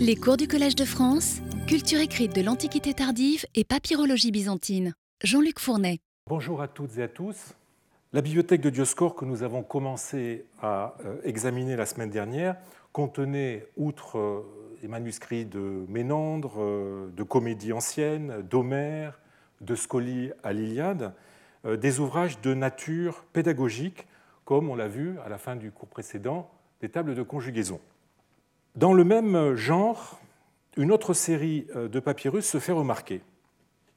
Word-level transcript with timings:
Les 0.00 0.14
cours 0.14 0.36
du 0.36 0.46
Collège 0.46 0.76
de 0.76 0.84
France, 0.84 1.40
culture 1.66 1.98
écrite 1.98 2.32
de 2.32 2.40
l'Antiquité 2.40 2.94
tardive 2.94 3.44
et 3.56 3.64
papyrologie 3.64 4.30
byzantine. 4.30 4.94
Jean-Luc 5.24 5.58
Fournet. 5.58 5.98
Bonjour 6.28 6.62
à 6.62 6.68
toutes 6.68 6.98
et 6.98 7.02
à 7.02 7.08
tous. 7.08 7.56
La 8.12 8.22
bibliothèque 8.22 8.60
de 8.60 8.70
Dioscore 8.70 9.16
que 9.16 9.24
nous 9.24 9.42
avons 9.42 9.64
commencé 9.64 10.46
à 10.62 10.94
euh, 11.04 11.16
examiner 11.24 11.74
la 11.74 11.84
semaine 11.84 12.10
dernière 12.10 12.54
contenait, 12.92 13.66
outre 13.76 14.18
euh, 14.18 14.76
les 14.82 14.88
manuscrits 14.88 15.46
de 15.46 15.84
Ménandre, 15.88 16.62
euh, 16.62 17.10
de 17.16 17.22
comédies 17.24 17.72
anciennes, 17.72 18.42
d'Homère, 18.48 19.18
de 19.60 19.74
Scolie 19.74 20.30
à 20.44 20.52
l'Iliade, 20.52 21.12
des 21.64 21.98
ouvrages 21.98 22.40
de 22.40 22.54
nature 22.54 23.24
pédagogique, 23.32 24.06
comme 24.44 24.70
on 24.70 24.76
l'a 24.76 24.86
vu 24.86 25.18
à 25.24 25.28
la 25.28 25.38
fin 25.38 25.56
du 25.56 25.72
cours 25.72 25.88
précédent, 25.88 26.48
des 26.80 26.88
tables 26.88 27.16
de 27.16 27.22
conjugaison. 27.24 27.80
Dans 28.76 28.92
le 28.92 29.04
même 29.04 29.54
genre, 29.54 30.20
une 30.76 30.92
autre 30.92 31.12
série 31.12 31.66
euh, 31.74 31.88
de 31.88 32.00
papyrus 32.00 32.46
se 32.46 32.58
fait 32.58 32.72
remarquer. 32.72 33.22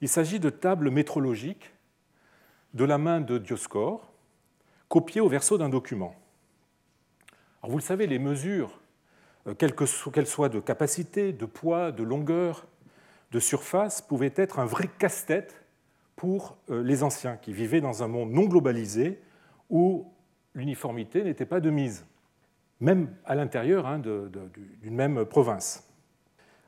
Il 0.01 0.09
s'agit 0.09 0.39
de 0.39 0.49
tables 0.49 0.89
métrologiques 0.89 1.71
de 2.73 2.85
la 2.85 2.97
main 2.97 3.21
de 3.21 3.37
Dioscore, 3.37 4.11
copiées 4.87 5.21
au 5.21 5.27
verso 5.27 5.57
d'un 5.57 5.69
document. 5.69 6.15
Vous 7.63 7.77
le 7.77 7.83
savez, 7.83 8.07
les 8.07 8.17
mesures, 8.17 8.79
euh, 9.47 9.53
quelles 9.53 9.75
qu'elles 9.75 10.27
soient 10.27 10.49
de 10.49 10.59
capacité, 10.59 11.33
de 11.33 11.45
poids, 11.45 11.91
de 11.91 12.03
longueur, 12.03 12.65
de 13.31 13.39
surface, 13.39 14.01
pouvaient 14.01 14.33
être 14.35 14.59
un 14.59 14.65
vrai 14.65 14.89
casse-tête 14.97 15.63
pour 16.15 16.57
euh, 16.69 16.81
les 16.81 17.03
anciens 17.03 17.37
qui 17.37 17.53
vivaient 17.53 17.81
dans 17.81 18.03
un 18.03 18.07
monde 18.07 18.31
non 18.31 18.45
globalisé 18.45 19.21
où 19.69 20.11
l'uniformité 20.55 21.23
n'était 21.23 21.45
pas 21.45 21.59
de 21.59 21.69
mise 21.69 22.05
même 22.81 23.13
à 23.25 23.35
l'intérieur 23.35 23.85
hein, 23.85 23.99
d'une 23.99 24.95
même 24.95 25.23
province. 25.25 25.87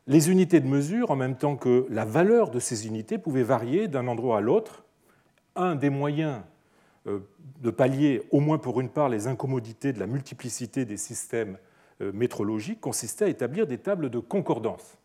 Les 0.06 0.30
unités 0.30 0.60
de 0.60 0.68
mesure, 0.68 1.12
en 1.12 1.16
même 1.16 1.36
temps 1.36 1.56
que 1.56 1.86
la 1.90 2.06
valeur 2.06 2.52
de 2.52 2.60
ces 2.60 2.88
unités, 2.88 3.18
pouvaient 3.18 3.44
varier 3.44 3.88
d'un 3.88 4.08
endroit 4.08 4.38
à 4.38 4.42
l'autre. 4.42 4.84
Un 5.56 5.76
des 5.76 5.90
moyens 5.90 6.42
euh, 7.08 7.20
de 7.62 7.72
pallier, 7.72 8.28
au 8.32 8.40
moins 8.40 8.58
pour 8.58 8.80
une 8.80 8.90
part, 8.90 9.10
les 9.10 9.28
incommodités 9.28 9.94
de 9.94 10.00
la 10.00 10.08
multiplicité 10.08 10.86
des 10.86 10.98
systèmes 10.98 11.58
euh, 12.02 12.12
métrologiques 12.14 12.82
consistait 12.82 13.26
à 13.26 13.30
établir 13.30 13.66
des 13.66 13.78
tables 13.78 14.10
de 14.10 14.20
concordance. 14.20 14.98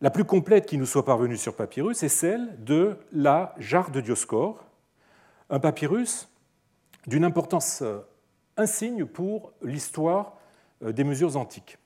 La 0.00 0.10
plus 0.10 0.24
complète 0.24 0.66
qui 0.66 0.78
nous 0.78 0.86
soit 0.86 1.04
parvenue 1.04 1.36
sur 1.36 1.56
papyrus 1.56 2.02
est 2.02 2.08
celle 2.08 2.62
de 2.64 2.96
la 3.12 3.54
jarre 3.58 3.90
de 3.90 4.00
Dioscore, 4.00 4.64
un 5.48 5.60
papyrus 5.60 6.28
d'une 7.06 7.24
importance 7.24 7.82
euh, 7.82 8.00
un 8.56 8.66
signe 8.66 9.06
pour 9.06 9.52
l'histoire 9.62 10.36
euh, 10.82 10.92
des 10.92 11.04
mesures 11.04 11.36
antiques. 11.36 11.78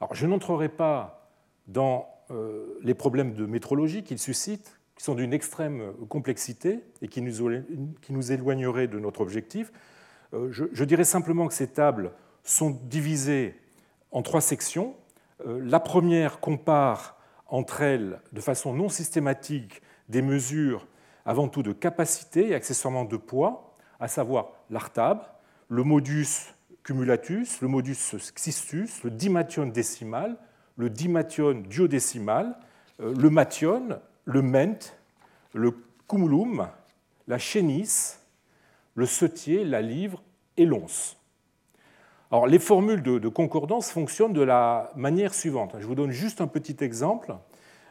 Alors, 0.00 0.14
je 0.14 0.26
n'entrerai 0.26 0.68
pas 0.68 1.30
dans 1.66 2.08
euh, 2.30 2.78
les 2.82 2.94
problèmes 2.94 3.34
de 3.34 3.46
métrologie 3.46 4.02
qu'il 4.02 4.18
suscite, 4.18 4.78
qui 4.96 5.04
sont 5.04 5.14
d'une 5.14 5.32
extrême 5.32 5.92
complexité 6.08 6.80
et 7.00 7.08
qui 7.08 7.22
nous 7.22 8.32
éloigneraient 8.32 8.88
de 8.88 8.98
notre 8.98 9.22
objectif. 9.22 9.72
Euh, 10.34 10.50
je 10.50 10.84
dirais 10.84 11.04
simplement 11.04 11.46
que 11.46 11.54
ces 11.54 11.68
tables 11.68 12.12
sont 12.44 12.70
divisées 12.70 13.54
en 14.12 14.22
trois 14.22 14.40
sections. 14.40 14.94
La 15.44 15.80
première 15.80 16.40
compare 16.40 17.16
entre 17.46 17.80
elles, 17.80 18.20
de 18.32 18.40
façon 18.40 18.74
non 18.74 18.90
systématique, 18.90 19.80
des 20.08 20.20
mesures 20.20 20.86
avant 21.24 21.48
tout 21.48 21.62
de 21.62 21.72
capacité 21.72 22.50
et 22.50 22.54
accessoirement 22.54 23.04
de 23.04 23.16
poids, 23.16 23.76
à 24.00 24.08
savoir 24.08 24.52
l'artab, 24.70 25.22
le 25.68 25.82
modus 25.82 26.54
cumulatus, 26.82 27.60
le 27.60 27.68
modus 27.68 28.14
xistus, 28.34 29.02
le 29.04 29.10
dimation 29.10 29.66
décimal, 29.66 30.36
le 30.76 30.90
dimation 30.90 31.52
duodécimal, 31.52 32.56
euh, 33.00 33.14
le 33.14 33.30
mation, 33.30 34.00
le 34.24 34.42
ment, 34.42 34.78
le 35.52 35.72
cumulum, 36.08 36.68
la 37.28 37.38
chénisse, 37.38 38.20
le 38.94 39.06
setier, 39.06 39.64
la 39.64 39.82
livre 39.82 40.22
et 40.56 40.66
l'once. 40.66 41.16
Alors, 42.30 42.46
les 42.46 42.58
formules 42.60 43.02
de, 43.02 43.28
concordance 43.28 43.90
fonctionnent 43.90 44.32
de 44.32 44.42
la 44.42 44.90
manière 44.94 45.34
suivante. 45.34 45.74
Je 45.80 45.86
vous 45.86 45.96
donne 45.96 46.12
juste 46.12 46.40
un 46.40 46.46
petit 46.46 46.76
exemple. 46.80 47.34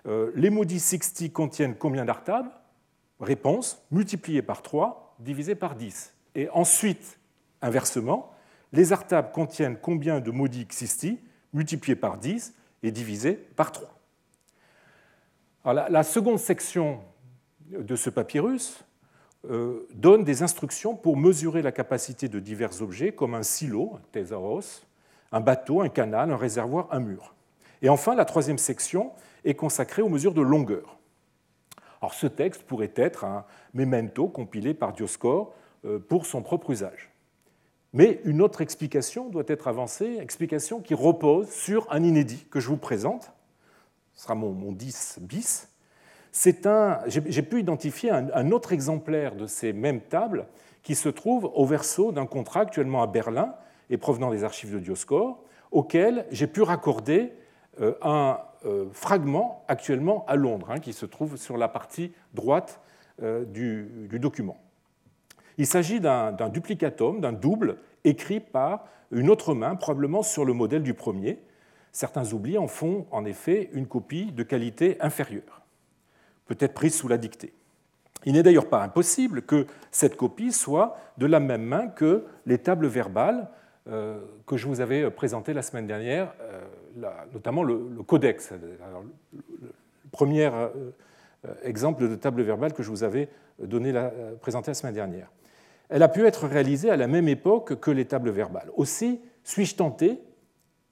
Euh, 0.08 0.32
les 0.36 0.50
modis 0.50 0.80
sixti 0.80 1.32
contiennent 1.32 1.76
combien 1.76 2.06
d'artables? 2.06 2.52
Réponse 3.20 3.84
multiplié 3.92 4.42
par 4.42 4.62
3 4.62 5.18
divisé 5.20 5.56
par 5.56 5.76
10. 5.76 6.14
Et 6.40 6.48
ensuite, 6.54 7.20
inversement, 7.62 8.32
les 8.72 8.94
artables 8.94 9.34
contiennent 9.34 9.76
combien 9.76 10.22
de 10.22 10.32
maudits 10.32 10.68
xisti 10.68 11.20
multiplié 11.52 11.98
par 11.98 12.18
10 12.18 12.54
et 12.82 12.92
divisé 12.92 13.34
par 13.34 13.74
3. 13.74 13.90
la, 15.66 16.04
seconde 16.04 16.40
section 16.40 17.02
de 17.68 17.94
ce 17.98 18.10
papyrus 18.10 18.86
euh, 19.50 19.86
donne 19.94 20.24
des 20.24 20.42
instructions 20.42 20.96
pour 20.96 21.18
mesurer 21.18 21.62
la 21.62 21.74
capacité 21.74 22.30
de 22.30 22.40
divers 22.40 22.82
objets 22.82 23.12
comme 23.12 23.36
un 23.36 23.44
silo, 23.44 23.96
un 23.98 24.02
thésaurus, 24.14 24.88
un 25.34 25.42
bateau, 25.42 25.82
un 25.82 25.90
canal, 25.90 26.32
un 26.32 26.38
réservoir, 26.38 26.88
un 26.92 27.02
mur. 27.02 27.36
Et 27.82 27.90
enfin, 27.90 28.16
la 28.16 28.24
troisième 28.24 28.60
section 28.60 29.12
est 29.44 29.56
consacrée 29.56 30.04
aux 30.04 30.10
mesures 30.10 30.34
de 30.34 30.42
longueur. 30.42 31.00
Alors, 32.02 32.14
ce 32.14 32.28
texte 32.28 32.64
pourrait 32.64 32.94
être 32.96 33.26
un 33.26 33.44
memento 33.74 34.30
compilé 34.30 34.74
par 34.74 34.94
Dioscore 34.94 35.54
pour 36.08 36.26
son 36.26 36.42
propre 36.42 36.72
usage. 36.72 37.10
Mais 37.94 38.22
une 38.24 38.42
autre 38.42 38.62
explication 38.62 39.30
doit 39.30 39.44
être 39.48 39.68
avancée, 39.68 40.18
explication 40.22 40.80
qui 40.80 40.94
repose 40.94 41.50
sur 41.50 41.88
un 41.92 42.04
inédit 42.04 42.46
que 42.52 42.60
je 42.60 42.68
vous 42.68 42.78
présente. 42.78 43.32
Ce 44.14 44.24
sera 44.24 44.36
mon, 44.36 44.72
10 44.72 45.20
bis. 45.22 45.70
J'ai 47.08 47.42
pu 47.42 47.60
identifier 47.60 48.12
un, 48.12 48.52
autre 48.52 48.74
exemplaire 48.74 49.36
de 49.36 49.48
ces 49.48 49.74
mêmes 49.74 50.02
tables 50.02 50.46
qui 50.84 50.94
se 50.94 51.10
trouve 51.10 51.50
au 51.56 51.66
verso 51.66 52.12
d'un 52.12 52.28
contrat 52.28 52.62
actuellement 52.62 53.02
à 53.02 53.08
Berlin 53.08 53.56
et 53.90 53.98
provenant 53.98 54.30
des 54.30 54.44
archives 54.44 54.72
de 54.72 54.80
Dioscore, 54.80 55.44
auquel 55.72 56.28
j'ai 56.30 56.48
pu 56.48 56.62
raccorder 56.62 57.34
euh, 57.82 57.96
un 58.04 58.40
euh, 58.66 58.86
fragment 58.92 59.64
actuellement 59.68 60.26
à 60.28 60.36
Londres, 60.36 60.70
hein, 60.70 60.80
qui 60.80 60.94
se 60.94 61.08
trouve 61.08 61.38
sur 61.38 61.58
la 61.58 61.68
partie 61.68 62.14
droite 62.34 62.82
du 63.52 64.08
document. 64.14 64.58
Il 65.60 65.68
s'agit 65.68 66.00
d'un 66.00 66.32
duplicatum, 66.48 67.20
d'un 67.20 67.34
double, 67.34 67.80
écrit 68.06 68.40
par 68.40 68.86
une 69.12 69.30
autre 69.30 69.54
main, 69.54 69.76
probablement 69.76 70.24
sur 70.24 70.46
le 70.46 70.54
modèle 70.54 70.84
du 70.84 70.94
premier. 70.94 71.38
Certains 71.92 72.32
oublis 72.32 72.58
en 72.58 72.70
font 72.70 73.08
en 73.12 73.26
effet 73.26 73.70
une 73.74 73.86
copie 73.86 74.32
de 74.32 74.44
qualité 74.44 74.96
inférieure, 75.02 75.64
peut-être 76.46 76.74
prise 76.74 76.96
sous 76.96 77.10
la 77.10 77.18
dictée. 77.18 77.52
Il 78.26 78.34
n'est 78.34 78.44
d'ailleurs 78.44 78.70
pas 78.70 78.82
impossible 78.82 79.42
que 79.42 79.68
cette 79.92 80.16
copie 80.16 80.54
soit 80.54 80.96
de 81.18 81.26
la 81.26 81.42
même 81.42 81.64
main 81.64 81.88
que 81.88 82.26
les 82.46 82.60
tables 82.60 82.88
verbales 82.88 83.50
euh, 83.90 84.22
que 84.48 84.56
je 84.56 84.66
vous 84.66 84.80
avais 84.80 85.12
présentées 85.12 85.54
la 85.54 85.62
semaine 85.62 85.88
dernière, 85.88 86.34
euh, 86.40 86.62
notamment 87.34 87.64
le, 87.64 88.02
codex. 88.08 88.52
le 88.52 89.72
premier 90.14 90.46
euh, 90.46 90.70
exemple 91.64 92.08
de 92.08 92.16
table 92.16 92.44
verbale 92.44 92.72
que 92.72 92.84
je 92.84 92.90
vous 92.90 93.04
avais 93.04 93.28
donné 93.62 93.94
présenté 94.40 94.72
la 94.72 94.76
semaine 94.76 94.96
dernière 94.96 95.30
elle 95.90 96.04
a 96.04 96.08
pu 96.08 96.26
être 96.26 96.48
réalisée 96.48 96.90
à 96.90 96.98
la 96.98 97.08
même 97.08 97.28
époque 97.28 97.80
que 97.80 97.92
les 97.92 98.06
tables 98.06 98.30
verbales. 98.30 98.72
Aussi, 98.78 99.20
suis-je 99.44 99.76
tenté 99.76 100.20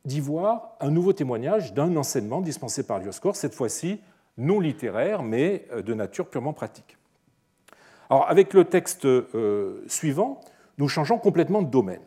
d'y 0.06 0.20
voir 0.20 0.76
un 0.80 0.90
nouveau 0.90 1.14
témoignage 1.14 1.74
d'un 1.74 1.96
enseignement 1.96 2.42
dispensé 2.42 2.84
par 2.84 3.00
Dioscore, 3.00 3.36
cette 3.36 3.54
fois-ci 3.54 4.02
non 4.38 4.60
littéraire, 4.60 5.24
mais 5.24 5.68
euh, 5.72 5.82
de 5.82 5.94
nature 5.94 6.30
purement 6.30 6.54
pratique. 6.54 6.98
Alors, 8.10 8.30
avec 8.30 8.54
le 8.54 8.66
texte 8.66 9.06
euh, 9.06 9.84
suivant, 9.88 10.42
nous 10.78 10.88
changeons 10.88 11.18
complètement 11.18 11.62
de 11.62 11.70
domaine. 11.70 12.02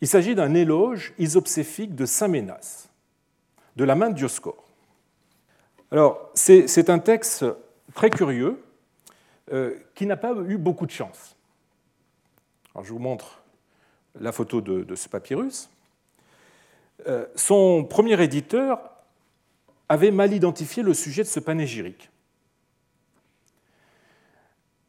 Il 0.00 0.08
s'agit 0.08 0.34
d'un 0.34 0.54
éloge 0.54 1.14
isopséphique 1.18 1.94
de 1.94 2.06
Saint 2.06 2.28
Ménas, 2.28 2.88
de 3.76 3.84
la 3.84 3.94
main 3.94 4.10
de 4.10 4.14
Dioscore. 4.14 4.64
Alors, 5.90 6.30
c'est 6.34 6.88
un 6.88 7.00
texte 7.00 7.44
très 7.94 8.10
curieux 8.10 8.62
euh, 9.52 9.74
qui 9.94 10.06
n'a 10.06 10.16
pas 10.16 10.34
eu 10.46 10.56
beaucoup 10.56 10.86
de 10.86 10.92
chance 10.92 11.36
je 12.82 12.92
vous 12.92 12.98
montre 12.98 13.42
la 14.18 14.32
photo 14.32 14.60
de, 14.60 14.94
ce 14.94 15.08
papyrus. 15.08 15.70
Euh, 17.06 17.26
son 17.34 17.84
premier 17.84 18.20
éditeur 18.22 18.78
avait 19.88 20.10
mal 20.10 20.32
identifié 20.32 20.82
le 20.82 20.94
sujet 20.94 21.22
de 21.22 21.28
ce 21.28 21.40
panégyrique. 21.40 22.10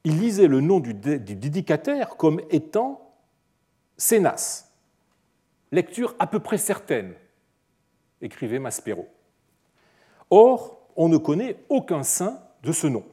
Il 0.03 0.19
lisait 0.19 0.47
le 0.47 0.61
nom 0.61 0.79
du, 0.79 0.93
dédicataire 0.93 2.17
comme 2.17 2.41
étant 2.49 3.13
Sénas, 3.97 4.67
lecture 5.71 6.15
à 6.17 6.27
peu 6.27 6.39
près 6.39 6.57
certaine, 6.57 7.13
écrivait 8.21 8.59
Maspero. 8.59 9.07
Or, 10.29 10.79
on 10.95 11.07
ne 11.07 11.17
connaît 11.17 11.57
aucun 11.69 12.03
saint 12.03 12.41
de 12.63 12.71
ce 12.71 12.87
nom. 12.87 13.05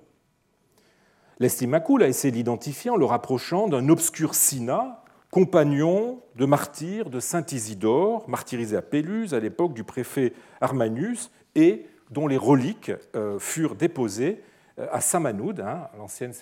L'estimacule 1.40 2.02
a 2.02 2.08
essayé 2.08 2.32
d'identifier 2.32 2.90
en 2.90 2.96
le 2.96 3.04
rapprochant 3.04 3.68
d'un 3.68 3.88
obscur 3.88 4.34
sina 4.34 5.04
compagnon 5.30 6.22
de 6.36 6.46
martyr 6.46 7.10
de 7.10 7.20
saint 7.20 7.44
Isidore, 7.52 8.28
martyrisé 8.28 8.76
à 8.76 8.82
Péluse 8.82 9.34
à 9.34 9.40
l'époque 9.40 9.74
du 9.74 9.84
préfet 9.84 10.32
Armanius, 10.60 11.30
et 11.54 11.86
dont 12.10 12.26
les 12.26 12.36
reliques 12.36 12.92
euh, 13.14 13.38
furent 13.38 13.74
déposées 13.74 14.42
euh, 14.78 14.88
à 14.90 15.00
Samanoud, 15.00 15.60
hein, 15.60 15.88
l'ancienne 15.98 16.32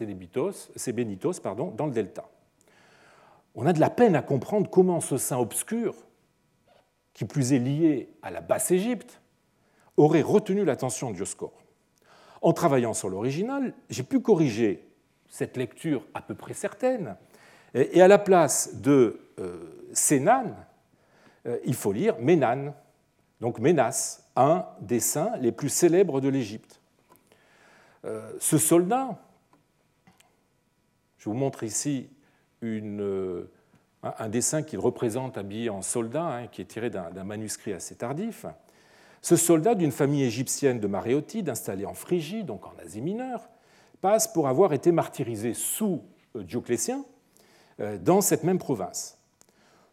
pardon, 1.43 1.73
dans 1.77 1.87
le 1.87 1.93
delta. 1.93 2.29
On 3.55 3.67
a 3.67 3.73
de 3.73 3.81
la 3.81 3.91
peine 3.91 4.15
à 4.15 4.23
comprendre 4.23 4.71
comment 4.71 5.01
ce 5.01 5.17
saint 5.17 5.39
obscur, 5.39 5.95
qui 7.13 7.25
plus 7.25 7.53
est 7.53 7.59
lié 7.59 8.09
à 8.23 8.31
la 8.31 8.41
Basse-Égypte, 8.41 9.21
aurait 9.97 10.23
retenu 10.23 10.65
l'attention 10.65 11.11
de 11.11 11.17
Dioscore. 11.17 11.63
En 12.43 12.53
travaillant 12.53 12.93
sur 12.93 13.09
l'original, 13.09 13.75
j'ai 13.89 14.03
pu 14.03 14.21
corriger 14.21 14.86
cette 15.37 15.59
lecture 15.59 16.03
à 16.15 16.23
peu 16.23 16.35
près 16.35 16.55
certaine, 16.55 17.15
et 17.75 18.01
à 18.01 18.09
la 18.09 18.19
place 18.19 18.77
de 18.77 19.21
euh, 19.39 19.87
Sénan, 19.93 20.57
euh, 21.47 21.59
il 21.67 21.75
faut 21.75 21.93
lire 21.93 22.19
Ménan, 22.19 22.75
donc 23.43 23.59
Ménas, 23.59 24.23
un 24.35 24.65
des 24.81 24.99
saints 24.99 25.37
les 25.41 25.53
plus 25.53 25.69
célèbres 25.69 26.23
de 26.23 26.31
l'Égypte. 26.31 26.81
Euh, 28.07 28.33
ce 28.39 28.57
soldat, 28.57 29.19
je 31.19 31.29
vous 31.29 31.37
montre 31.37 31.65
ici 31.65 32.09
un 32.63 34.29
dessin 34.31 34.63
qu'il 34.63 34.79
représente 34.79 35.37
habillé 35.37 35.69
en 35.69 35.83
soldat, 35.83 36.25
hein, 36.25 36.47
qui 36.47 36.63
est 36.63 36.67
tiré 36.67 36.89
d'un 36.89 37.25
manuscrit 37.25 37.75
assez 37.75 37.95
tardif. 37.95 38.47
Ce 39.21 39.37
soldat 39.37 39.75
d'une 39.75 39.93
famille 39.93 40.23
égyptienne 40.23 40.81
de 40.81 40.87
Maréotides, 40.87 41.51
installée 41.51 41.85
en 41.85 41.95
Phrygie, 41.95 42.43
donc 42.43 42.67
en 42.67 42.73
Asie 42.83 43.03
mineure, 43.03 43.47
pour 44.33 44.47
avoir 44.47 44.73
été 44.73 44.93
martyrisé 44.93 45.53
sous 45.53 46.03
Dioclétien 46.35 47.05
euh, 47.81 47.99
dans 47.99 48.21
cette 48.21 48.45
même 48.45 48.59
province. 48.59 49.19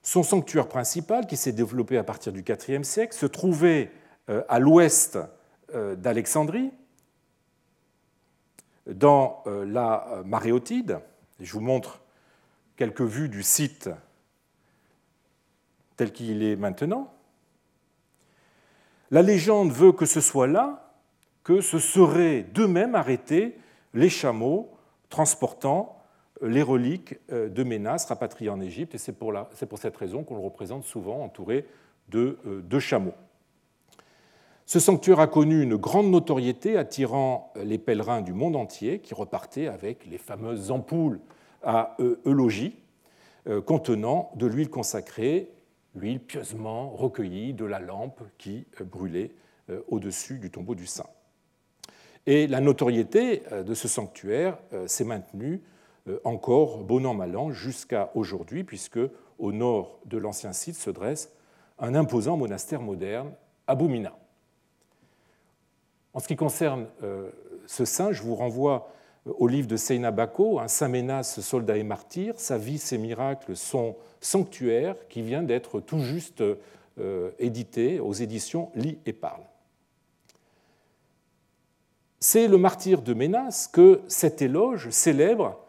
Son 0.04 0.21
sanctuaire 0.21 0.68
principal, 0.68 1.25
qui 1.25 1.38
s'est 1.38 1.51
développé 1.51 1.98
à 1.98 2.04
partir 2.04 2.31
du 2.31 2.44
IVe 2.48 2.83
siècle, 2.83 3.15
se 3.15 3.25
trouvait 3.25 3.92
euh, 4.30 4.44
à 4.50 4.60
l'ouest 4.60 5.18
euh, 5.74 5.95
d'Alexandrie, 5.95 6.71
dans 8.86 9.44
la 9.45 10.21
Maréotide. 10.25 11.00
Je 11.39 11.54
vous 11.54 11.62
montre 11.62 12.01
quelques 12.75 13.00
vues 13.00 13.30
du 13.30 13.42
site 13.42 13.89
tel 15.95 16.12
qu'il 16.12 16.44
est 16.44 16.57
maintenant. 16.57 17.13
La 19.10 19.21
légende 19.21 19.71
veut 19.71 19.94
que 19.94 20.06
ce 20.06 20.19
soit 20.19 20.48
là 20.48 20.92
que 21.45 21.62
se 21.62 21.80
seraient 21.80 22.42
d'eux-mêmes 22.42 22.94
arrêtés 22.94 23.57
les 23.94 24.10
chameaux 24.10 24.72
transportant 25.10 26.00
les 26.42 26.62
reliques 26.62 27.16
euh, 27.31 27.50
de 27.50 27.63
Ménas 27.63 28.06
rapatriées 28.10 28.50
en 28.50 28.60
Égypte, 28.60 28.95
et 28.95 28.98
c'est 28.98 29.13
pour, 29.13 29.34
cette 29.78 29.98
raison 29.98 30.24
qu'on 30.24 30.36
le 30.36 30.42
représente 30.42 30.84
souvent 30.84 31.24
entouré 31.24 31.66
de 32.10 32.38
deux 32.63 32.80
chameaux. 32.80 33.13
Ce 34.66 34.80
sanctuaire 34.80 35.19
a 35.19 35.28
connu 35.28 35.62
une 35.62 35.75
grande 35.75 36.10
notoriété, 36.10 36.78
attirant 36.78 37.54
les 37.63 37.78
pèlerins 37.78 38.22
du 38.22 38.34
monde 38.34 38.56
entier 38.56 39.00
qui 39.00 39.13
repartaient 39.13 39.68
avec 39.68 40.06
les 40.06 40.18
fameuses 40.18 40.72
ampoules 40.72 41.19
à 41.63 41.96
eulogie 42.25 42.78
euh, 43.48 43.62
contenant 43.62 44.31
de 44.36 44.48
l'huile 44.48 44.69
consacrée, 44.69 45.50
l'huile 45.96 46.19
pieusement 46.19 46.89
recueillie 46.89 47.54
de 47.54 47.66
la 47.66 47.80
lampe 47.80 48.22
qui 48.38 48.66
euh, 48.81 48.84
brûlait 48.84 49.31
au-dessus 49.88 50.39
du 50.39 50.51
tombeau 50.51 50.75
du 50.75 50.86
saint. 50.86 51.07
Et 52.25 52.48
la 52.48 52.62
notoriété 52.62 53.44
de 53.52 53.74
ce 53.74 53.88
sanctuaire 53.88 54.58
s'est 54.88 55.04
maintenue 55.04 55.62
euh, 56.10 56.20
encore 56.25 56.80
bon 56.80 57.06
an 57.06 57.14
mal 57.14 57.36
an 57.38 57.52
jusqu'à 57.52 58.12
aujourd'hui, 58.14 58.64
puisque 58.64 59.00
au 59.40 59.52
nord 59.54 60.00
de 60.06 60.18
l'ancien 60.18 60.52
site 60.52 60.75
se 60.75 60.90
dresse 60.90 61.31
un 61.80 61.96
imposant 61.96 62.36
monastère 62.36 62.81
moderne, 62.81 63.31
Aboumina. 63.68 64.14
En 66.14 66.20
ce 66.20 66.28
qui 66.28 66.36
concerne 66.36 66.88
euh, 67.04 67.30
ce 67.66 67.86
saint, 67.86 68.12
je 68.12 68.22
vous 68.22 68.36
renvoie 68.36 68.92
euh, 69.28 69.31
au 69.38 69.48
livre 69.48 69.68
de 69.68 69.78
Seina 69.78 70.12
Bako, 70.12 70.60
un 70.60 70.68
Saint 70.68 70.90
Ménas, 70.90 71.40
soldat 71.42 71.78
et 71.78 71.84
martyr, 71.84 72.38
sa 72.38 72.58
vie, 72.58 72.80
ses 72.80 72.98
miracles, 72.98 73.56
son 73.56 73.96
sanctuaire, 74.20 74.96
qui 75.08 75.22
vient 75.22 75.44
d'être 75.44 75.80
tout 75.80 76.00
juste 76.00 76.44
édité 77.40 78.00
aux 78.00 78.14
éditions 78.14 78.70
Lit 78.75 79.00
et 79.08 79.14
Parle. 79.14 79.42
C'est 82.25 82.48
le 82.48 82.58
martyr 82.58 83.02
de 83.02 83.14
Ménas 83.14 83.68
que 83.70 84.00
cet 84.08 84.42
éloge 84.42 84.90
célèbre 84.92 85.60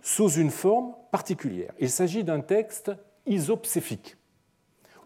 sous 0.00 0.28
une 0.28 0.52
forme 0.52 0.94
particulière. 1.10 1.72
Il 1.80 1.90
s'agit 1.90 2.22
d'un 2.22 2.40
texte 2.40 2.92
isopséfique, 3.26 4.16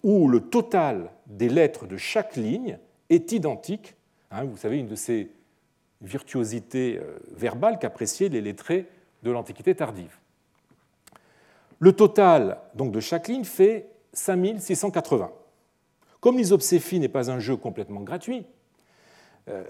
où 0.02 0.28
le 0.28 0.40
total 0.40 1.10
des 1.24 1.48
lettres 1.48 1.86
de 1.86 1.96
chaque 1.96 2.36
ligne 2.36 2.78
est 3.08 3.32
identique. 3.32 3.96
Hein, 4.30 4.44
vous 4.44 4.58
savez, 4.58 4.80
une 4.80 4.86
de 4.86 4.96
ces 4.96 5.32
virtuosités 6.02 6.98
euh, 6.98 7.18
verbales 7.34 7.78
qu'appréciaient 7.78 8.28
les 8.28 8.42
lettrés 8.42 8.86
de 9.22 9.30
l'Antiquité 9.30 9.74
tardive. 9.74 10.14
Le 11.78 11.92
total 11.92 12.58
donc, 12.74 12.92
de 12.92 13.00
chaque 13.00 13.28
ligne 13.28 13.44
fait 13.44 13.88
5680. 14.12 15.32
Comme 16.20 16.36
l'isopséphie 16.36 17.00
n'est 17.00 17.08
pas 17.08 17.30
un 17.30 17.38
jeu 17.38 17.56
complètement 17.56 18.02
gratuit, 18.02 18.44
euh, 19.48 19.64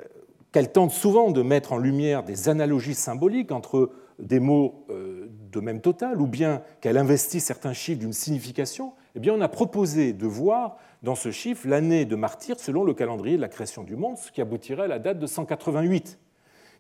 qu'elle 0.52 0.72
tente 0.72 0.92
souvent 0.92 1.30
de 1.30 1.42
mettre 1.42 1.72
en 1.72 1.78
lumière 1.78 2.22
des 2.22 2.48
analogies 2.48 2.94
symboliques 2.94 3.52
entre 3.52 3.90
des 4.18 4.40
mots 4.40 4.84
euh, 4.90 5.28
de 5.52 5.60
même 5.60 5.80
total, 5.80 6.20
ou 6.20 6.26
bien 6.26 6.62
qu'elle 6.80 6.98
investit 6.98 7.40
certains 7.40 7.72
chiffres 7.72 8.00
d'une 8.00 8.12
signification, 8.12 8.92
eh 9.14 9.20
bien 9.20 9.34
on 9.34 9.40
a 9.40 9.48
proposé 9.48 10.12
de 10.12 10.26
voir 10.26 10.76
dans 11.02 11.14
ce 11.14 11.30
chiffre 11.30 11.68
l'année 11.68 12.04
de 12.04 12.16
martyr 12.16 12.58
selon 12.58 12.84
le 12.84 12.94
calendrier 12.94 13.36
de 13.36 13.40
la 13.40 13.48
création 13.48 13.84
du 13.84 13.96
monde, 13.96 14.18
ce 14.18 14.32
qui 14.32 14.40
aboutirait 14.40 14.84
à 14.84 14.88
la 14.88 14.98
date 14.98 15.18
de 15.18 15.26
188, 15.26 16.18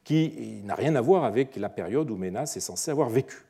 qui 0.04 0.62
n'a 0.64 0.74
rien 0.74 0.96
à 0.96 1.00
voir 1.00 1.24
avec 1.24 1.56
la 1.56 1.68
période 1.68 2.10
où 2.10 2.16
Ménas 2.16 2.54
est 2.56 2.60
censé 2.60 2.90
avoir 2.90 3.08
vécu. 3.08 3.44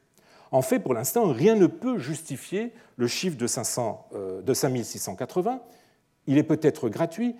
En 0.50 0.62
fait, 0.62 0.78
pour 0.78 0.94
l'instant, 0.94 1.30
rien 1.30 1.54
ne 1.54 1.66
peut 1.66 1.98
justifier 1.98 2.72
le 2.96 3.06
chiffre 3.06 3.36
de, 3.36 3.46
500, 3.46 4.08
euh, 4.14 4.42
de 4.42 4.54
5680. 4.54 5.60
Il 6.26 6.38
est 6.38 6.42
peut-être 6.42 6.88
gratuit, 6.88 7.36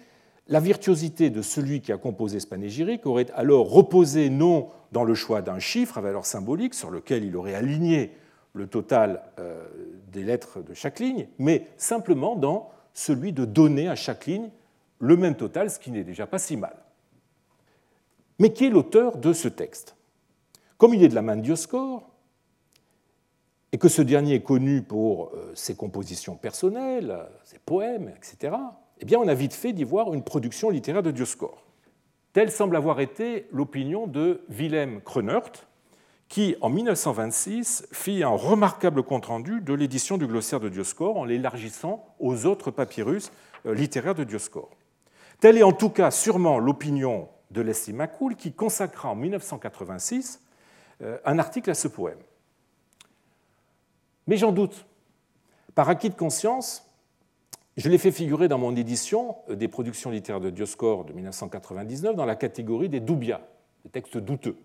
la 0.48 0.60
virtuosité 0.60 1.28
de 1.30 1.42
celui 1.42 1.80
qui 1.80 1.92
a 1.92 1.98
composé 1.98 2.40
ce 2.40 2.46
panégyrique 2.46 3.06
aurait 3.06 3.30
alors 3.34 3.70
reposé 3.70 4.30
non 4.30 4.70
dans 4.92 5.04
le 5.04 5.14
choix 5.14 5.42
d'un 5.42 5.58
chiffre 5.58 5.98
à 5.98 6.00
valeur 6.00 6.24
symbolique 6.24 6.74
sur 6.74 6.90
lequel 6.90 7.24
il 7.24 7.36
aurait 7.36 7.54
aligné 7.54 8.12
le 8.54 8.66
total 8.66 9.22
euh, 9.38 9.66
des 10.10 10.22
lettres 10.22 10.62
de 10.62 10.72
chaque 10.72 11.00
ligne, 11.00 11.28
mais 11.38 11.66
simplement 11.76 12.34
dans 12.34 12.70
celui 12.94 13.32
de 13.32 13.44
donner 13.44 13.88
à 13.88 13.94
chaque 13.94 14.26
ligne 14.26 14.50
le 14.98 15.16
même 15.16 15.36
total, 15.36 15.70
ce 15.70 15.78
qui 15.78 15.90
n'est 15.90 16.02
déjà 16.02 16.26
pas 16.26 16.38
si 16.38 16.56
mal. 16.56 16.76
Mais 18.38 18.52
qui 18.52 18.67
est 18.67 18.70
l'auteur 18.70 19.19
de 19.19 19.32
ce 19.32 19.48
texte? 19.48 19.96
Comme 20.78 20.94
il 20.94 21.02
est 21.02 21.08
de 21.08 21.14
la 21.14 21.22
main 21.22 21.36
de 21.36 21.43
Dioscore, 21.43 22.08
et 23.70 23.76
que 23.76 23.88
ce 23.88 24.00
dernier 24.00 24.36
est 24.36 24.43
connu 24.43 24.82
pour 24.82 25.26
euh, 25.34 25.52
ses 25.55 25.76
compositions 25.76 26.36
personnelles, 26.36 27.26
ses 27.44 27.58
poèmes, 27.58 28.10
etc., 28.17 28.56
eh 29.00 29.05
bien, 29.05 29.19
on 29.19 29.28
a 29.28 29.34
vite 29.34 29.55
fait 29.55 29.72
d'y 29.72 29.84
voir 29.84 30.12
une 30.12 30.22
production 30.22 30.70
littéraire 30.70 31.02
de 31.02 31.10
Dioscore. 31.10 31.62
Telle 32.32 32.50
semble 32.50 32.76
avoir 32.76 33.00
été 33.00 33.48
l'opinion 33.52 34.06
de 34.06 34.43
Wilhelm 34.48 35.00
Kronert, 35.00 35.52
qui, 36.28 36.56
en 36.60 36.69
1926, 36.69 37.86
fit 37.93 38.22
un 38.22 38.28
remarquable 38.28 39.02
compte-rendu 39.02 39.60
de 39.60 39.72
l'édition 39.72 40.19
du 40.19 40.26
glossaire 40.26 40.60
de 40.60 40.69
Dioscore 40.69 41.17
en 41.17 41.24
l'élargissant 41.24 42.14
aux 42.19 42.44
autres 42.44 42.70
papyrus 42.70 43.32
euh, 43.67 43.74
littéraires 43.74 44.14
de 44.14 44.24
Dioscore. 44.24 44.70
Telle 45.40 45.56
est 45.56 45.62
en 45.62 45.72
tout 45.72 45.90
cas 45.90 46.10
sûrement 46.10 46.58
l'opinion 46.58 47.28
de 47.50 47.62
Leslie 47.62 47.94
McCool, 47.94 48.36
qui 48.36 48.52
consacra 48.52 49.10
en 49.10 49.14
1986 49.14 50.43
euh, 51.00 51.19
un 51.24 51.38
article 51.38 51.70
à 51.70 51.74
ce 51.74 51.88
poème. 51.88 52.19
Mais 54.26 54.36
j'en 54.36 54.52
doute. 54.52 54.84
Par 55.74 55.88
acquis 55.88 56.10
de 56.10 56.14
conscience, 56.14 56.87
je 57.79 57.89
l'ai 57.89 57.99
fait 57.99 58.11
figurer 58.11 58.49
dans 58.49 58.58
mon 58.58 58.75
édition 58.75 59.37
euh, 59.49 59.55
des 59.55 59.69
productions 59.69 60.11
littéraires 60.11 60.41
de 60.41 60.51
Dioscore 60.51 61.05
de 61.05 61.13
1999 61.13 62.17
dans 62.17 62.27
la 62.27 62.35
catégorie 62.35 62.89
des 62.89 62.99
doubias, 62.99 63.41
des 63.85 63.91
textes 63.91 64.19
douteux. 64.19 64.56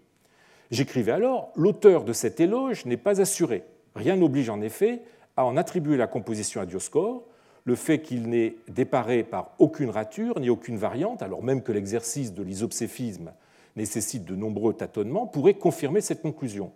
J'écrivais 0.71 1.11
alors 1.11 1.51
L'auteur 1.55 2.05
de 2.05 2.11
cet 2.11 2.39
éloge 2.39 2.85
n'est 2.85 2.97
pas 2.97 3.21
assuré. 3.21 3.63
Rien 3.95 4.15
n'oblige 4.15 4.49
en 4.49 4.61
effet 4.61 5.03
à 5.37 5.45
en 5.45 5.57
attribuer 5.57 5.95
la 5.95 6.07
composition 6.07 6.59
à 6.59 6.65
Dioscore. 6.65 7.23
Le 7.65 7.75
fait 7.75 8.01
qu'il 8.01 8.29
n'est 8.29 8.55
déparé 8.67 9.23
par 9.23 9.51
aucune 9.59 9.91
rature 9.91 10.39
ni 10.39 10.49
aucune 10.49 10.77
variante, 10.77 11.21
alors 11.21 11.43
même 11.43 11.61
que 11.61 11.71
l'exercice 11.71 12.33
de 12.33 12.41
l'isopséphisme 12.41 13.31
nécessite 13.75 14.25
de 14.25 14.35
nombreux 14.35 14.73
tâtonnements, 14.73 15.27
pourrait 15.27 15.53
confirmer 15.53 16.01
cette 16.01 16.23
conclusion. 16.23 16.71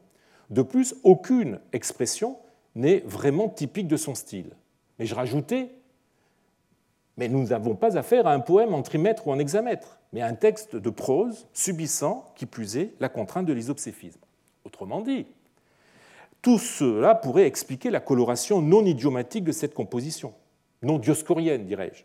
De 0.51 0.62
plus, 0.62 0.96
aucune 1.03 1.60
expression 1.74 2.38
n'est 2.75 3.03
vraiment 3.08 3.50
typique 3.50 3.88
de 3.88 3.98
son 3.98 4.13
style. 4.13 4.51
Mais 5.00 5.08
je 5.08 5.15
rajoutais 5.15 5.72
mais 7.17 7.27
nous 7.27 7.47
n'avons 7.47 7.75
pas 7.75 7.97
affaire 7.97 8.27
à 8.27 8.33
un 8.33 8.39
poème 8.39 8.74
en 8.74 8.83
trimètre 8.83 9.27
ou 9.27 9.31
en 9.31 9.39
hexamètre, 9.39 10.00
mais 10.13 10.21
à 10.21 10.27
un 10.27 10.36
texte 10.36 10.75
de 10.75 10.89
prose 10.89 11.47
subissant, 11.53 12.31
qui 12.36 12.45
plus 12.45 12.77
est, 12.77 12.93
la 13.00 13.09
contrainte 13.09 13.45
de 13.45 13.53
l'isopséphisme. 13.53 14.21
Autrement 14.63 15.01
dit, 15.01 15.25
tout 16.41 16.59
cela 16.59 17.15
pourrait 17.15 17.47
expliquer 17.47 17.89
la 17.89 18.00
coloration 18.00 18.62
non 18.62 18.86
idiomatique 18.86 19.43
de 19.43 19.51
cette 19.51 19.74
composition, 19.74 20.33
non 20.83 21.00
dioscorienne, 21.00 21.65
dirais-je. 21.65 22.03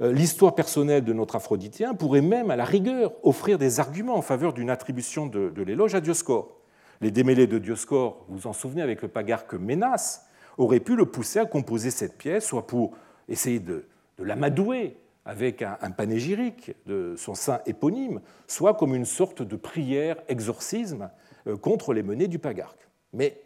Euh, 0.00 0.12
l'histoire 0.12 0.54
personnelle 0.54 1.04
de 1.04 1.12
notre 1.12 1.36
aphroditien 1.36 1.94
pourrait 1.94 2.22
même, 2.22 2.50
à 2.50 2.56
la 2.56 2.64
rigueur, 2.64 3.12
offrir 3.22 3.58
des 3.58 3.80
arguments 3.80 4.16
en 4.16 4.22
faveur 4.22 4.52
d'une 4.52 4.70
attribution 4.70 5.26
de, 5.26 5.52
l'éloge 5.62 5.94
à 5.94 6.00
Dioscore. 6.00 6.56
Les 7.00 7.10
démêlés 7.10 7.46
de 7.46 7.58
Dioscore, 7.58 8.24
vous 8.28 8.38
vous 8.38 8.46
en 8.46 8.52
souvenez 8.52 8.82
avec 8.82 9.02
le 9.02 9.08
pagarque 9.08 9.54
Ménas, 9.54 10.24
auraient 10.56 10.80
pu 10.80 10.96
le 10.96 11.06
pousser 11.06 11.38
à 11.38 11.46
composer 11.46 11.90
cette 11.90 12.16
pièce, 12.16 12.46
soit 12.46 12.66
pour 12.66 12.92
essayer 13.28 13.60
de, 13.60 13.86
l'amadouer 14.18 14.96
avec 15.24 15.62
un, 15.62 15.76
un, 15.82 15.90
panégyrique 15.90 16.74
de 16.86 17.14
son 17.16 17.34
saint 17.34 17.60
éponyme, 17.66 18.20
soit 18.46 18.74
comme 18.74 18.94
une 18.94 19.04
sorte 19.04 19.42
de 19.42 19.56
prière 19.56 20.16
exorcisme 20.28 21.10
euh, 21.46 21.56
contre 21.56 21.92
les 21.92 22.02
menées 22.02 22.28
du 22.28 22.38
pagarque. 22.38 22.88
Mais 23.12 23.40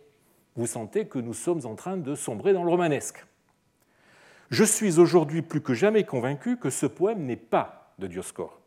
vous 0.55 0.67
sentez 0.67 1.07
que 1.07 1.19
nous 1.19 1.35
sommes 1.35 1.64
en 1.64 1.75
train 1.75 1.97
de 1.97 2.14
sombrer 2.14 2.52
dans 2.52 2.64
le 2.64 2.71
romanesque. 2.71 3.25
Je 4.50 4.64
suis 4.64 4.99
aujourd'hui 4.99 5.41
plus 5.41 5.62
que 5.62 5.73
jamais 5.73 6.05
convaincu 6.05 6.59
que 6.59 6.69
ce 6.69 6.87
poème 6.87 7.25
n'est 7.25 7.37
pas 7.37 7.95
de 7.99 8.07
Dioscore 8.07 8.61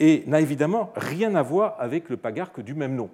et 0.00 0.24
n'a 0.26 0.40
évidemment 0.40 0.92
rien 0.96 1.34
à 1.36 1.42
voir 1.42 1.76
avec 1.78 2.08
le 2.08 2.16
pagarque 2.16 2.60
du 2.60 2.74
même 2.74 2.96
nom. 2.96 3.10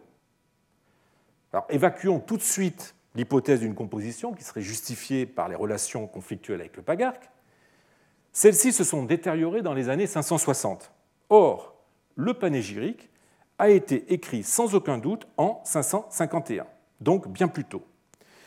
Alors, 1.52 1.66
évacuons 1.68 2.20
tout 2.20 2.36
de 2.36 2.42
suite 2.42 2.94
l'hypothèse 3.14 3.60
d'une 3.60 3.74
composition 3.74 4.32
qui 4.32 4.44
serait 4.44 4.62
justifiée 4.62 5.26
par 5.26 5.48
les 5.48 5.56
relations 5.56 6.06
conflictuelles 6.06 6.60
avec 6.60 6.76
le 6.76 6.82
pagarque. 6.82 7.28
Celles-ci 8.32 8.72
se 8.72 8.84
sont 8.84 9.04
détériorées 9.04 9.62
dans 9.62 9.74
les 9.74 9.88
années 9.88 10.06
560. 10.06 10.92
Or, 11.28 11.74
le 12.14 12.34
panégyrique 12.34 13.10
a 13.58 13.70
été 13.70 14.12
écrit 14.12 14.42
sans 14.42 14.74
aucun 14.74 14.98
doute 14.98 15.26
en 15.36 15.60
551, 15.64 16.66
donc 17.00 17.28
bien 17.28 17.48
plus 17.48 17.64
tôt. 17.64 17.82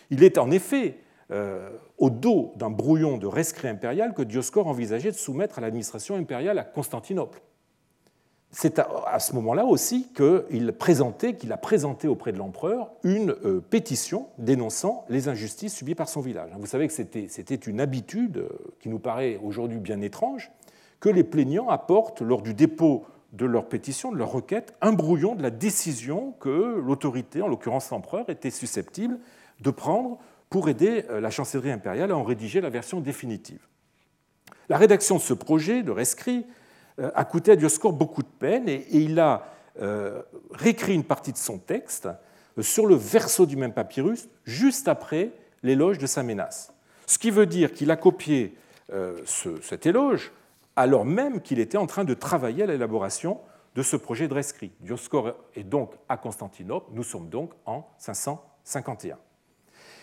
Il 0.10 0.24
est 0.24 0.38
en 0.38 0.52
effet 0.52 0.98
euh, 1.32 1.70
au 1.98 2.10
dos 2.10 2.54
d'un 2.56 2.70
brouillon 2.70 3.18
de 3.18 3.28
rescrit 3.28 3.68
impérial 3.68 4.14
que 4.14 4.22
Dioscore 4.22 4.68
envisageait 4.68 5.12
de 5.12 5.16
soumettre 5.16 5.58
à 5.58 5.62
l'administration 5.62 6.16
impériale 6.16 6.60
à 6.60 6.64
Constantinople. 6.64 7.42
C'est 8.56 8.78
à, 8.78 9.18
ce 9.20 9.34
moment-là 9.34 9.66
aussi 9.66 10.10
qu'il 10.14 10.74
présentait, 10.74 11.36
qu'il 11.36 11.52
a 11.52 11.58
présenté 11.58 12.08
auprès 12.08 12.32
de 12.32 12.38
l'empereur 12.38 12.92
une 13.04 13.32
euh, 13.32 13.60
pétition 13.68 14.28
dénonçant 14.38 15.06
les 15.10 15.28
injustices 15.28 15.74
subies 15.74 15.96
par 15.96 16.08
son 16.08 16.22
village. 16.22 16.52
Vous 16.60 16.68
savez 16.68 16.88
que 16.88 16.94
c'était 16.94 17.56
une 17.56 17.82
habitude 17.82 18.38
euh, 18.38 18.50
qui 18.80 18.90
nous 18.90 19.00
paraît 19.00 19.40
aujourd'hui 19.44 19.80
bien 19.80 20.02
étrange, 20.02 20.52
que 21.00 21.10
les 21.10 21.24
plaignants 21.24 21.70
apportent 21.70 22.22
lors 22.22 22.44
du 22.44 22.54
dépôt 22.54 23.06
de 23.34 23.48
leur 23.48 23.68
pétition, 23.68 24.12
de 24.12 24.18
leur 24.18 24.32
requête, 24.32 24.76
un 24.82 24.94
brouillon 24.94 25.34
de 25.34 25.42
la 25.42 25.50
décision 25.50 26.36
que 26.40 26.80
l'autorité, 26.80 27.42
en 27.42 27.48
l'occurrence 27.48 27.90
l'empereur, 27.90 28.30
était 28.30 28.52
susceptible 28.52 29.18
de 29.62 29.72
prendre 29.72 30.20
pour 30.52 30.70
aider 30.70 31.06
euh, 31.10 31.20
la 31.20 31.32
chancellerie 31.32 31.72
impériale 31.72 32.12
à 32.12 32.16
en 32.16 32.24
rédiger 32.24 32.62
la 32.62 32.70
version 32.70 33.02
définitive. 33.02 33.66
La 34.70 34.78
rédaction 34.78 35.16
de 35.16 35.22
ce 35.22 35.34
projet 35.34 35.82
de 35.82 35.90
rescrit 35.90 36.46
a 37.02 37.26
coûté 37.26 37.52
à 37.52 37.56
Dioscore 37.56 37.94
beaucoup 37.94 38.22
de 38.22 38.28
peine 38.28 38.70
et 38.70 38.86
il 38.92 39.20
a 39.20 39.48
euh, 39.82 40.22
réécrit 40.52 40.94
une 40.94 41.04
partie 41.04 41.32
de 41.32 41.38
son 41.38 41.58
texte 41.58 42.08
sur 42.62 42.86
le 42.86 42.96
verso 42.96 43.46
du 43.46 43.56
même 43.56 43.74
papyrus 43.74 44.28
juste 44.44 44.88
après 44.88 45.32
l'éloge 45.64 45.98
de 45.98 46.06
sa 46.06 46.22
menace. 46.24 46.74
Ce 47.08 47.18
qui 47.18 47.32
veut 47.32 47.48
dire 47.48 47.74
qu'il 47.74 47.90
a 47.92 47.96
copié 47.96 48.56
cet 49.26 49.86
éloge 49.88 50.32
alors 50.76 51.06
même 51.06 51.42
qu'il 51.42 51.60
était 51.60 51.78
en 51.78 51.88
train 51.88 52.04
de 52.04 52.14
travailler 52.14 52.64
à 52.64 52.66
l'élaboration 52.68 53.40
de 53.76 53.82
ce 53.82 53.96
projet 53.96 54.28
de 54.28 54.34
rescrit. 54.34 54.72
Dioscore 54.82 55.34
est 55.56 55.64
donc 55.64 55.92
à 56.10 56.18
Constantinople, 56.18 56.92
nous 56.94 57.04
sommes 57.04 57.30
donc 57.30 57.52
en 57.66 57.88
551. 57.98 59.18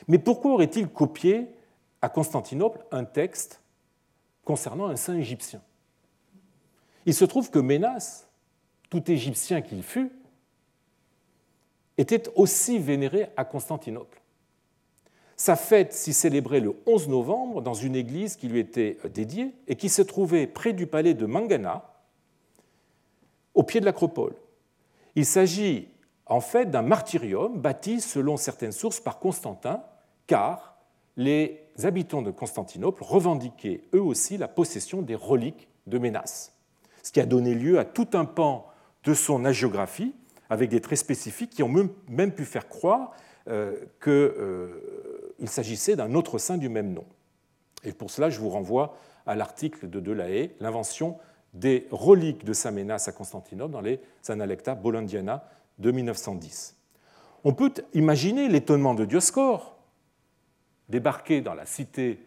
Mais 0.08 0.18
pourquoi 0.18 0.52
aurait-il 0.52 0.88
copié 0.88 1.48
à 2.02 2.08
Constantinople 2.08 2.84
un 2.90 3.04
texte 3.04 3.60
concernant 4.44 4.88
un 4.88 4.96
saint 4.96 5.16
égyptien? 5.16 5.60
Il 7.10 7.14
se 7.14 7.24
trouve 7.24 7.50
que 7.50 7.58
Ménas, 7.58 8.28
tout 8.88 9.10
égyptien 9.10 9.62
qu'il 9.62 9.82
fût, 9.82 10.12
était 11.98 12.30
aussi 12.36 12.78
vénéré 12.78 13.30
à 13.36 13.44
Constantinople. 13.44 14.22
Sa 15.36 15.56
fête 15.56 15.92
s'y 15.92 16.12
célébrait 16.12 16.60
le 16.60 16.76
11 16.86 17.08
novembre 17.08 17.62
dans 17.62 17.74
une 17.74 17.96
église 17.96 18.36
qui 18.36 18.46
lui 18.46 18.60
était 18.60 18.96
dédiée 19.12 19.52
et 19.66 19.74
qui 19.74 19.88
se 19.88 20.02
trouvait 20.02 20.46
près 20.46 20.72
du 20.72 20.86
palais 20.86 21.14
de 21.14 21.26
Mangana, 21.26 21.96
au 23.54 23.64
pied 23.64 23.80
de 23.80 23.86
l'acropole. 23.86 24.36
Il 25.16 25.26
s'agit 25.26 25.88
en 26.26 26.40
fait 26.40 26.70
d'un 26.70 26.82
martyrium 26.82 27.60
bâti 27.60 28.00
selon 28.00 28.36
certaines 28.36 28.70
sources 28.70 29.00
par 29.00 29.18
Constantin 29.18 29.82
car 30.28 30.76
les 31.16 31.60
habitants 31.82 32.22
de 32.22 32.30
Constantinople 32.30 33.02
revendiquaient 33.02 33.82
eux 33.96 34.00
aussi 34.00 34.38
la 34.38 34.46
possession 34.46 35.02
des 35.02 35.16
reliques 35.16 35.66
de 35.88 35.98
Ménas, 35.98 36.52
ce 37.02 37.12
qui 37.12 37.20
a 37.20 37.26
donné 37.26 37.54
lieu 37.54 37.78
à 37.78 37.84
tout 37.84 38.08
un 38.14 38.24
pan 38.24 38.66
de 39.04 39.14
son 39.14 39.44
hagiographie 39.44 40.14
avec 40.48 40.68
des 40.70 40.80
traits 40.80 40.98
spécifiques 40.98 41.50
qui 41.50 41.62
ont 41.62 41.90
même 42.08 42.32
pu 42.32 42.44
faire 42.44 42.68
croire 42.68 43.12
euh, 43.48 43.76
qu'il 44.02 44.12
euh, 44.12 44.68
s'agissait 45.46 45.96
d'un 45.96 46.14
autre 46.14 46.38
saint 46.38 46.58
du 46.58 46.68
même 46.68 46.92
nom. 46.92 47.04
Et 47.84 47.92
pour 47.92 48.10
cela, 48.10 48.28
je 48.28 48.38
vous 48.38 48.50
renvoie 48.50 48.96
à 49.26 49.34
l'article 49.34 49.88
de 49.88 50.00
Delahaye, 50.00 50.50
L'invention 50.60 51.18
des 51.54 51.86
reliques 51.90 52.44
de 52.44 52.52
Saint 52.52 52.70
Ménas 52.70 53.06
à 53.08 53.12
Constantinople 53.12 53.72
dans 53.72 53.80
les 53.80 54.00
Analecta 54.28 54.74
Bollandiana 54.74 55.48
de 55.78 55.90
1910. 55.90 56.76
On 57.42 57.54
peut 57.54 57.72
imaginer 57.94 58.48
l'étonnement 58.48 58.94
de 58.94 59.04
Dioscore 59.04 59.76
débarquer 60.88 61.40
dans 61.40 61.54
la 61.54 61.66
cité 61.66 62.20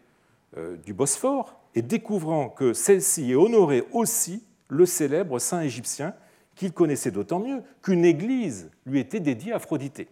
euh, 0.56 0.76
du 0.78 0.92
Bosphore 0.92 1.54
et 1.74 1.82
découvrant 1.82 2.48
que 2.48 2.72
celle-ci 2.72 3.34
honorait 3.34 3.84
aussi 3.92 4.44
le 4.74 4.86
célèbre 4.86 5.38
saint 5.38 5.60
égyptien 5.60 6.14
qu'il 6.54 6.72
connaissait 6.72 7.10
d'autant 7.10 7.40
mieux 7.40 7.62
qu'une 7.82 8.04
église 8.04 8.70
lui 8.86 9.00
était 9.00 9.20
dédiée 9.20 9.52
à 9.52 9.56
Aphrodité. 9.56 10.08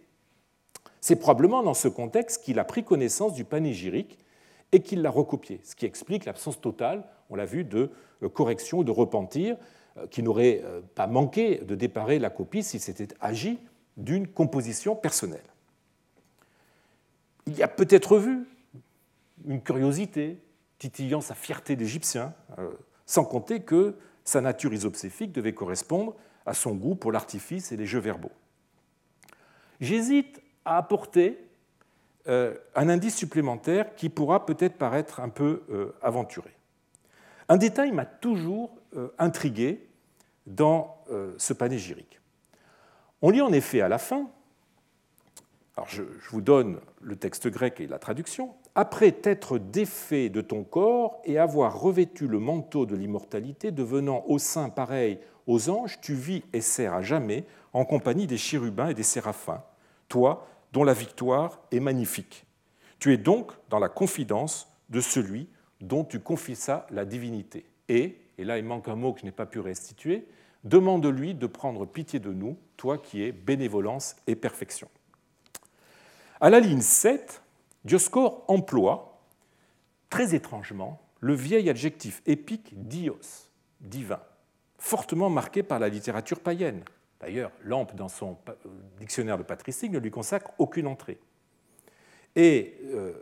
C'est 1.01 1.15
probablement 1.15 1.63
dans 1.63 1.73
ce 1.73 1.87
contexte 1.87 2.43
qu'il 2.43 2.59
a 2.59 2.63
pris 2.63 2.83
connaissance 2.83 3.33
du 3.33 3.43
panégyrique 3.43 4.19
et 4.71 4.81
qu'il 4.81 5.01
l'a 5.01 5.09
recopié, 5.09 5.61
ce 5.63 5.75
qui 5.75 5.85
explique 5.85 6.25
l'absence 6.25 6.59
totale, 6.59 7.03
on 7.29 7.35
l'a 7.35 7.45
vu, 7.45 7.63
de 7.63 7.91
euh, 8.23 8.29
correction 8.29 8.79
ou 8.79 8.83
de 8.83 8.91
repentir, 8.91 9.57
euh, 9.97 10.07
qui 10.07 10.23
n'aurait 10.23 10.63
pas 10.95 11.07
manqué 11.07 11.57
de 11.57 11.75
déparer 11.75 12.19
la 12.19 12.29
copie 12.29 12.63
s'il 12.63 12.79
s'était 12.79 13.09
agi 13.21 13.59
d'une 13.97 14.27
composition 14.27 14.95
personnelle 14.95 15.43
il 17.45 17.57
y 17.57 17.63
a 17.63 17.67
peut-être 17.67 18.17
vu 18.17 18.45
une 19.45 19.61
curiosité 19.61 20.39
titillant 20.79 21.21
sa 21.21 21.35
fierté 21.35 21.75
d'Égyptien, 21.75 22.33
euh, 22.59 22.71
sans 23.05 23.25
compter 23.25 23.61
que 23.61 23.95
sa 24.23 24.41
nature 24.41 24.73
isopséfique 24.73 25.31
devait 25.31 25.53
correspondre 25.53 26.15
à 26.45 26.53
son 26.53 26.75
goût 26.75 26.95
pour 26.95 27.11
l'artifice 27.11 27.71
et 27.71 27.77
les 27.77 27.85
jeux 27.85 27.99
verbaux. 27.99 28.31
J'hésite 29.81 30.41
à 30.65 30.77
apporter 30.77 31.37
euh, 32.27 32.55
un 32.75 32.89
indice 32.89 33.15
supplémentaire 33.15 33.95
qui 33.95 34.09
pourra 34.09 34.45
peut-être 34.45 34.77
paraître 34.77 35.19
un 35.19 35.29
peu 35.29 35.63
euh, 35.69 35.93
aventuré. 36.01 36.55
Un 37.49 37.57
détail 37.57 37.91
m'a 37.91 38.05
toujours 38.05 38.71
intrigué 39.17 39.89
dans 40.45 41.03
ce 41.37 41.51
panégyrique. 41.51 42.21
On 43.21 43.31
lit 43.31 43.41
en 43.41 43.51
effet 43.51 43.81
à 43.81 43.89
la 43.89 43.97
fin 43.97 44.29
alors 45.75 45.89
je, 45.89 46.03
vous 46.29 46.41
donne 46.41 46.79
le 47.01 47.15
texte 47.15 47.47
grec 47.47 47.79
et 47.79 47.87
la 47.87 47.99
traduction. 47.99 48.53
Après 48.75 49.11
t'être 49.11 49.59
défait 49.59 50.29
de 50.29 50.41
ton 50.41 50.63
corps 50.63 51.21
et 51.25 51.37
avoir 51.37 51.79
revêtu 51.79 52.27
le 52.27 52.39
manteau 52.39 52.87
de 52.87 52.95
l'immortalité, 52.95 53.71
devenant 53.71 54.23
au 54.27 54.39
sein 54.39 54.69
pareil 54.69 55.19
aux 55.45 55.69
anges, 55.69 55.99
tu 56.01 56.15
vis 56.15 56.43
et 56.53 56.61
sers 56.61 56.93
à 56.93 57.01
jamais 57.01 57.45
en 57.73 57.85
compagnie 57.85 58.25
des 58.25 58.37
chérubins 58.37 58.89
et 58.89 58.93
des 58.95 59.03
séraphins, 59.03 59.63
toi 60.09 60.47
dont 60.71 60.83
la 60.83 60.93
victoire 60.93 61.61
est 61.71 61.79
magnifique. 61.79 62.45
Tu 62.97 63.13
es 63.13 63.17
donc 63.17 63.51
dans 63.69 63.77
la 63.77 63.89
confidence 63.89 64.67
de 64.89 65.01
celui 65.01 65.49
dont 65.79 66.03
tu 66.03 66.19
confissas 66.19 66.87
la 66.89 67.05
divinité. 67.05 67.65
Et, 67.89 68.17
et 68.39 68.43
là 68.43 68.57
il 68.57 68.65
manque 68.65 68.87
un 68.87 68.95
mot 68.95 69.13
que 69.13 69.19
je 69.19 69.25
n'ai 69.25 69.31
pas 69.31 69.45
pu 69.45 69.59
restituer, 69.59 70.25
demande-lui 70.63 71.35
de 71.35 71.45
prendre 71.45 71.85
pitié 71.85 72.19
de 72.19 72.33
nous, 72.33 72.57
toi 72.77 72.97
qui 72.97 73.21
es 73.21 73.31
bénévolence 73.31 74.15
et 74.25 74.35
perfection. 74.35 74.87
À 76.41 76.49
la 76.49 76.59
ligne 76.59 76.81
7, 76.81 77.42
Dioscore 77.85 78.45
emploie, 78.47 79.21
très 80.09 80.35
étrangement, 80.35 81.01
le 81.19 81.33
vieil 81.33 81.69
adjectif 81.69 82.21
épique 82.25 82.73
dios, 82.87 83.49
divin, 83.81 84.21
fortement 84.77 85.29
marqué 85.29 85.63
par 85.63 85.79
la 85.79 85.89
littérature 85.89 86.39
païenne. 86.39 86.83
D'ailleurs, 87.19 87.51
Lampe, 87.63 87.95
dans 87.95 88.09
son 88.09 88.37
dictionnaire 88.99 89.37
de 89.37 89.43
patristique, 89.43 89.91
ne 89.91 89.99
lui 89.99 90.11
consacre 90.11 90.51
aucune 90.57 90.87
entrée. 90.87 91.19
Et 92.35 92.77
euh, 92.85 93.13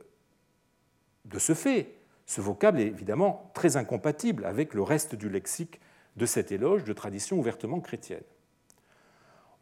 de 1.25 1.38
ce 1.38 1.53
fait, 1.53 1.96
ce 2.25 2.41
vocable 2.41 2.80
est 2.80 2.88
évidemment 2.88 3.51
très 3.53 3.77
incompatible 3.77 4.46
avec 4.46 4.74
le 4.74 4.82
reste 4.82 5.15
du 5.15 5.30
lexique 5.30 5.80
de 6.15 6.25
cet 6.25 6.51
éloge 6.51 6.84
de 6.84 6.94
tradition 6.94 7.38
ouvertement 7.38 7.80
chrétienne. 7.80 8.24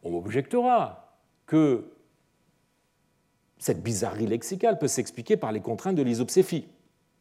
On 0.02 0.16
objectera 0.16 1.18
que 1.46 1.92
cette 3.60 3.82
bizarrerie 3.82 4.26
lexicale 4.26 4.78
peut 4.78 4.88
s'expliquer 4.88 5.36
par 5.36 5.52
les 5.52 5.60
contraintes 5.60 5.94
de 5.94 6.02
l'isopséphie. 6.02 6.66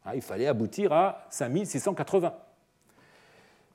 Hein, 0.06 0.12
il 0.16 0.22
fallait 0.22 0.48
aboutir 0.48 0.94
à 0.94 1.28
5680. 1.30 2.34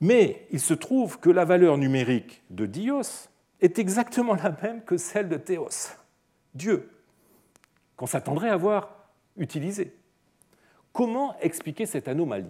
Mais 0.01 0.47
il 0.51 0.59
se 0.59 0.73
trouve 0.73 1.19
que 1.19 1.29
la 1.29 1.45
valeur 1.45 1.77
numérique 1.77 2.41
de 2.49 2.65
Dios 2.65 3.29
est 3.61 3.77
exactement 3.77 4.33
la 4.33 4.53
même 4.63 4.81
que 4.81 4.97
celle 4.97 5.29
de 5.29 5.37
Théos, 5.37 5.93
Dieu, 6.55 6.89
qu'on 7.95 8.07
s'attendrait 8.07 8.49
à 8.49 8.57
voir 8.57 8.89
utilisé. 9.37 9.95
Comment 10.91 11.37
expliquer 11.41 11.85
cette 11.85 12.07
anomalie? 12.07 12.49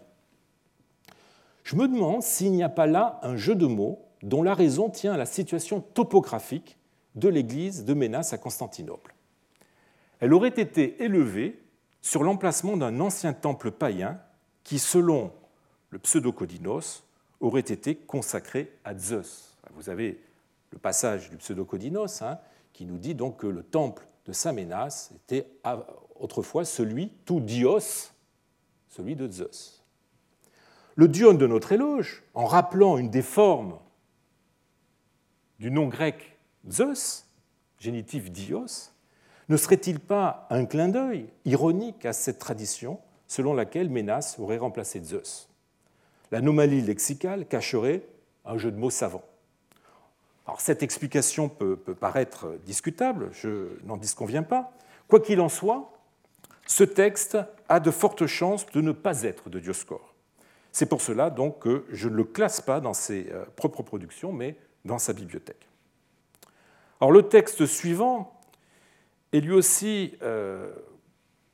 Je 1.64 1.76
me 1.76 1.90
demande 1.90 2.24
s'il 2.24 2.54
n'y 2.54 2.64
a 2.64 2.70
pas 2.70 2.88
là 2.88 3.20
un 3.22 3.36
jeu 3.36 3.56
de 3.56 3.66
mots 3.66 4.00
dont 4.24 4.44
la 4.44 4.54
raison 4.54 4.90
tient 4.90 5.14
à 5.14 5.18
la 5.18 5.26
situation 5.26 5.82
topographique 5.82 6.78
de 7.16 7.28
l'église 7.28 7.84
de 7.84 7.94
Ménas 7.94 8.30
à 8.32 8.38
Constantinople. 8.38 9.15
Elle 10.20 10.34
aurait 10.34 10.50
été 10.50 11.04
élevée 11.04 11.60
sur 12.02 12.24
l'emplacement 12.24 12.78
d'un 12.78 13.00
ancien 13.00 13.34
temple 13.34 13.72
païen 13.72 14.20
qui, 14.64 14.80
selon 14.80 15.32
le 15.90 16.00
pseudocodinos, 16.00 17.04
aurait 17.40 17.62
été 17.62 17.96
consacré 17.96 18.72
à 18.84 18.98
Zeus. 18.98 19.58
Vous 19.74 19.90
avez 19.90 20.22
le 20.72 20.78
passage 20.78 21.30
du 21.30 21.38
pseudocodinos 21.38 22.22
hein, 22.22 22.40
qui 22.74 22.86
nous 22.86 22.98
dit 22.98 23.16
donc 23.16 23.38
que 23.38 23.48
le 23.48 23.64
temple 23.64 24.08
de 24.26 24.34
Saint 24.34 24.54
Ménas 24.54 25.12
était 25.16 25.48
autrefois 26.20 26.66
celui, 26.66 27.10
tout 27.26 27.40
dios, 27.40 28.12
celui 28.90 29.16
de 29.16 29.30
Zeus. 29.30 29.84
Le 30.96 31.08
dion 31.08 31.34
de 31.34 31.46
notre 31.46 31.74
éloge, 31.74 32.24
en 32.34 32.46
rappelant 32.46 32.98
une 32.98 33.10
des 33.10 33.22
formes 33.22 33.78
du 35.60 35.72
nom 35.72 35.88
grec 35.88 36.38
Zeus, 36.70 37.26
génitif 37.80 38.32
dios, 38.32 38.92
ne 39.50 39.58
serait-il 39.58 40.00
pas 40.00 40.48
un 40.50 40.66
clin 40.66 40.90
d'œil 40.90 41.28
ironique 41.46 42.06
à 42.06 42.14
cette 42.14 42.40
tradition 42.40 43.00
selon 43.28 43.54
laquelle 43.54 43.90
Ménas 43.90 44.36
aurait 44.40 44.58
remplacé 44.58 45.02
Zeus? 45.04 45.48
L'anomalie 46.32 46.82
lexicale 46.82 47.46
cacherait 47.46 48.04
un 48.46 48.58
jeu 48.58 48.72
de 48.72 48.78
mots 48.78 48.90
savant. 48.90 49.24
Cette 50.60 50.84
explication 50.84 51.50
peut, 51.50 51.76
peut 51.76 51.96
paraître 51.96 52.58
discutable, 52.66 53.30
je 53.34 53.80
n'en 53.84 53.98
disconviens 53.98 54.44
pas. 54.44 54.72
Quoi 55.08 55.20
qu'il 55.20 55.42
en 55.42 55.50
soit, 55.50 55.92
ce 56.68 56.84
texte 56.84 57.38
a 57.70 57.80
de 57.80 57.92
fortes 57.92 58.26
chances 58.26 58.66
de 58.68 58.82
ne 58.82 58.92
pas 58.92 59.24
être 59.24 59.50
de 59.50 59.60
Dioscore. 59.60 60.14
C'est 60.72 60.88
pour 60.88 61.02
cela 61.02 61.30
donc 61.30 61.60
que 61.60 61.86
je 61.92 62.10
ne 62.10 62.16
le 62.16 62.24
classe 62.24 62.62
pas 62.62 62.80
dans 62.80 62.94
ses 62.94 63.30
euh, 63.32 63.46
propres 63.56 63.82
productions, 63.82 64.34
mais 64.34 64.58
dans 64.84 65.00
sa 65.00 65.14
bibliothèque. 65.14 65.68
Alors, 67.00 67.12
le 67.12 67.24
texte 67.24 67.66
suivant 67.66 68.35
lui 69.42 69.54
aussi, 69.54 70.14
euh, 70.22 70.72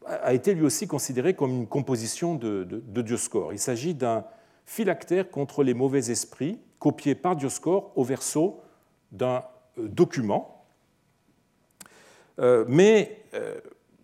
a 0.05 0.33
été 0.33 0.53
lui 0.53 0.63
aussi 0.63 0.88
considéré 0.88 1.33
comme 1.33 1.51
une 1.51 1.67
composition 1.67 2.35
de, 2.35 2.63
de 2.63 3.01
Dioscore. 3.01 3.53
Il 3.53 3.59
s'agit 3.59 3.93
d'un 3.93 4.25
phylactère 4.65 5.29
contre 5.29 5.63
les 5.63 5.73
mauvais 5.73 6.11
esprits, 6.11 6.59
copié 6.79 7.15
par 7.15 7.35
Dioscore 7.35 7.91
au 7.95 8.03
verso 8.03 8.61
d'un 9.11 9.43
euh, 9.77 9.88
document. 9.88 10.57
mais 12.67 13.21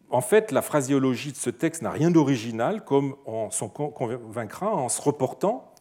en 0.09 0.21
fait, 0.21 0.51
la 0.51 0.61
phraséologie 0.61 1.31
de 1.31 1.37
ce 1.37 1.49
texte 1.49 1.81
n'a 1.81 1.91
rien 1.91 2.11
d'original, 2.11 2.85
comme 2.85 3.15
on 3.25 3.51
s'en 3.51 3.67
convaincra 3.67 4.73
en 4.73 4.89
se 4.89 5.01
reportant 5.01 5.73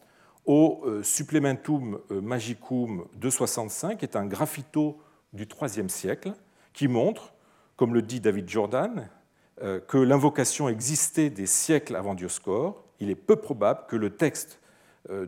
au 0.45 0.81
euh, 0.85 1.03
Supplementum 1.03 1.99
euh, 2.11 2.21
Magicum 2.21 3.05
265, 3.15 3.99
qui 3.99 4.05
est 4.05 4.15
un 4.15 4.25
graffito 4.25 4.97
du 5.33 5.47
IIIe 5.61 5.89
siècle, 5.89 6.33
qui 6.73 6.87
montre, 6.87 7.33
comme 7.77 7.93
le 7.93 8.01
dit 8.01 8.19
David 8.19 8.49
Jordan, 8.49 9.09
euh, 9.61 9.79
que 9.79 9.97
l'invocation 9.97 10.67
existait 10.67 11.29
des 11.29 11.45
siècles 11.45 11.95
avant 11.95 12.13
Dioscore. 12.13 12.83
Il 12.99 13.09
est 13.09 13.15
peu 13.15 13.37
probable 13.37 13.85
que 13.87 13.95
le 13.95 14.09
texte 14.15 14.59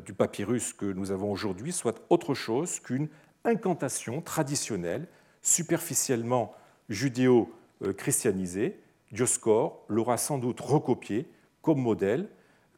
du 0.03 0.12
papyrus 0.13 0.74
que 0.74 0.86
nous 0.86 1.12
avons 1.12 1.32
aujourd'hui 1.32 1.72
soit 1.72 2.01
autre 2.10 2.34
chose 2.34 2.82
qu'une 2.82 3.08
incantation 3.46 4.22
traditionnelle, 4.22 5.07
superficiellement 5.42 6.53
judéo-christianisée, 6.90 8.77
Dioscore 9.12 9.85
l'aura 9.88 10.18
sans 10.18 10.38
doute 10.38 10.59
recopié 10.59 11.27
comme 11.62 11.79
modèle 11.79 12.27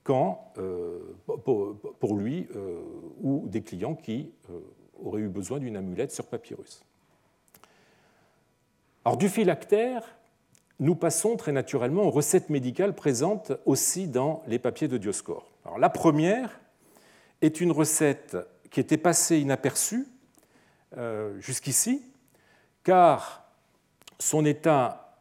quand, 0.04 0.54
euh, 0.58 1.00
pour 1.26 2.16
lui 2.16 2.48
euh, 2.56 2.82
ou 3.22 3.48
des 3.48 3.62
clients 3.62 3.96
qui 3.96 4.32
euh, 4.50 4.60
auraient 5.04 5.22
eu 5.22 5.28
besoin 5.28 5.60
d'une 5.60 5.78
amulette 5.78 6.12
sur 6.12 6.26
papyrus. 6.26 6.84
Alors, 9.04 9.18
du 9.18 9.30
phylactère, 9.30 10.04
nous 10.80 10.96
passons 10.96 11.38
très 11.38 11.52
naturellement 11.52 12.04
aux 12.04 12.12
recettes 12.12 12.50
médicales 12.50 12.94
présentes 12.94 13.52
aussi 13.66 14.08
dans 14.08 14.44
les 14.48 14.60
papiers 14.60 14.88
de 14.88 14.98
Dioscore. 14.98 15.50
La 15.80 15.90
première 15.90 16.60
est 17.42 17.62
une 17.62 17.72
recette 17.72 18.38
qui 18.70 18.80
était 18.80 18.98
passée 18.98 19.40
inaperçue 19.40 20.08
jusqu'ici, 21.40 22.04
car 22.84 23.50
son 24.20 24.46
état 24.46 25.18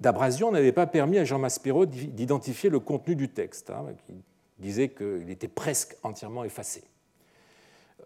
d'abrasion 0.00 0.50
n'avait 0.50 0.72
pas 0.72 0.86
permis 0.86 1.18
à 1.18 1.24
Jean 1.24 1.38
Maspero 1.38 1.86
d'identifier 1.86 2.70
le 2.70 2.80
contenu 2.80 3.14
du 3.14 3.28
texte, 3.28 3.70
hein, 3.70 3.86
qui 4.06 4.14
disait 4.58 4.88
qu'il 4.90 5.30
était 5.30 5.48
presque 5.48 5.96
entièrement 6.02 6.44
effacé. 6.44 6.84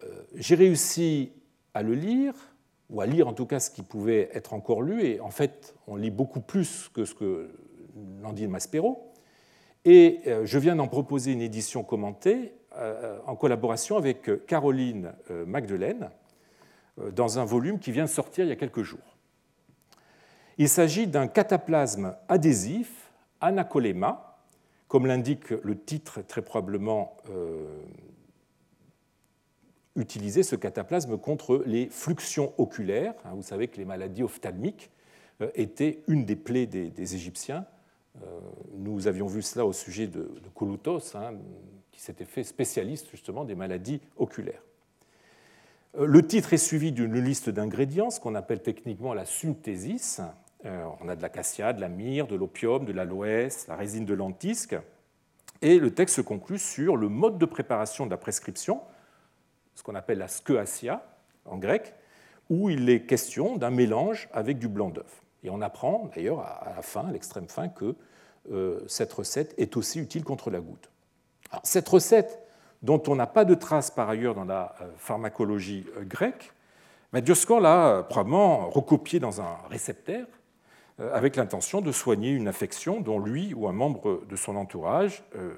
Euh, 0.02 0.22
j'ai 0.35 0.54
réussi 0.54 1.33
à 1.74 1.83
le 1.83 1.94
lire, 1.94 2.35
ou 2.90 3.01
à 3.01 3.07
lire 3.07 3.29
en 3.29 3.33
tout 3.33 3.46
cas 3.46 3.61
ce 3.61 3.70
qui 3.70 3.83
pouvait 3.83 4.31
être 4.33 4.55
encore 4.55 4.83
lu, 4.83 5.03
et 5.05 5.20
en 5.20 5.31
fait 5.31 5.74
on 5.87 5.96
lit 5.96 6.11
beaucoup 6.11 6.40
plus 6.40 6.88
que 6.92 7.05
ce 7.05 7.14
que 7.14 7.51
n'en 7.94 8.33
dit 8.33 8.46
Maspero, 8.46 9.12
et 9.85 10.20
euh, 10.27 10.44
je 10.44 10.59
viens 10.59 10.77
d'en 10.77 10.88
proposer 10.88 11.33
une 11.33 11.40
édition 11.40 11.83
commentée 11.83 12.55
euh, 12.77 13.18
en 13.27 13.37
collaboration 13.37 13.96
avec 13.96 14.46
Caroline 14.46 15.12
Magdelaine, 15.46 16.11
dans 17.12 17.38
un 17.38 17.44
volume 17.44 17.79
qui 17.79 17.92
vient 17.92 18.05
de 18.05 18.11
sortir 18.11 18.44
il 18.44 18.48
y 18.48 18.53
a 18.53 18.57
quelques 18.57 18.83
jours. 18.83 19.16
Il 20.59 20.68
s'agit 20.68 21.07
d'un 21.07 21.29
cataplasme 21.29 22.16
adhésif, 22.29 23.12
anacolema, 23.40 24.40
comme 24.88 25.07
l'indique 25.07 25.51
le 25.51 25.79
titre 25.79 26.22
très 26.22 26.42
probablement 26.42 27.16
euh, 29.96 30.01
utilisé, 30.01 30.42
ce 30.42 30.57
cataplasme 30.57 31.18
contre 31.18 31.62
les 31.66 31.88
fluxions 31.88 32.53
oculaires. 32.59 33.14
Hein, 33.24 33.31
vous 33.35 33.42
savez 33.42 33.68
que 33.68 33.77
les 33.77 33.85
maladies 33.85 34.22
ophtalmiques 34.22 34.90
euh, 35.40 35.51
étaient 35.55 36.03
une 36.09 36.24
des 36.24 36.37
plaies 36.37 36.66
des, 36.66 37.14
Égyptiens. 37.14 37.66
Euh, 38.22 38.27
nous 38.74 39.07
avions 39.07 39.27
vu 39.27 39.42
cela 39.42 39.64
au 39.64 39.72
sujet 39.72 40.07
de, 40.07 40.20
de 40.20 41.16
hein, 41.16 41.35
qui 41.92 42.01
s'était 42.01 42.24
fait 42.24 42.44
spécialiste 42.44 43.09
justement 43.11 43.44
des 43.44 43.55
maladies 43.55 44.01
oculaires. 44.16 44.62
Le 45.98 46.24
titre 46.27 46.53
est 46.53 46.59
suivi 46.59 46.92
d'une 46.92 47.18
liste 47.18 47.48
d'ingrédients, 47.48 48.11
ce 48.11 48.20
qu'on 48.20 48.35
appelle 48.35 48.62
techniquement 48.62 49.14
la 49.14 49.24
synthésis, 49.24 50.20
euh, 50.64 50.85
on 51.01 51.09
a 51.09 51.14
de 51.14 51.22
l'acacia, 51.22 51.72
de 51.72 51.81
la 51.81 51.88
myrrhe, 51.88 52.27
de 52.27 52.35
l'opium, 52.35 52.85
de 52.85 52.92
l'aloès, 52.92 53.66
la 53.68 53.77
résine 53.77 54.05
de 54.05 54.14
lentisque. 54.14 54.77
Et 55.62 55.79
le 55.79 55.92
texte 55.92 56.16
se 56.16 56.20
conclut 56.20 56.59
sur 56.59 56.96
le 56.96 57.09
mode 57.09 57.38
de 57.38 57.46
préparation 57.46 58.07
de 58.07 58.11
la 58.11 58.16
prescription, 58.16 58.81
ce 59.78 59.82
qu'on 59.82 59.94
appelle 59.94 60.18
la 60.18 60.28
skeuasia 60.28 61.06
en 61.44 61.56
grec, 61.56 61.94
où 62.50 62.70
il 62.70 62.90
est 62.90 63.06
question 63.06 63.56
d'un 63.56 63.70
mélange 63.70 64.28
avec 64.32 64.58
du 64.58 64.68
blanc 64.68 64.88
d'œuf. 64.88 65.22
Et 65.44 65.50
on 65.50 65.60
apprend 65.60 66.10
d'ailleurs 66.14 66.40
à 66.40 66.72
la 66.74 66.82
fin, 66.82 67.06
à 67.06 67.12
l'extrême 67.12 67.48
fin, 67.48 67.68
que 67.68 67.94
euh, 68.50 68.80
cette 68.88 69.12
recette 69.12 69.54
est 69.58 69.76
aussi 69.76 70.00
utile 70.00 70.24
contre 70.24 70.50
la 70.50 70.60
goutte. 70.60 70.90
cette 71.62 71.88
recette, 71.88 72.40
dont 72.82 73.02
on 73.06 73.14
n'a 73.14 73.26
pas 73.26 73.44
de 73.44 73.54
trace 73.54 73.90
par 73.90 74.08
ailleurs 74.08 74.34
dans 74.34 74.44
la 74.44 74.74
euh, 74.80 74.88
pharmacologie 74.96 75.86
grecque, 76.02 76.52
mais 77.12 77.22
l'a 77.22 78.02
probablement 78.02 78.68
recopiée 78.68 79.20
dans 79.20 79.40
un 79.40 79.56
réceptaire 79.70 80.26
euh, 81.00 81.14
avec 81.14 81.36
l'intention 81.36 81.80
de 81.80 81.92
soigner 81.92 82.30
une 82.30 82.48
affection 82.48 83.00
dont 83.00 83.20
lui 83.20 83.54
ou 83.54 83.68
un 83.68 83.72
membre 83.72 84.24
de 84.28 84.36
son 84.36 84.56
entourage 84.56 85.22
euh, 85.36 85.54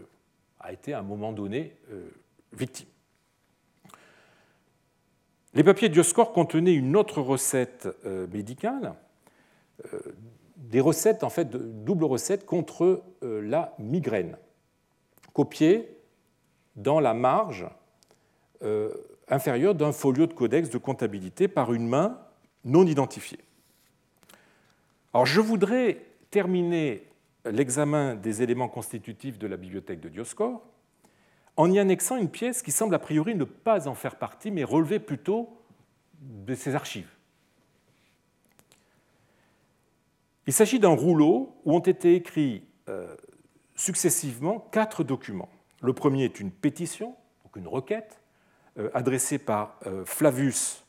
a 0.58 0.72
été 0.72 0.92
à 0.92 0.98
un 0.98 1.02
moment 1.02 1.32
donné 1.32 1.76
euh, 1.90 2.10
victime. 2.52 2.88
Les 5.54 5.64
papiers 5.64 5.88
Dioscore 5.88 6.32
contenaient 6.32 6.74
une 6.74 6.96
autre 6.96 7.20
recette 7.20 7.88
médicale, 8.32 8.94
des 10.56 10.80
recettes, 10.80 11.24
en 11.24 11.30
fait, 11.30 11.50
double 11.84 12.04
recette 12.04 12.46
contre 12.46 13.02
la 13.22 13.74
migraine, 13.78 14.36
copiées 15.32 15.88
dans 16.76 17.00
la 17.00 17.14
marge 17.14 17.66
inférieure 19.28 19.74
d'un 19.74 19.92
folio 19.92 20.26
de 20.26 20.34
codex 20.34 20.70
de 20.70 20.78
comptabilité 20.78 21.48
par 21.48 21.72
une 21.72 21.88
main 21.88 22.20
non 22.64 22.86
identifiée. 22.86 23.40
Alors 25.12 25.26
je 25.26 25.40
voudrais 25.40 26.04
terminer 26.30 27.06
l'examen 27.44 28.14
des 28.14 28.42
éléments 28.42 28.68
constitutifs 28.68 29.38
de 29.38 29.46
la 29.48 29.56
bibliothèque 29.56 30.00
de 30.00 30.08
Dioscore 30.08 30.62
en 31.60 31.70
y 31.70 31.78
annexant 31.78 32.16
une 32.16 32.30
pièce 32.30 32.62
qui 32.62 32.72
semble 32.72 32.94
a 32.94 32.98
priori 32.98 33.34
ne 33.34 33.44
pas 33.44 33.86
en 33.86 33.94
faire 33.94 34.16
partie, 34.16 34.50
mais 34.50 34.64
relever 34.64 34.98
plutôt 34.98 35.50
de 36.22 36.54
ses 36.54 36.74
archives. 36.74 37.10
Il 40.46 40.54
s'agit 40.54 40.80
d'un 40.80 40.96
rouleau 40.96 41.60
où 41.66 41.74
ont 41.74 41.80
été 41.80 42.14
écrits 42.14 42.64
euh, 42.88 43.14
successivement 43.76 44.58
quatre 44.72 45.04
documents. 45.04 45.50
Le 45.82 45.92
premier 45.92 46.24
est 46.24 46.40
une 46.40 46.50
pétition, 46.50 47.14
donc 47.44 47.56
une 47.56 47.68
requête, 47.68 48.22
euh, 48.78 48.88
adressée 48.94 49.38
par 49.38 49.78
euh, 49.86 50.04
Flavius 50.06 50.84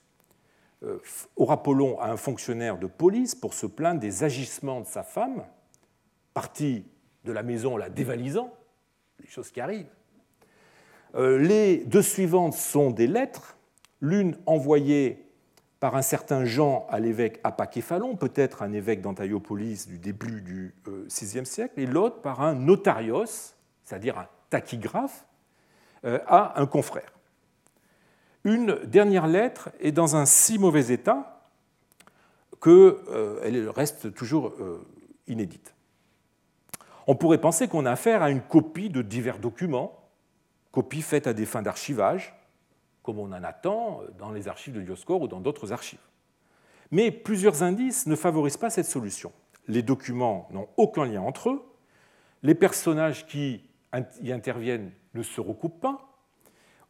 Aurapollon 1.36 1.99
à 1.99 2.07
un 2.07 2.17
fonctionnaire 2.17 2.79
de 2.79 2.88
police 2.88 3.36
pour 3.36 3.53
se 3.53 3.67
plaindre 3.67 3.99
des 3.99 4.23
agissements 4.23 4.79
de 4.79 4.88
sa 4.88 5.03
femme, 5.03 5.45
partie 6.34 6.86
de 7.23 7.31
la 7.31 7.43
maison 7.43 7.77
la 7.77 7.89
dévalisant, 7.89 8.51
des 9.19 9.27
choses 9.27 9.51
qui 9.51 9.62
arrivent. 9.62 9.91
Les 11.15 11.78
deux 11.86 12.02
suivantes 12.02 12.54
sont 12.54 12.91
des 12.91 13.08
lettres, 13.08 13.58
l'une 14.00 14.38
envoyée 14.45 15.26
par 15.82 15.95
un 15.95 16.04
certain 16.04 16.45
Jean 16.45 16.86
à 16.89 17.00
l'évêque 17.00 17.39
Apaképhalon, 17.43 18.15
peut-être 18.15 18.62
un 18.62 18.71
évêque 18.71 19.02
d'Antiopolis 19.02 19.88
du 19.88 19.97
début 19.97 20.41
du 20.41 20.76
VIe 20.86 21.45
siècle, 21.45 21.74
et 21.80 21.88
l'autre 21.88 22.21
par 22.21 22.41
un 22.41 22.54
notarios, 22.54 23.52
c'est-à-dire 23.84 24.19
un 24.19 24.28
tachygraphe, 24.52 25.26
euh, 26.06 26.19
à 26.28 26.60
un 26.60 26.65
confrère. 26.65 27.12
Une 28.43 28.80
dernière 28.86 29.28
lettre 29.28 29.69
est 29.80 29.91
dans 29.91 30.15
un 30.15 30.26
si 30.26 30.58
mauvais 30.58 30.91
état 30.91 31.47
qu'elle 32.62 32.71
euh, 32.71 33.71
reste 33.76 34.13
toujours 34.13 34.54
euh, 34.60 34.84
inédite. 35.28 35.76
On 37.06 37.15
pourrait 37.15 37.41
penser 37.41 37.67
qu'on 37.67 37.86
a 37.86 37.91
affaire 37.91 38.24
à 38.24 38.32
une 38.32 38.41
copie 38.41 38.89
de 38.89 39.02
divers 39.02 39.38
documents, 39.38 40.00
copie 40.71 41.01
faite 41.01 41.27
à 41.27 41.34
des 41.34 41.45
fins 41.45 41.62
d'archivage, 41.62 42.34
comme 43.03 43.19
on 43.19 43.31
en 43.31 43.43
attend 43.43 44.01
dans 44.17 44.31
les 44.31 44.47
archives 44.47 44.73
de 44.73 44.81
Dioscor 44.81 45.21
ou 45.21 45.27
dans 45.27 45.39
d'autres 45.39 45.71
archives. 45.71 45.99
Mais 46.91 47.12
plusieurs 47.12 47.63
indices 47.63 48.05
ne 48.05 48.15
favorisent 48.15 48.57
pas 48.57 48.69
cette 48.69 48.86
solution. 48.86 49.31
Les 49.67 49.81
documents 49.81 50.47
n'ont 50.51 50.67
aucun 50.77 51.05
lien 51.05 51.21
entre 51.21 51.49
eux, 51.49 51.62
les 52.43 52.55
personnages 52.55 53.25
qui 53.27 53.63
y 54.21 54.31
interviennent 54.31 54.91
ne 55.13 55.23
se 55.23 55.41
recoupent 55.41 55.79
pas. 55.79 56.17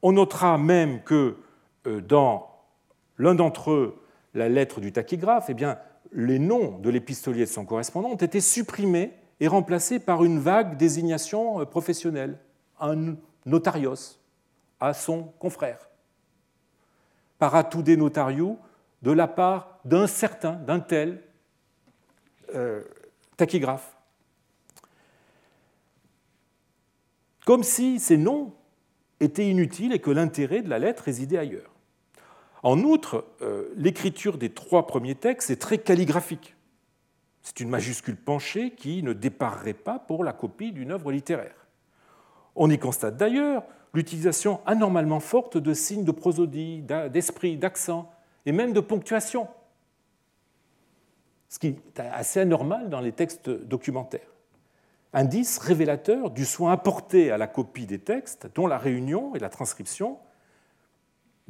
On 0.02 0.14
notera 0.14 0.58
même 0.58 1.04
que 1.04 1.38
euh, 1.88 2.02
dans 2.02 2.48
l'un 3.18 3.36
d'entre 3.36 3.72
eux, 3.72 4.02
la 4.34 4.50
lettre 4.50 4.80
du 4.80 4.92
tachygraphe, 4.92 5.50
eh 5.50 5.54
bien, 5.54 5.78
les 6.12 6.40
noms 6.40 6.80
de 6.80 6.90
l'épistolier 6.90 7.46
de 7.46 7.50
son 7.50 7.66
correspondant 7.66 8.10
ont 8.10 8.16
été 8.16 8.42
supprimés 8.42 9.14
et 9.40 9.48
remplacés 9.48 10.00
par 10.00 10.24
une 10.24 10.40
vague 10.40 10.78
désignation 10.78 11.62
euh, 11.62 11.66
professionnelle, 11.66 12.40
un 12.80 13.16
notarios 13.46 14.18
à 14.80 14.94
son 14.94 15.24
confrère 15.40 15.92
paratude 17.42 17.90
notariu 17.98 18.58
de 19.02 19.10
la 19.10 19.28
part 19.28 19.80
d'un 19.84 20.06
certain, 20.06 20.52
d'un 20.52 20.80
tel 20.80 21.24
euh, 22.54 22.84
tachygraphe. 23.36 23.98
Comme 27.44 27.64
si 27.64 28.00
ces 28.00 28.18
noms 28.18 28.54
étaient 29.20 29.50
inutiles 29.50 29.92
et 29.92 29.98
que 29.98 30.12
l'intérêt 30.12 30.62
de 30.62 30.70
la 30.70 30.78
lettre 30.78 31.06
résidait 31.06 31.40
ailleurs. 31.40 31.72
En 32.62 32.78
outre, 32.82 33.26
euh, 33.42 33.74
l'écriture 33.76 34.38
des 34.38 34.52
trois 34.52 34.86
premiers 34.86 35.16
textes 35.16 35.50
est 35.50 35.60
très 35.60 35.80
calligraphique. 35.80 36.56
C'est 37.42 37.60
une 37.60 37.70
majuscule 37.70 38.18
penchée 38.18 38.76
qui 38.76 39.02
ne 39.02 39.14
déparerait 39.14 39.74
pas 39.74 39.98
pour 39.98 40.24
la 40.24 40.32
copie 40.32 40.72
d'une 40.72 40.92
œuvre 40.92 41.12
littéraire. 41.12 41.61
On 42.56 42.70
y 42.70 42.78
constate 42.78 43.18
d'ailleurs 43.18 43.64
l'utilisation 43.94 44.62
anormalement 44.66 45.20
forte 45.20 45.58
de 45.58 45.74
signes 45.74 46.06
de 46.06 46.12
prosodie, 46.12 46.84
d'esprit, 47.12 47.58
d'accent 47.58 48.12
et 48.46 48.52
même 48.52 48.74
de 48.74 48.80
ponctuation, 48.80 49.48
ce 51.50 51.60
qui 51.60 51.68
est 51.68 52.00
assez 52.00 52.40
anormal 52.40 52.90
dans 52.90 53.02
les 53.02 53.12
textes 53.12 53.50
documentaires. 53.50 54.28
Indice 55.14 55.58
révélateur 55.58 56.32
du 56.32 56.46
soin 56.46 56.72
apporté 56.72 57.32
à 57.32 57.38
la 57.38 57.48
copie 57.48 57.86
des 57.86 58.00
textes, 58.00 58.48
dont 58.56 58.68
la 58.68 58.78
réunion 58.78 59.36
et 59.36 59.40
la 59.40 59.50
transcription 59.50 60.18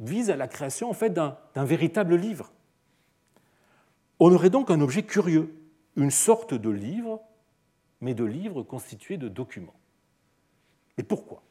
visent 0.00 0.30
à 0.30 0.36
la 0.36 0.48
création 0.48 0.92
d'un 1.08 1.64
véritable 1.64 2.16
livre. 2.16 2.52
On 4.18 4.32
aurait 4.32 4.50
donc 4.50 4.70
un 4.70 4.80
objet 4.80 5.04
curieux, 5.04 5.54
une 5.96 6.10
sorte 6.10 6.54
de 6.54 6.70
livre, 6.70 7.22
mais 8.00 8.14
de 8.14 8.24
livre 8.24 8.62
constitué 8.64 9.16
de 9.16 9.28
documents. 9.28 9.74
Et 10.98 11.02
pourquoi? 11.02 11.42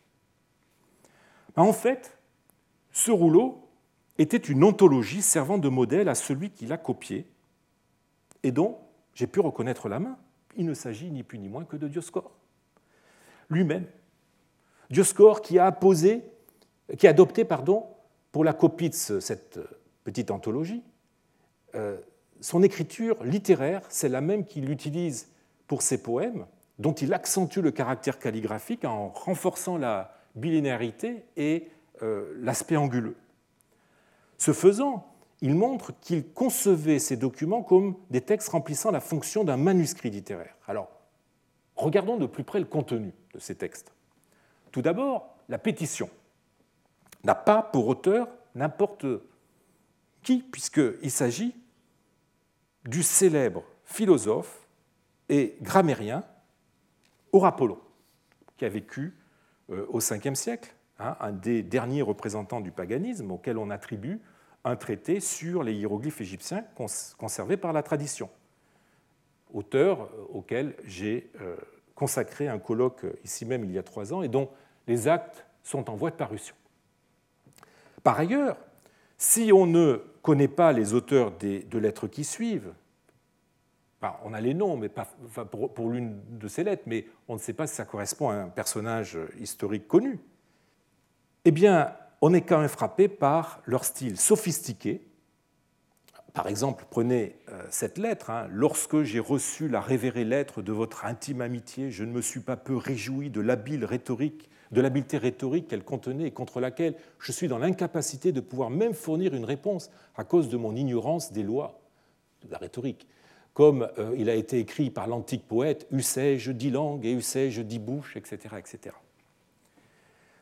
Ben, 1.56 1.64
en 1.64 1.74
fait, 1.74 2.18
ce 2.92 3.12
rouleau 3.12 3.68
était 4.18 4.38
une 4.38 4.64
ontologie 4.64 5.22
servant 5.22 5.58
de 5.58 5.70
modèle 5.70 6.10
à 6.10 6.16
celui 6.16 6.52
qui 6.52 6.66
l'a 6.66 6.78
copié 6.78 7.28
et 8.44 8.52
dont 8.52 8.78
j'ai 9.14 9.28
pu 9.28 9.40
reconnaître 9.40 9.90
la 9.90 10.00
main. 10.00 10.18
Il 10.56 10.66
ne 10.66 10.74
s'agit 10.74 11.12
ni 11.12 11.24
plus 11.24 11.40
ni 11.40 11.50
moins 11.50 11.66
que 11.66 11.78
de 11.78 11.88
Dioscore. 11.88 12.32
Lui-même. 13.50 13.86
Dioscore 14.90 15.42
qui 15.42 15.58
a, 15.60 15.72
qui 16.98 17.08
a 17.08 17.10
adopté 17.10 17.46
pardon, 17.46 17.86
pour 18.32 18.44
la 18.44 18.54
copie 18.54 18.90
de 18.90 18.96
cette 18.96 19.60
petite 20.04 20.32
anthologie, 20.32 20.84
euh, 21.76 21.98
son 22.40 22.64
écriture 22.64 23.24
littéraire, 23.24 23.82
c'est 23.90 24.10
la 24.10 24.22
même 24.22 24.46
qu'il 24.46 24.70
utilise 24.70 25.30
pour 25.68 25.82
ses 25.82 26.02
poèmes, 26.02 26.46
dont 26.82 26.94
il 26.94 27.14
accentue 27.14 27.60
le 27.60 27.72
caractère 27.72 28.20
calligraphique 28.20 28.86
en 28.86 29.10
renforçant 29.10 29.78
la, 29.78 30.22
bilinéarité 30.36 31.26
et 31.38 31.70
euh, 32.02 32.34
l'aspect 32.40 32.78
anguleux. 32.78 33.16
Ce 34.38 34.54
faisant, 34.54 35.08
il 35.42 35.56
montre 35.56 35.94
qu'il 36.00 36.32
concevait 36.34 37.00
ces 37.00 37.18
documents 37.18 37.64
comme 37.64 37.96
des 38.10 38.22
textes 38.22 38.50
remplissant 38.50 38.92
la 38.92 39.00
fonction 39.00 39.44
d'un 39.44 39.58
manuscrit 39.58 40.10
littéraire. 40.10 40.56
Alors, 40.68 40.90
regardons 41.76 42.18
de 42.18 42.26
plus 42.26 42.44
près 42.44 42.60
le 42.60 42.66
contenu 42.66 43.14
de 43.34 43.40
ces 43.40 43.56
textes. 43.56 43.92
Tout 44.72 44.82
d'abord, 44.82 45.36
la 45.50 45.58
pétition 45.58 46.10
n'a 47.24 47.36
pas 47.36 47.62
pour 47.62 47.88
auteur 47.88 48.28
n'importe 48.56 49.06
qui, 50.24 50.40
puisqu'il 50.40 51.12
s'agit 51.12 51.56
du 52.86 53.04
célèbre 53.04 53.64
philosophe 53.84 54.68
et 55.30 55.56
grammairien 55.62 56.24
Aurapollon, 57.32 57.80
qui 58.58 58.66
a 58.66 58.70
vécu 58.70 59.16
euh, 59.70 59.86
au 59.90 60.00
Ve 60.00 60.36
siècle, 60.36 60.74
hein, 61.00 61.16
un 61.20 61.32
des 61.32 61.64
derniers 61.64 62.02
représentants 62.02 62.62
du 62.62 62.72
paganisme 62.72 63.32
auquel 63.32 63.58
on 63.58 63.70
attribue 63.70 64.22
un 64.64 64.76
traité 64.76 65.20
sur 65.20 65.64
les 65.64 65.74
hiéroglyphes 65.74 66.22
égyptiens 66.22 66.64
conservés 67.18 67.58
par 67.58 67.74
la 67.74 67.82
tradition, 67.82 68.30
auteur 69.54 70.02
euh, 70.02 70.26
auquel 70.34 70.76
j'ai 70.86 71.32
euh, 71.42 71.56
consacré 71.96 72.48
un 72.48 72.60
colloque 72.60 73.06
ici 73.24 73.46
même 73.46 73.64
il 73.64 73.72
y 73.72 73.78
a 73.78 73.84
trois 73.84 74.14
ans 74.14 74.22
et 74.22 74.28
dont 74.28 74.50
les 74.88 75.08
actes 75.08 75.46
sont 75.64 75.90
en 75.90 75.96
voie 75.96 76.12
de 76.12 76.16
parution. 76.16 76.56
Par 78.04 78.20
ailleurs, 78.20 78.58
si 79.18 79.52
on 79.54 79.68
ne 79.68 80.02
connaît 80.24 80.48
pas 80.48 80.72
les 80.72 80.94
auteurs 80.94 81.32
des 81.32 81.60
deux 81.60 81.78
lettres 81.78 82.08
qui 82.08 82.24
suivent, 82.24 82.74
on 84.24 84.34
a 84.34 84.42
les 84.42 84.54
noms, 84.54 84.78
mais 84.78 84.90
pour, 84.90 85.90
l'une 85.90 86.20
de 86.32 86.48
ces 86.48 86.64
lettres, 86.64 86.84
mais 86.86 87.06
on 87.28 87.36
ne 87.36 87.40
sait 87.40 87.54
pas 87.54 87.68
si 87.68 87.76
ça 87.76 87.86
correspond 87.86 88.30
à 88.30 88.36
un 88.36 88.50
personnage 88.50 89.18
historique 89.40 89.88
connu. 89.88 90.20
Eh 91.46 91.52
bien, 91.52 91.94
on 92.22 92.34
est 92.34 92.42
quand 92.42 92.60
même 92.60 92.70
frappé 92.70 93.08
par 93.08 93.62
leur 93.66 93.84
style 93.84 94.18
sophistiqué. 94.18 95.08
Par 96.34 96.48
exemple, 96.48 96.86
prenez 96.90 97.36
euh, 97.50 97.64
cette 97.70 97.98
lettre. 97.98 98.30
Hein. 98.30 98.48
Lorsque 98.50 99.04
j'ai 99.04 99.20
reçu 99.20 99.68
la 99.68 99.82
révérée 99.82 100.24
lettre 100.24 100.62
de 100.62 100.72
votre 100.72 101.06
intime 101.06 101.42
amitié, 101.42 101.92
je 101.92 102.04
ne 102.04 102.12
me 102.12 102.22
suis 102.22 102.40
pas 102.40 102.56
peu 102.56 102.78
réjoui 102.78 103.30
de 103.30 103.42
l'habile 103.42 103.84
rhétorique, 103.84 104.50
de 104.72 104.82
l'habileté 104.82 105.18
rhétorique 105.18 105.68
qu'elle 105.68 105.84
contenait 105.84 106.28
et 106.28 106.32
contre 106.32 106.62
laquelle 106.62 106.96
je 107.20 107.32
suis 107.32 107.50
dans 107.50 107.58
l'incapacité 107.58 108.32
de 108.32 108.40
pouvoir 108.40 108.70
même 108.70 108.94
fournir 108.94 109.34
une 109.34 109.44
réponse 109.44 109.92
à 110.16 110.24
cause 110.24 110.48
de 110.48 110.58
mon 110.58 110.76
ignorance 110.76 111.34
des 111.34 111.44
lois 111.44 111.82
de 112.46 112.52
la 112.52 112.58
rhétorique 112.58 113.08
comme 113.54 113.90
euh, 113.98 114.16
il 114.18 114.30
a 114.30 114.36
été 114.36 114.60
écrit 114.60 114.90
par 114.90 115.08
l'antique 115.08 115.48
poète 115.48 115.88
Eussé-je 115.92 116.52
dix 116.52 116.72
langues 116.72 117.06
et 117.06 117.14
Eussé-je 117.14 117.62
dix 117.62 117.80
bouches, 117.80 118.16
etc., 118.16 118.56
etc. 118.58 118.96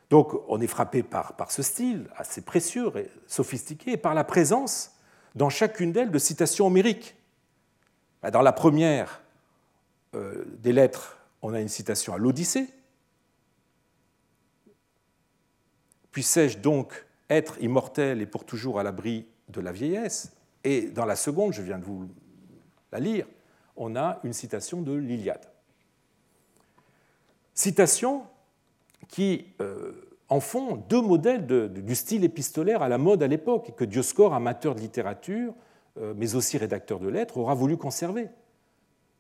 Donc 0.10 0.34
on 0.48 0.60
est 0.62 0.68
frappé 0.68 1.04
par, 1.04 1.36
par 1.36 1.52
ce 1.52 1.62
style 1.62 2.08
assez 2.16 2.42
précieux 2.42 2.92
et 2.98 3.10
sophistiqué 3.28 3.92
et 3.92 3.98
par 3.98 4.14
la 4.14 4.24
présence 4.24 4.96
dans 5.36 5.50
chacune 5.50 5.92
d'elles 5.92 6.12
de 6.12 6.20
citations 6.20 6.68
homériques. 6.68 7.16
Bah, 8.22 8.32
dans 8.32 8.42
la 8.42 8.52
première 8.52 9.22
euh, 10.16 10.46
des 10.60 10.74
lettres, 10.74 11.18
on 11.42 11.54
a 11.54 11.62
une 11.62 11.70
citation 11.70 12.14
à 12.14 12.18
l'Odyssée. 12.18 12.68
Puissais-je 16.12 16.58
donc 16.58 17.06
être 17.30 17.62
immortel 17.62 18.22
et 18.22 18.26
pour 18.26 18.46
toujours 18.46 18.80
à 18.80 18.84
l'abri 18.84 19.28
de 19.48 19.62
la 19.62 19.72
vieillesse? 19.72 20.32
Et 20.64 20.90
dans 20.90 21.06
la 21.06 21.16
seconde, 21.16 21.54
je 21.54 21.62
viens 21.62 21.78
de 21.78 21.86
vous 21.86 22.10
la 22.92 23.00
lire, 23.00 23.26
on 23.76 23.96
a 23.96 24.20
une 24.24 24.34
citation 24.34 24.82
de 24.82 24.94
l'Iliade. 24.94 25.46
Citation 27.54 28.24
qui 29.08 29.48
euh, 29.62 29.94
en 30.30 30.40
font 30.40 30.76
deux 30.76 31.02
modèles 31.02 31.46
du 31.46 31.96
style 31.96 32.24
épistolaire 32.24 32.82
à 32.82 32.90
la 32.90 32.98
mode 32.98 33.24
à 33.24 33.28
l'époque 33.28 33.74
que 33.76 33.84
Dioscore, 33.84 34.34
amateur 34.34 34.76
de 34.76 34.80
littérature, 34.80 35.54
euh, 35.98 36.14
mais 36.16 36.36
aussi 36.36 36.58
rédacteur 36.58 37.00
de 37.00 37.10
lettres, 37.10 37.38
aura 37.38 37.56
voulu 37.56 37.78
conserver. 37.78 38.30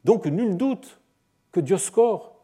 Donc 0.05 0.25
nul 0.25 0.55
doute 0.55 1.01
que 1.51 1.59
Dioscore 1.59 2.35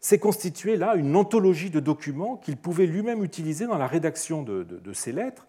s'est 0.00 0.18
constitué 0.18 0.76
là 0.76 0.96
une 0.96 1.14
anthologie 1.14 1.70
de 1.70 1.78
documents 1.78 2.36
qu'il 2.36 2.56
pouvait 2.56 2.86
lui-même 2.86 3.22
utiliser 3.22 3.66
dans 3.66 3.78
la 3.78 3.86
rédaction 3.86 4.42
de, 4.42 4.64
de, 4.64 4.92
ses 4.92 5.12
lettres 5.12 5.46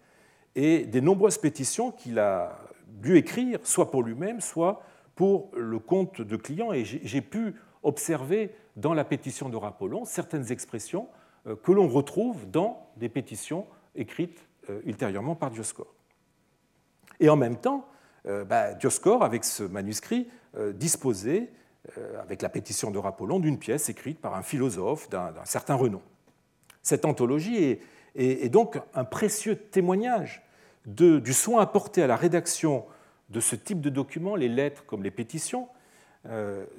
et 0.54 0.84
des 0.84 1.00
nombreuses 1.00 1.38
pétitions 1.38 1.90
qu'il 1.90 2.20
a 2.20 2.60
dû 2.86 3.16
écrire, 3.16 3.58
soit 3.64 3.90
pour 3.90 4.04
lui-même, 4.04 4.40
soit 4.40 4.82
pour 5.14 5.50
le 5.56 5.78
compte 5.78 6.20
de 6.20 6.36
clients. 6.36 6.72
Et 6.72 6.84
j'ai 6.84 7.20
pu 7.20 7.54
observer 7.82 8.54
dans 8.76 8.94
la 8.94 9.04
pétition 9.04 9.48
de 9.48 9.56
Rapollon 9.56 10.04
certaines 10.04 10.50
expressions 10.50 11.08
euh, 11.46 11.56
que 11.56 11.72
l'on 11.72 11.88
retrouve 11.88 12.50
dans 12.50 12.90
des 12.96 13.08
pétitions 13.08 13.66
écrites 13.94 14.46
euh, 14.70 14.80
ultérieurement 14.84 15.36
par 15.36 15.50
Dioscore. 15.50 15.94
Et 17.20 17.28
en 17.28 17.36
même 17.36 17.56
temps, 17.56 17.86
euh, 18.26 18.44
bah, 18.44 18.74
Dioscore, 18.74 19.22
avec 19.22 19.44
ce 19.44 19.62
manuscrit, 19.62 20.28
disposait, 20.74 21.50
avec 22.22 22.42
la 22.42 22.48
pétition 22.48 22.92
de 22.92 22.98
Rapollon, 22.98 23.40
d'une 23.40 23.58
pièce 23.58 23.88
écrite 23.88 24.20
par 24.20 24.36
un 24.36 24.42
philosophe 24.42 25.10
d'un 25.10 25.34
certain 25.44 25.74
renom. 25.74 26.00
Cette 26.80 27.04
anthologie 27.04 27.80
est, 28.14 28.48
donc 28.50 28.80
un 28.94 29.04
précieux 29.04 29.56
témoignage 29.56 30.46
du 30.86 31.32
soin 31.32 31.60
apporté 31.60 32.04
à 32.04 32.06
la 32.06 32.14
rédaction 32.14 32.84
de 33.30 33.40
ce 33.40 33.56
type 33.56 33.80
de 33.80 33.90
documents, 33.90 34.36
les 34.36 34.48
lettres 34.48 34.84
comme 34.86 35.02
les 35.02 35.10
pétitions, 35.10 35.68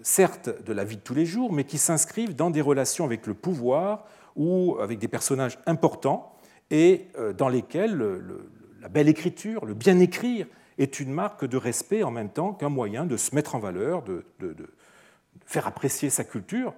certes 0.01 0.49
de 0.63 0.73
la 0.73 0.83
vie 0.83 0.95
de 0.95 1.01
tous 1.01 1.13
les 1.13 1.25
jours, 1.25 1.53
mais 1.53 1.65
qui 1.65 1.77
s'inscrivent 1.77 2.35
dans 2.35 2.49
des 2.49 2.61
relations 2.61 3.05
avec 3.05 3.27
le 3.27 3.33
pouvoir 3.35 4.05
ou 4.35 4.77
avec 4.79 4.99
des 4.99 5.07
personnages 5.07 5.59
importants 5.65 6.35
et 6.71 7.07
euh, 7.17 7.33
dans 7.33 7.49
lesquels 7.49 8.03
la 8.81 8.89
belle 8.89 9.09
écriture, 9.09 9.65
le 9.65 9.73
bien 9.73 9.99
écrire, 9.99 10.47
est 10.77 10.99
une 10.99 11.11
marque 11.11 11.45
de 11.45 11.57
respect 11.57 12.03
en 12.03 12.11
même 12.11 12.29
temps 12.29 12.53
qu'un 12.53 12.69
moyen 12.69 13.05
de 13.05 13.17
se 13.17 13.33
mettre 13.33 13.55
en 13.55 13.59
valeur, 13.59 14.03
de, 14.03 14.25
faire 15.45 15.67
apprécier 15.67 16.09
sa 16.09 16.23
culture, 16.23 16.73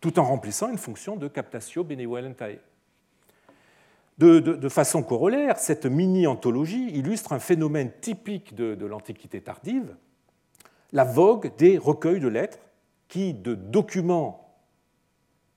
tout 0.00 0.18
en 0.18 0.24
remplissant 0.24 0.70
une 0.70 0.78
fonction 0.78 1.16
de 1.16 1.28
captatio 1.28 1.84
benevolentae. 1.84 2.58
De, 4.18 4.68
façon 4.68 5.04
corollaire, 5.04 5.58
cette 5.58 5.86
mini-anthologie 5.86 6.90
illustre 6.90 7.32
un 7.32 7.38
phénomène 7.38 7.92
typique 8.00 8.54
de 8.54 8.84
l'Antiquité 8.84 9.40
tardive, 9.40 9.94
la 10.92 11.04
vogue 11.04 11.54
des 11.56 11.78
recueils 11.78 12.20
de 12.20 12.28
lettres 12.28 12.58
qui, 13.08 13.34
de 13.34 13.54
documents 13.54 14.56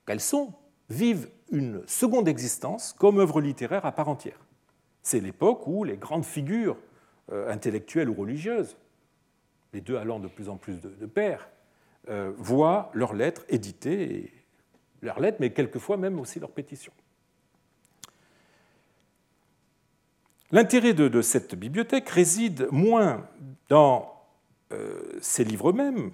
qu'elles 0.06 0.20
sont, 0.20 0.54
vivent 0.90 1.28
une 1.50 1.82
seconde 1.86 2.28
existence 2.28 2.94
comme 2.98 3.18
œuvre 3.18 3.40
littéraire 3.40 3.84
à 3.86 3.92
part 3.92 4.08
entière. 4.08 4.38
C'est 5.02 5.20
l'époque 5.20 5.66
où 5.66 5.84
les 5.84 5.96
grandes 5.96 6.24
figures 6.24 6.76
euh, 7.30 7.50
intellectuelles 7.50 8.08
ou 8.08 8.14
religieuses, 8.14 8.76
les 9.72 9.80
deux 9.80 9.96
allant 9.96 10.18
de 10.18 10.28
plus 10.28 10.48
en 10.48 10.56
plus 10.56 10.80
de, 10.80 11.06
pair, 11.06 11.48
euh, 12.08 12.32
voient 12.36 12.90
leurs 12.94 13.14
lettres 13.14 13.44
éditées, 13.48 14.32
leurs 15.00 15.20
lettres, 15.20 15.38
mais 15.40 15.50
quelquefois 15.50 15.96
même 15.96 16.18
aussi 16.20 16.40
leurs 16.40 16.50
pétitions. 16.50 16.92
L'intérêt 20.52 20.92
de, 20.92 21.22
cette 21.22 21.54
bibliothèque 21.54 22.10
réside 22.10 22.68
moins 22.70 23.26
dans 23.70 24.12
euh, 24.70 25.00
ces 25.22 25.44
livres 25.44 25.70
eux-mêmes, 25.70 26.12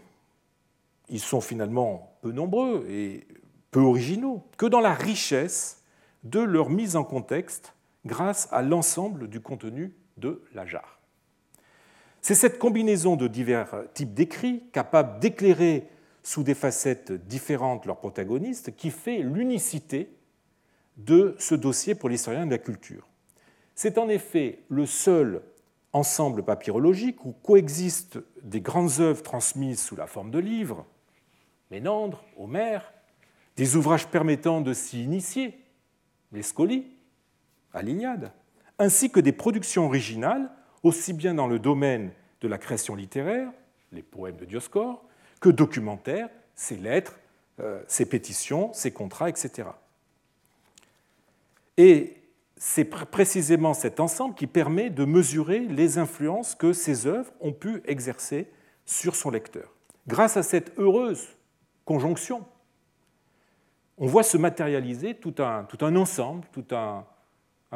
ils 1.08 1.18
sont 1.18 1.40
finalement 1.40 2.16
peu 2.22 2.30
nombreux 2.30 2.86
et 2.88 3.26
peu 3.72 3.80
originaux, 3.80 4.44
que 4.56 4.66
dans 4.66 4.78
la 4.78 4.94
richesse 4.94 5.82
de 6.22 6.38
leur 6.38 6.70
mise 6.70 6.94
en 6.94 7.02
contexte 7.02 7.74
grâce 8.06 8.48
à 8.52 8.62
l'ensemble 8.62 9.28
du 9.28 9.40
contenu 9.40 9.92
de 10.18 10.40
la 10.54 10.64
jarre. 10.64 11.00
C'est 12.20 12.36
cette 12.36 12.60
combinaison 12.60 13.16
de 13.16 13.26
divers 13.26 13.74
types 13.92 14.14
d'écrits, 14.14 14.62
capables 14.72 15.18
d'éclairer 15.18 15.88
sous 16.22 16.44
des 16.44 16.54
facettes 16.54 17.10
différentes 17.10 17.86
leurs 17.86 17.98
protagonistes, 17.98 18.76
qui 18.76 18.90
fait 18.92 19.18
l'unicité 19.18 20.10
de 20.96 21.34
ce 21.40 21.56
dossier 21.56 21.96
pour 21.96 22.08
l'historien 22.08 22.46
de 22.46 22.52
la 22.52 22.58
culture. 22.58 23.08
C'est 23.78 23.96
en 23.96 24.08
effet 24.08 24.58
le 24.70 24.86
seul 24.86 25.40
ensemble 25.92 26.42
papyrologique 26.42 27.24
où 27.24 27.30
coexistent 27.30 28.18
des 28.42 28.60
grandes 28.60 28.98
œuvres 28.98 29.22
transmises 29.22 29.80
sous 29.80 29.94
la 29.94 30.08
forme 30.08 30.32
de 30.32 30.40
livres, 30.40 30.84
Ménandre, 31.70 32.24
Homère, 32.36 32.92
des 33.54 33.76
ouvrages 33.76 34.08
permettant 34.08 34.62
de 34.62 34.72
s'y 34.72 35.04
initier, 35.04 35.60
les 36.32 36.42
scolies, 36.42 36.88
à 37.72 37.82
l'Iliade, 37.82 38.32
ainsi 38.80 39.12
que 39.12 39.20
des 39.20 39.30
productions 39.30 39.86
originales, 39.86 40.50
aussi 40.82 41.12
bien 41.12 41.34
dans 41.34 41.46
le 41.46 41.60
domaine 41.60 42.10
de 42.40 42.48
la 42.48 42.58
création 42.58 42.96
littéraire, 42.96 43.52
les 43.92 44.02
poèmes 44.02 44.38
de 44.38 44.44
Dioscore, 44.44 45.04
que 45.40 45.50
documentaires, 45.50 46.30
ses 46.56 46.78
lettres, 46.78 47.20
euh, 47.60 47.80
ses 47.86 48.06
pétitions, 48.06 48.72
ses 48.72 48.90
contrats, 48.90 49.28
etc. 49.28 49.68
Et 51.76 52.17
c'est 52.58 52.84
précisément 52.84 53.74
cet 53.74 54.00
ensemble 54.00 54.34
qui 54.34 54.46
permet 54.46 54.90
de 54.90 55.04
mesurer 55.04 55.60
les 55.60 55.98
influences 55.98 56.54
que 56.54 56.72
ces 56.72 57.06
œuvres 57.06 57.32
ont 57.40 57.52
pu 57.52 57.82
exercer 57.86 58.50
sur 58.84 59.16
son 59.16 59.30
lecteur. 59.30 59.72
Grâce 60.06 60.36
à 60.36 60.42
cette 60.42 60.78
heureuse 60.78 61.28
conjonction 61.84 62.44
on 63.98 64.06
voit 64.06 64.22
se 64.22 64.36
matérialiser 64.36 65.14
tout 65.14 65.34
un, 65.38 65.66
un 65.80 65.96
ensemble, 65.96 66.46
tout 66.52 66.64
un, 66.70 67.04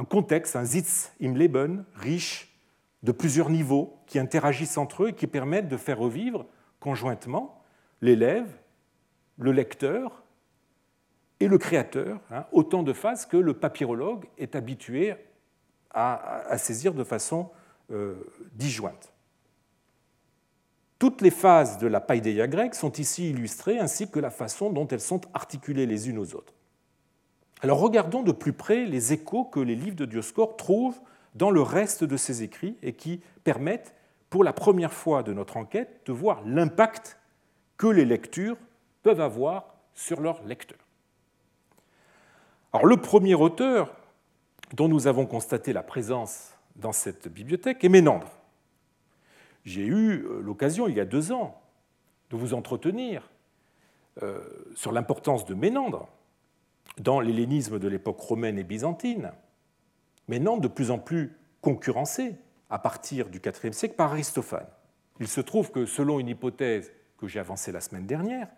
contexte, 0.09 0.57
un 0.57 0.65
Sitz 0.65 1.13
im 1.21 1.35
Leben, 1.35 1.85
riche 1.95 2.57
de 3.03 3.11
plusieurs 3.11 3.51
niveaux 3.51 3.99
qui 4.07 4.19
interagissent 4.19 4.79
entre 4.79 5.05
eux 5.05 5.09
et 5.09 5.13
qui 5.15 5.27
permettent 5.27 5.69
de 5.69 5.77
faire 5.77 5.99
revivre 5.99 6.47
conjointement 6.79 7.61
l'élève, 8.01 8.49
le 9.39 9.51
lecteur 9.51 10.22
et 11.43 11.49
le 11.49 11.59
créateur, 11.59 12.21
hein, 12.31 12.45
autant 12.53 12.85
de 12.85 12.93
phases 12.93 13.27
que 13.27 13.37
le 13.37 13.55
papyrologue 13.55 14.27
est 14.39 14.55
habitué 14.55 15.15
à, 15.91 16.57
saisir 16.57 16.95
de 16.95 17.03
façon 17.05 17.51
euh, 17.91 18.15
disjointe. 18.55 19.13
Toutes 21.01 21.21
les 21.21 21.33
phases 21.33 21.79
de 21.79 21.89
la 21.89 22.01
païdéia 22.01 22.47
grecque 22.47 22.77
sont 22.77 22.93
ici 22.93 23.31
illustrées, 23.31 23.81
ainsi 23.81 24.09
que 24.09 24.21
la 24.21 24.31
façon 24.31 24.71
dont 24.71 24.87
elles 24.87 25.01
sont 25.01 25.21
articulées 25.35 25.85
les 25.85 26.09
unes 26.09 26.19
aux 26.19 26.35
autres. 26.37 26.55
Alors 27.61 27.81
regardons 27.81 28.23
de 28.23 28.33
plus 28.33 28.53
près 28.53 28.85
les 28.85 29.13
échos 29.13 29.45
que 29.45 29.59
les 29.59 29.75
livres 29.75 29.97
de 29.97 30.05
Dioscore 30.05 30.57
trouvent 30.57 31.01
dans 31.35 31.51
le 31.51 31.61
reste 31.61 32.05
de 32.05 32.17
ses 32.17 32.45
écrits 32.45 32.79
et 32.83 32.93
qui 32.93 33.21
permettent, 33.43 33.95
pour 34.31 34.45
la 34.45 34.53
première 34.53 34.93
fois 34.93 35.25
de 35.25 35.33
notre 35.33 35.57
enquête, 35.57 36.03
de 36.07 36.13
voir 36.13 36.41
l'impact 36.47 37.19
que 37.77 37.89
les 37.89 38.05
lectures 38.05 38.57
peuvent 39.03 39.21
avoir 39.21 39.75
sur 39.93 40.21
leurs 40.21 40.43
lecteurs. 40.45 40.82
Alors 42.73 42.87
le 42.87 42.97
premier 42.97 43.35
auteur 43.35 43.95
dont 44.73 44.89
nous 44.89 45.07
avons 45.07 45.27
constaté 45.27 45.73
la 45.73 45.83
présence 45.83 46.55
dans 46.77 46.93
cette 46.93 47.29
bibliothèque 47.29 47.85
est 47.85 47.91
Ménandre. 47.91 48.31
J'ai 49.65 49.85
eu 49.85 50.25
euh, 50.25 50.41
l'occasion, 50.41 50.89
il 50.89 50.97
y 50.97 51.01
a 51.01 51.05
deux 51.05 51.33
ans, 51.33 51.61
de 52.31 52.37
vous 52.37 52.55
entretenir 52.55 53.31
euh, 54.23 54.41
sur 54.75 54.91
l'importance 54.91 55.45
de 55.45 55.55
Ménandre 55.55 56.09
dans 56.97 57.21
l'hellénisme 57.21 57.79
de 57.79 57.89
l'époque 57.89 58.21
romaine 58.21 58.59
et 58.59 58.65
byzantine. 58.65 59.33
Ménandre 60.29 60.63
de 60.63 60.69
plus 60.69 60.91
en 60.91 60.99
plus 60.99 61.37
concurrencé 61.61 62.37
à 62.71 62.79
partir 62.79 63.29
du 63.29 63.39
IVe 63.39 63.73
siècle 63.73 63.97
par 63.97 64.13
Aristophane. 64.13 64.67
Il 65.21 65.29
se 65.29 65.43
trouve 65.43 65.71
que 65.71 65.85
selon 65.85 66.19
une 66.21 66.29
hypothèse 66.29 66.91
que 67.19 67.29
j'ai 67.29 67.39
avancée 67.39 67.71
la 67.71 67.83
semaine 67.83 68.07
dernière, 68.07 68.49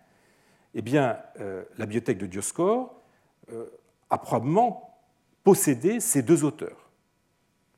eh 0.73 0.81
bien, 0.81 1.19
euh, 1.41 1.65
la 1.77 1.85
bibliothèque 1.85 2.17
de 2.17 2.25
Dioscore 2.25 3.01
a 4.09 4.17
probablement 4.17 4.99
possédé 5.43 5.99
ces 5.99 6.21
deux 6.21 6.43
auteurs, 6.43 6.89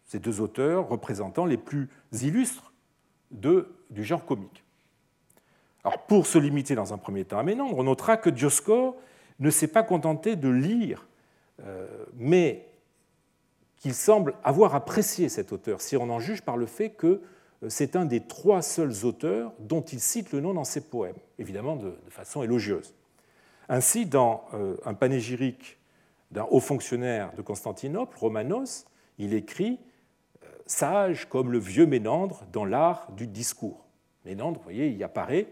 ces 0.06 0.20
deux 0.20 0.42
auteurs 0.42 0.88
représentant 0.88 1.46
les 1.46 1.58
plus 1.58 1.90
illustres 2.12 2.72
du 3.32 4.04
genre 4.04 4.26
comique. 4.26 4.64
Alors, 5.84 6.00
pour 6.06 6.28
se 6.28 6.38
limiter 6.38 6.76
dans 6.76 6.94
un 6.94 6.98
premier 6.98 7.24
temps 7.24 7.40
à 7.40 7.44
Ménandre, 7.44 7.78
on 7.78 7.84
notera 7.84 8.18
que 8.18 8.30
Dioscore 8.30 8.96
ne 9.40 9.50
s'est 9.50 9.68
pas 9.68 9.84
contenté 9.84 10.36
de 10.36 10.50
lire, 10.50 11.08
euh, 11.64 11.88
mais 12.16 12.68
qu'il 13.78 13.94
semble 13.94 14.34
avoir 14.44 14.76
apprécié 14.76 15.30
cet 15.30 15.54
auteur, 15.54 15.82
si 15.82 15.96
on 15.96 16.10
en 16.10 16.20
juge 16.20 16.42
par 16.42 16.58
le 16.58 16.66
fait 16.66 16.90
que 16.90 17.22
euh, 17.64 17.70
c'est 17.70 17.96
un 17.96 18.06
des 18.06 18.22
trois 18.22 18.62
seuls 18.62 19.06
auteurs 19.06 19.54
dont 19.60 19.82
il 19.82 20.00
cite 20.00 20.32
le 20.32 20.42
nom 20.42 20.54
dans 20.54 20.64
ses 20.64 20.82
poèmes, 20.82 21.16
évidemment 21.40 21.76
de, 21.76 21.94
façon 22.10 22.44
élogieuse. 22.44 22.94
Ainsi, 23.70 24.06
dans 24.06 24.46
euh, 24.54 24.76
un 24.86 24.94
panégyrique 24.94 25.77
d'un 26.32 26.46
haut 26.50 26.60
fonctionnaire 26.60 27.34
de 27.34 27.42
Constantinople, 27.42 28.18
Romanos, 28.18 28.86
il 29.18 29.34
écrit 29.34 29.80
sage 30.68 31.28
comme 31.30 31.52
le 31.52 31.60
vieux 31.60 31.86
Ménandre 31.86 32.44
dans 32.52 32.66
l'art 32.66 33.12
du 33.14 33.28
discours. 33.28 33.86
Ménandre, 34.26 34.60
vous 34.60 34.64
voyez, 34.64 34.90
il 34.90 35.04
apparaît 35.04 35.48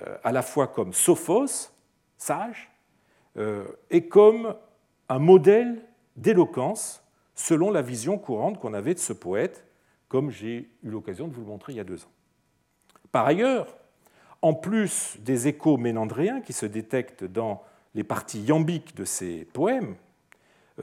euh, 0.00 0.18
à 0.24 0.32
la 0.32 0.42
fois 0.42 0.66
comme 0.66 0.92
sophos, 0.92 1.70
sage, 2.18 2.70
euh, 3.36 3.64
et 3.90 4.08
comme 4.08 4.54
un 5.08 5.18
modèle 5.18 5.82
d'éloquence 6.16 7.02
selon 7.34 7.70
la 7.70 7.82
vision 7.82 8.18
courante 8.18 8.58
qu'on 8.58 8.74
avait 8.74 8.94
de 8.94 8.98
ce 8.98 9.12
poète, 9.12 9.64
comme 10.08 10.30
j'ai 10.30 10.70
eu 10.82 10.90
l'occasion 10.90 11.28
de 11.28 11.34
vous 11.34 11.42
le 11.42 11.46
montrer 11.46 11.72
il 11.72 11.76
y 11.76 11.80
a 11.80 11.84
deux 11.84 12.02
ans. 12.04 12.12
Par 13.12 13.26
ailleurs, 13.26 13.76
en 14.42 14.54
plus 14.54 15.16
des 15.20 15.48
échos 15.48 15.76
ménandréens 15.76 16.40
qui 16.40 16.52
se 16.52 16.66
détectent 16.66 17.24
dans 17.24 17.62
les 17.94 18.04
parties 18.04 18.40
iambiques 18.40 18.94
de 18.96 19.04
ses 19.04 19.44
poèmes, 19.44 19.94
euh, 19.94 20.05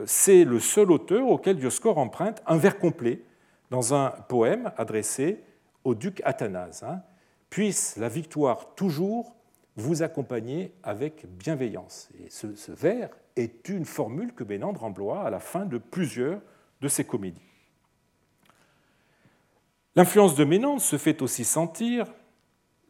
c'est 0.06 0.44
le 0.44 0.60
seul 0.60 0.90
auteur 0.90 1.28
auquel 1.28 1.56
Dioscore 1.56 1.98
emprunte 1.98 2.42
un 2.46 2.56
vers 2.56 2.78
complet 2.78 3.22
dans 3.70 3.94
un 3.94 4.10
poème 4.28 4.72
adressé 4.76 5.42
au 5.84 5.94
duc 5.94 6.20
Athanase. 6.24 6.82
Hein. 6.82 7.02
Puisse 7.50 7.96
la 7.96 8.08
victoire 8.08 8.74
toujours 8.74 9.34
vous 9.76 10.02
accompagner 10.02 10.72
avec 10.82 11.26
bienveillance. 11.26 12.08
Et 12.24 12.30
ce, 12.30 12.48
vers 12.72 13.10
est 13.36 13.68
une 13.68 13.84
formule 13.84 14.32
que 14.32 14.44
Ménandre 14.44 14.84
emploie 14.84 15.24
à 15.24 15.30
la 15.30 15.40
fin 15.40 15.64
de 15.64 15.78
plusieurs 15.78 16.40
de 16.80 16.88
ses 16.88 17.04
comédies. 17.04 17.42
L'influence 19.96 20.34
de 20.34 20.44
Ménandre 20.44 20.80
se 20.80 20.98
fait 20.98 21.22
aussi 21.22 21.44
sentir, 21.44 22.06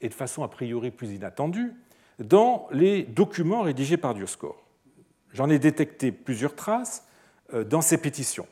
et 0.00 0.08
de 0.08 0.14
façon 0.14 0.42
a 0.42 0.48
priori 0.48 0.90
plus 0.90 1.12
inattendue, 1.12 1.74
dans 2.18 2.66
les 2.70 3.02
documents 3.02 3.62
rédigés 3.62 3.96
par 3.96 4.14
Dioscore. 4.14 4.63
J'en 5.34 5.50
ai 5.50 5.58
détecté 5.58 6.12
plusieurs 6.12 6.54
traces 6.54 7.04
euh, 7.52 7.64
dans 7.64 7.80
ses 7.80 7.98
pétitions, 7.98 8.46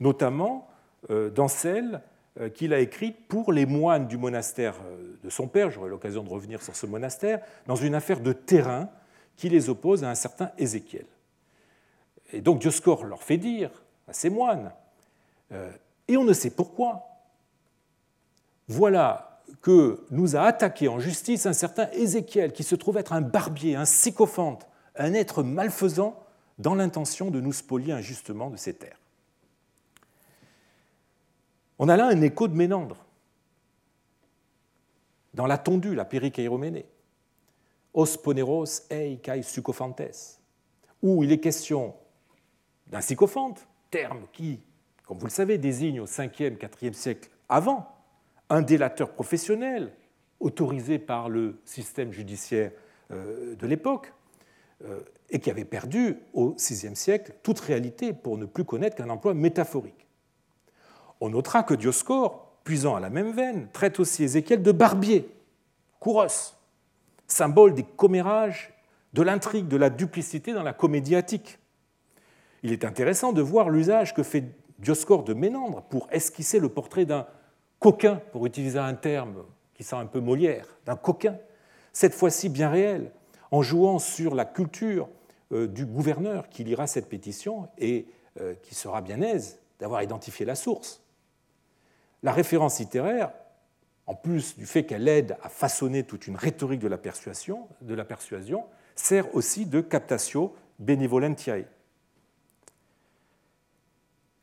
notamment 0.00 0.68
euh, 1.10 1.30
dans 1.30 1.48
celles 1.48 2.02
euh, 2.38 2.50
qu'il 2.50 2.74
a 2.74 2.78
écrites 2.78 3.26
pour 3.26 3.52
les 3.52 3.64
moines 3.64 4.06
du 4.06 4.18
monastère 4.18 4.74
de 5.24 5.30
son 5.30 5.48
père, 5.48 5.70
j'aurai 5.70 5.88
l'occasion 5.88 6.22
de 6.22 6.28
revenir 6.28 6.62
sur 6.62 6.76
ce 6.76 6.86
monastère, 6.86 7.40
dans 7.66 7.74
une 7.74 7.94
affaire 7.94 8.20
de 8.20 8.34
terrain 8.34 8.90
qui 9.36 9.48
les 9.48 9.70
oppose 9.70 10.04
à 10.04 10.10
un 10.10 10.14
certain 10.14 10.52
Ézéchiel. 10.58 11.06
Et 12.32 12.42
donc 12.42 12.60
Dioscore 12.60 13.04
leur 13.04 13.22
fait 13.22 13.38
dire 13.38 13.70
à 14.06 14.12
ces 14.12 14.30
moines, 14.30 14.72
et 16.08 16.16
on 16.16 16.24
ne 16.24 16.32
sait 16.32 16.50
pourquoi, 16.50 17.06
voilà 18.68 19.42
que 19.62 20.04
nous 20.10 20.36
a 20.36 20.42
attaqué 20.42 20.88
en 20.88 20.98
justice 20.98 21.46
un 21.46 21.52
certain 21.52 21.88
Ézéchiel 21.92 22.52
qui 22.52 22.62
se 22.62 22.74
trouve 22.74 22.98
être 22.98 23.12
un 23.12 23.20
barbier, 23.20 23.76
un 23.76 23.84
sycophante, 23.84 24.66
un 24.96 25.14
être 25.14 25.42
malfaisant 25.42 26.25
dans 26.58 26.74
l'intention 26.74 27.30
de 27.30 27.40
nous 27.40 27.52
spolier 27.52 27.92
injustement 27.92 28.50
de 28.50 28.56
ces 28.56 28.74
terres. 28.74 29.00
On 31.78 31.88
a 31.88 31.96
là 31.96 32.06
un 32.06 32.20
écho 32.22 32.48
de 32.48 32.54
Ménandre, 32.54 33.04
dans 35.34 35.46
la 35.46 35.58
tondue, 35.58 35.94
la 35.94 36.06
péricaïroménée, 36.06 36.86
os 37.92 38.16
poneros 38.16 38.86
ei 38.90 39.18
kai 39.18 39.42
sycophantes, 39.42 40.40
où 41.02 41.22
il 41.22 41.32
est 41.32 41.40
question 41.40 41.94
d'un 42.86 43.00
sycophante, 43.00 43.66
terme 43.90 44.26
qui, 44.32 44.60
comme 45.04 45.18
vous 45.18 45.26
le 45.26 45.30
savez, 45.30 45.58
désigne 45.58 46.00
au 46.00 46.06
5e, 46.06 46.56
4e 46.56 46.92
siècle 46.94 47.30
avant 47.48 47.94
un 48.48 48.62
délateur 48.62 49.10
professionnel 49.10 49.92
autorisé 50.40 50.98
par 50.98 51.28
le 51.28 51.60
système 51.64 52.12
judiciaire 52.12 52.72
euh, 53.10 53.54
de 53.56 53.66
l'époque, 53.66 54.12
euh, 54.84 55.00
et 55.30 55.40
qui 55.40 55.50
avait 55.50 55.64
perdu 55.64 56.18
au 56.32 56.50
VIe 56.50 56.96
siècle 56.96 57.34
toute 57.42 57.60
réalité 57.60 58.12
pour 58.12 58.38
ne 58.38 58.44
plus 58.44 58.64
connaître 58.64 58.96
qu'un 58.96 59.10
emploi 59.10 59.34
métaphorique. 59.34 60.06
On 61.20 61.30
notera 61.30 61.62
que 61.62 61.74
Dioscore, 61.74 62.58
puisant 62.64 62.96
à 62.96 63.00
la 63.00 63.10
même 63.10 63.32
veine, 63.32 63.68
traite 63.72 63.98
aussi 64.00 64.24
Ézéchiel 64.24 64.62
de 64.62 64.72
barbier, 64.72 65.28
couros, 65.98 66.54
symbole 67.26 67.74
des 67.74 67.82
commérages, 67.82 68.72
de 69.12 69.22
l'intrigue, 69.22 69.66
de 69.68 69.76
la 69.76 69.90
duplicité 69.90 70.52
dans 70.52 70.62
la 70.62 70.72
comédie 70.72 71.16
attique. 71.16 71.58
Il 72.62 72.72
est 72.72 72.84
intéressant 72.84 73.32
de 73.32 73.42
voir 73.42 73.70
l'usage 73.70 74.14
que 74.14 74.22
fait 74.22 74.44
Dioscore 74.78 75.24
de 75.24 75.34
Ménandre 75.34 75.82
pour 75.82 76.08
esquisser 76.10 76.58
le 76.58 76.68
portrait 76.68 77.06
d'un 77.06 77.26
coquin, 77.78 78.20
pour 78.32 78.46
utiliser 78.46 78.78
un 78.78 78.94
terme 78.94 79.44
qui 79.74 79.84
sent 79.84 79.96
un 79.96 80.06
peu 80.06 80.20
Molière, 80.20 80.66
d'un 80.84 80.96
coquin, 80.96 81.36
cette 81.92 82.14
fois-ci 82.14 82.48
bien 82.48 82.68
réel, 82.68 83.10
en 83.50 83.62
jouant 83.62 83.98
sur 83.98 84.34
la 84.34 84.44
culture 84.44 85.08
du 85.50 85.86
gouverneur 85.86 86.48
qui 86.48 86.64
lira 86.64 86.86
cette 86.86 87.08
pétition 87.08 87.68
et 87.78 88.06
euh, 88.40 88.54
qui 88.62 88.74
sera 88.74 89.00
bien 89.00 89.22
aise 89.22 89.58
d'avoir 89.78 90.02
identifié 90.02 90.44
la 90.44 90.54
source. 90.54 91.02
La 92.22 92.32
référence 92.32 92.80
littéraire, 92.80 93.32
en 94.06 94.14
plus 94.14 94.58
du 94.58 94.66
fait 94.66 94.84
qu'elle 94.84 95.08
aide 95.08 95.38
à 95.42 95.48
façonner 95.48 96.04
toute 96.04 96.26
une 96.26 96.36
rhétorique 96.36 96.80
de 96.80 96.88
la 96.88 96.98
persuasion, 96.98 97.66
de 97.80 97.94
la 97.94 98.04
persuasion 98.04 98.64
sert 98.94 99.34
aussi 99.34 99.64
de 99.64 99.80
captatio 99.80 100.54
benevolentiae. 100.78 101.64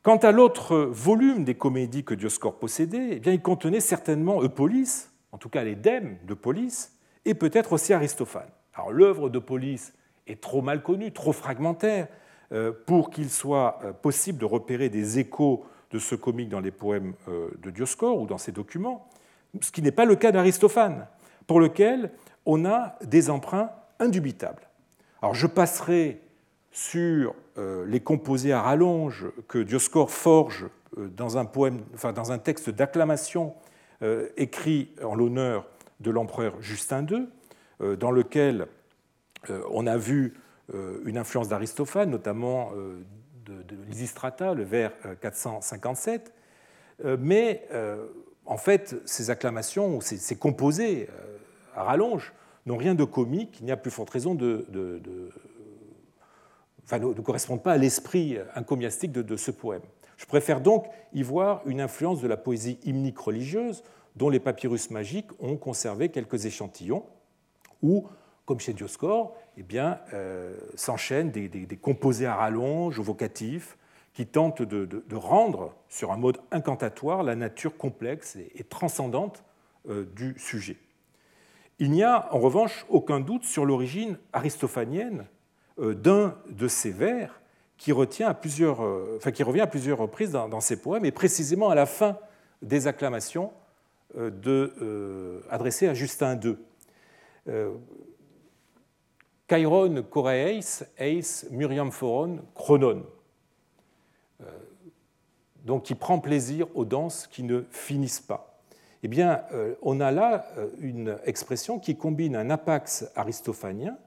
Quant 0.01 0.17
à 0.17 0.31
l'autre 0.31 0.77
volume 0.77 1.43
des 1.43 1.55
comédies 1.55 2.03
que 2.03 2.15
Dioscore 2.15 2.57
possédait, 2.57 3.09
eh 3.11 3.19
bien, 3.19 3.31
il 3.31 3.41
contenait 3.43 3.79
certainement 3.79 4.41
Eupolis, 4.41 5.09
en 5.31 5.37
tout 5.37 5.49
cas 5.49 5.63
les 5.63 5.75
dèmes 5.75 6.17
de 6.25 6.33
Polis, 6.33 6.93
et 7.25 7.35
peut-être 7.35 7.73
aussi 7.73 7.93
Aristophane. 7.93 8.49
Alors 8.73 8.91
l'œuvre 8.91 9.29
de 9.29 9.37
Polis 9.37 9.93
est 10.27 10.41
trop 10.41 10.61
mal 10.61 10.81
connue, 10.83 11.11
trop 11.11 11.33
fragmentaire, 11.33 12.07
euh, 12.53 12.71
pour 12.85 13.09
qu'il 13.09 13.31
soit 13.31 13.79
euh, 13.83 13.93
possible 13.93 14.37
de 14.37 14.45
repérer 14.45 14.89
des 14.89 15.17
échos 15.17 15.65
de 15.89 15.97
ce 15.97 16.13
comique 16.13 16.49
dans 16.49 16.59
les 16.59 16.71
poèmes 16.71 17.13
euh, 17.27 17.49
de 17.63 17.71
Dioscore 17.71 18.19
ou 18.19 18.27
dans 18.27 18.37
ses 18.37 18.51
documents, 18.51 19.07
ce 19.61 19.71
qui 19.71 19.81
n'est 19.81 19.91
pas 19.91 20.05
le 20.05 20.15
cas 20.15 20.31
d'Aristophane, 20.31 21.07
pour 21.47 21.59
lequel 21.59 22.11
on 22.45 22.65
a 22.65 22.95
des 23.03 23.31
emprunts 23.31 23.71
indubitables. 23.99 24.67
Alors 25.21 25.33
je 25.33 25.47
passerai 25.47 26.21
sur 26.71 27.35
les 27.55 27.99
composés 27.99 28.51
à 28.51 28.61
rallonge 28.61 29.27
que 29.47 29.59
Dioscore 29.59 30.09
forge 30.09 30.65
dans 30.97 31.37
un, 31.37 31.45
poème, 31.45 31.83
enfin, 31.93 32.13
dans 32.13 32.31
un 32.31 32.39
texte 32.39 32.71
d'acclamation 32.71 33.53
écrit 34.37 34.89
en 35.03 35.13
l'honneur 35.13 35.67
de 35.99 36.09
l'empereur 36.09 36.59
Justin 36.61 37.05
II, 37.05 37.27
dans 37.97 38.09
lequel 38.09 38.67
on 39.71 39.87
a 39.87 39.97
vu 39.97 40.33
euh, 40.73 41.01
une 41.05 41.17
influence 41.17 41.49
d'Aristophane, 41.49 42.09
notamment 42.09 42.71
de, 43.45 43.61
de 43.63 43.75
Lysistrata, 43.89 44.53
le 44.53 44.63
vers 44.63 44.93
457. 45.21 46.33
Mais 47.19 47.67
en 48.45 48.57
fait, 48.57 48.95
ces 49.05 49.29
acclamations, 49.29 49.99
ces, 49.99 50.35
composés 50.35 51.09
à 51.75 51.83
rallonge, 51.83 52.33
n'ont 52.65 52.77
rien 52.77 52.95
de 52.95 53.03
comique, 53.03 53.57
il 53.59 53.65
n'y 53.65 53.71
a 53.71 53.77
plus 53.77 53.91
forte 53.91 54.11
raison 54.11 54.35
de, 54.35 54.65
enfin, 56.85 56.99
ne, 56.99 57.13
correspondent 57.13 57.63
pas 57.63 57.73
à 57.73 57.77
l'esprit 57.77 58.37
encomiastique 58.55 59.11
de, 59.11 59.21
de, 59.21 59.35
ce 59.35 59.51
poème. 59.51 59.81
Je 60.17 60.25
préfère 60.25 60.61
donc 60.61 60.85
y 61.13 61.23
voir 61.23 61.61
une 61.65 61.81
influence 61.81 62.21
de 62.21 62.27
la 62.27 62.37
poésie 62.37 62.79
hymnique 62.83 63.19
religieuse 63.19 63.83
dont 64.15 64.29
les 64.29 64.39
papyrus 64.39 64.91
magiques 64.91 65.29
ont 65.39 65.57
conservé 65.57 66.09
quelques 66.09 66.45
échantillons, 66.45 67.03
où, 67.81 68.07
comme 68.45 68.59
chez 68.59 68.73
Dioscore, 68.73 69.35
eh 69.57 69.63
bien, 69.63 69.99
euh, 70.13 70.57
s'enchaînent 70.75 71.31
des, 71.31 71.79
composés 71.81 72.25
à 72.25 72.35
rallonge 72.35 72.99
ou 72.99 73.03
vocatifs 73.03 73.77
qui 74.13 74.27
tentent 74.27 74.61
de, 74.61 75.15
rendre, 75.15 75.73
sur 75.89 76.11
un 76.11 76.17
mode 76.17 76.37
incantatoire, 76.51 77.23
la 77.23 77.35
nature 77.35 77.77
complexe 77.77 78.37
et, 78.55 78.63
transcendante 78.63 79.43
euh, 79.89 80.05
du 80.15 80.35
sujet. 80.37 80.77
Il 81.79 81.91
n'y 81.91 82.03
a 82.03 82.33
en 82.33 82.39
revanche 82.39 82.85
aucun 82.89 83.19
doute 83.19 83.43
sur 83.43 83.65
l'origine 83.65 84.17
aristophanienne 84.31 85.25
euh, 85.79 85.95
d'un 85.95 86.37
de 86.49 86.67
ces 86.67 86.91
vers 86.91 87.41
qui, 87.77 87.91
revient 87.91 88.23
à 88.23 88.33
plusieurs 88.33 88.77
reprises 89.97 90.31
dans, 90.31 90.61
ces 90.61 90.79
poèmes, 90.79 91.05
et 91.05 91.11
précisément 91.11 91.69
à 91.69 91.75
la 91.75 91.85
fin 91.85 92.17
des 92.61 92.87
acclamations 92.87 93.51
adressées 95.49 95.87
à 95.87 95.93
Justin 95.93 96.39
II. 96.39 96.55
Chiron 99.53 99.97
euh, 99.97 100.01
Koreis 100.01 100.83
Eis 100.97 101.45
Muriam 101.51 101.91
Foron 101.91 102.39
Chronon. 102.55 103.05
Euh, 104.41 104.45
donc 105.63 105.83
qui 105.83 105.93
prend 105.95 106.19
plaisir 106.19 106.67
aux 106.73 106.85
danses 106.85 107.27
qui 107.27 107.43
ne 107.43 107.63
finissent 107.69 108.19
pas. 108.19 108.59
Eh 109.03 109.07
bien, 109.07 109.43
euh, 109.51 109.75
on 109.81 109.99
a 109.99 110.11
là 110.11 110.47
une 110.79 111.17
expression 111.25 111.77
qui 111.77 111.95
combine 111.97 112.35
un 112.35 112.49
apax 112.49 113.05
aristophanien, 113.15 113.97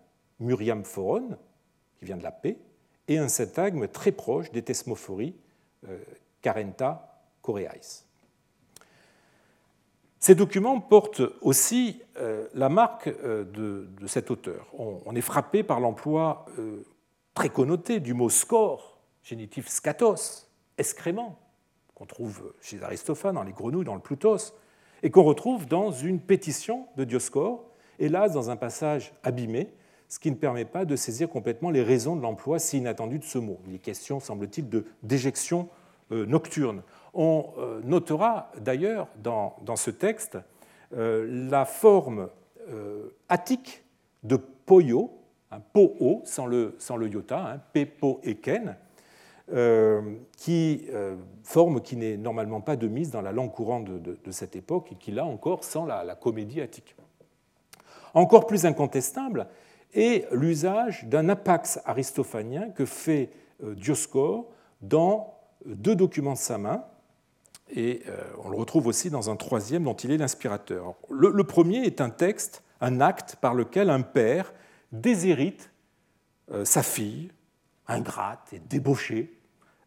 Muriam 0.40 0.84
Foron, 0.84 1.36
qui 1.99 2.07
vient 2.07 2.16
de 2.16 2.22
la 2.22 2.32
paix, 2.32 2.59
et 3.07 3.18
un 3.18 3.28
syntagme 3.28 3.88
très 3.88 4.12
proche 4.12 4.51
des 4.51 4.62
thesmophories, 4.62 5.36
Carenta 6.42 7.22
Coreais. 7.40 8.05
Ces 10.27 10.35
documents 10.35 10.81
portent 10.81 11.22
aussi 11.41 12.03
euh, 12.18 12.49
la 12.53 12.68
marque 12.68 13.07
euh, 13.07 13.45
de, 13.45 14.09
cet 14.09 14.33
auteur. 14.33 14.66
On, 14.77 15.14
est 15.14 15.20
frappé 15.20 15.62
par 15.62 15.79
l'emploi 15.79 16.47
euh, 16.59 16.83
très 17.33 17.49
connoté 17.49 18.01
du 18.01 18.12
mot 18.12 18.29
score, 18.29 18.99
génitif 19.22 19.68
scatos, 19.68 20.51
excrément, 20.79 21.39
qu'on 21.95 22.07
trouve 22.07 22.53
chez 22.61 22.83
Aristophane, 22.83 23.37
dans 23.37 23.45
les 23.45 23.53
grenouilles, 23.53 23.85
dans 23.85 23.95
le 23.95 24.01
Plutos, 24.01 24.53
et 25.05 25.11
qu'on 25.12 25.22
retrouve 25.22 25.66
dans 25.66 25.93
une 25.93 26.18
pétition 26.18 26.89
de 26.97 27.05
Dioscore, 27.05 27.62
hélas 28.01 28.33
dans 28.33 28.51
un 28.51 28.57
passage 28.57 29.12
abîmé, 29.22 29.72
ce 30.09 30.18
qui 30.18 30.33
ne 30.33 30.37
permet 30.37 30.64
pas 30.64 30.85
de 30.85 30.97
saisir 30.97 31.29
complètement 31.29 31.70
les 31.70 31.85
raisons 31.85 32.16
de 32.16 32.22
l'emploi 32.22 32.59
si 32.59 32.79
inattendu 32.79 33.20
de 33.20 33.24
ce 33.24 33.39
mot. 33.39 33.61
Il 33.68 33.77
est 33.77 33.79
question, 33.79 34.18
semble-t-il, 34.18 34.68
de 34.68 34.87
déjection 35.05 35.68
nocturne. 36.11 36.83
On 37.19 37.47
euh, 37.57 37.81
notera 37.83 38.53
d'ailleurs 38.61 39.09
dans, 39.23 39.57
ce 39.75 39.91
texte 39.91 40.37
euh, 40.95 41.49
la 41.51 41.64
forme 41.64 42.29
attique 43.29 43.85
de 44.25 44.37
Poyo, 44.37 45.12
un 45.53 45.61
po 45.61 46.21
sans 46.25 46.47
le, 46.47 46.75
sans 46.79 46.97
le 46.97 47.09
iota, 47.09 47.39
hein, 47.39 47.61
Pepo 47.73 48.21
et 48.25 48.39
Ken, 48.39 48.77
qui 50.37 50.89
forme 51.45 51.81
qui 51.81 51.95
n'est 51.95 52.17
normalement 52.17 52.61
pas 52.61 52.75
de 52.75 52.89
mise 52.89 53.12
dans 53.12 53.23
la 53.23 53.31
langue 53.31 53.53
courante 53.53 53.85
de, 53.85 54.31
cette 54.33 54.57
époque 54.57 54.91
et 54.91 54.95
qui 54.97 55.12
l'a 55.12 55.25
encore 55.25 55.62
sans 55.62 55.87
la, 55.87 56.03
la, 56.03 56.17
comédie 56.17 56.61
attique. 56.61 56.97
Encore 58.14 58.49
plus 58.49 58.67
incontestable 58.67 59.47
est 59.95 60.27
l'usage 60.33 61.05
d'un 61.05 61.29
apax 61.29 61.79
aristophanien 61.85 62.71
que 62.71 62.85
fait 62.85 63.31
Dioscore 63.62 64.47
dans 64.83 65.37
deux 65.64 65.95
documents 65.95 66.33
de 66.33 66.39
sa 66.39 66.59
main, 66.59 66.85
et 67.71 68.03
euh, 68.07 68.23
on 68.45 68.49
le 68.49 68.57
retrouve 68.57 68.87
aussi 68.87 69.11
dans 69.11 69.31
un 69.31 69.37
troisième 69.37 69.85
dont 69.85 69.95
il 69.95 70.11
est 70.12 70.19
l'inspirateur. 70.19 70.95
Le, 71.11 71.45
premier 71.45 71.85
est 71.85 72.01
un 72.01 72.11
texte, 72.11 72.62
un 72.81 73.01
acte 73.01 73.37
par 73.37 73.55
lequel 73.55 73.91
un 73.91 74.03
père 74.03 74.53
déshérite 74.93 75.71
euh, 76.53 76.64
sa 76.64 76.83
fille, 76.83 77.31
ingrate 77.89 78.53
et 78.53 78.61
débauchée, 78.61 79.37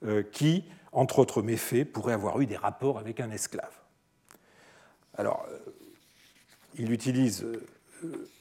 euh, 0.03 0.23
qui, 0.23 0.65
entre 0.91 1.19
autres 1.19 1.41
méfaits, 1.41 1.85
pourrait 1.85 2.13
avoir 2.13 2.41
eu 2.41 2.45
des 2.45 2.57
rapports 2.57 2.99
avec 2.99 3.19
un 3.19 3.31
esclave. 3.31 3.73
Alors, 5.17 5.45
il 6.77 6.91
utilise 6.91 7.45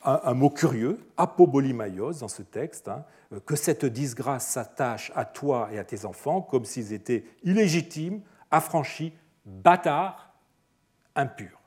un, 0.05 0.35
mot 0.35 0.51
curieux, 0.51 1.01
apobolimaios, 1.17 2.21
dans 2.21 2.29
ce 2.29 2.43
texte, 2.43 2.87
hein, 2.87 3.05
que 3.47 3.57
cette 3.57 3.85
disgrâce 3.85 4.47
s'attache 4.47 5.11
à 5.17 5.25
toi 5.25 5.71
et 5.73 5.79
à 5.79 5.85
tes 5.85 6.05
enfants 6.05 6.41
comme 6.41 6.65
s'ils 6.65 6.93
étaient 6.93 7.25
illégitimes, 7.43 8.21
affranchis, 8.53 9.13
bâtard, 9.49 10.33
impur. 11.17 11.61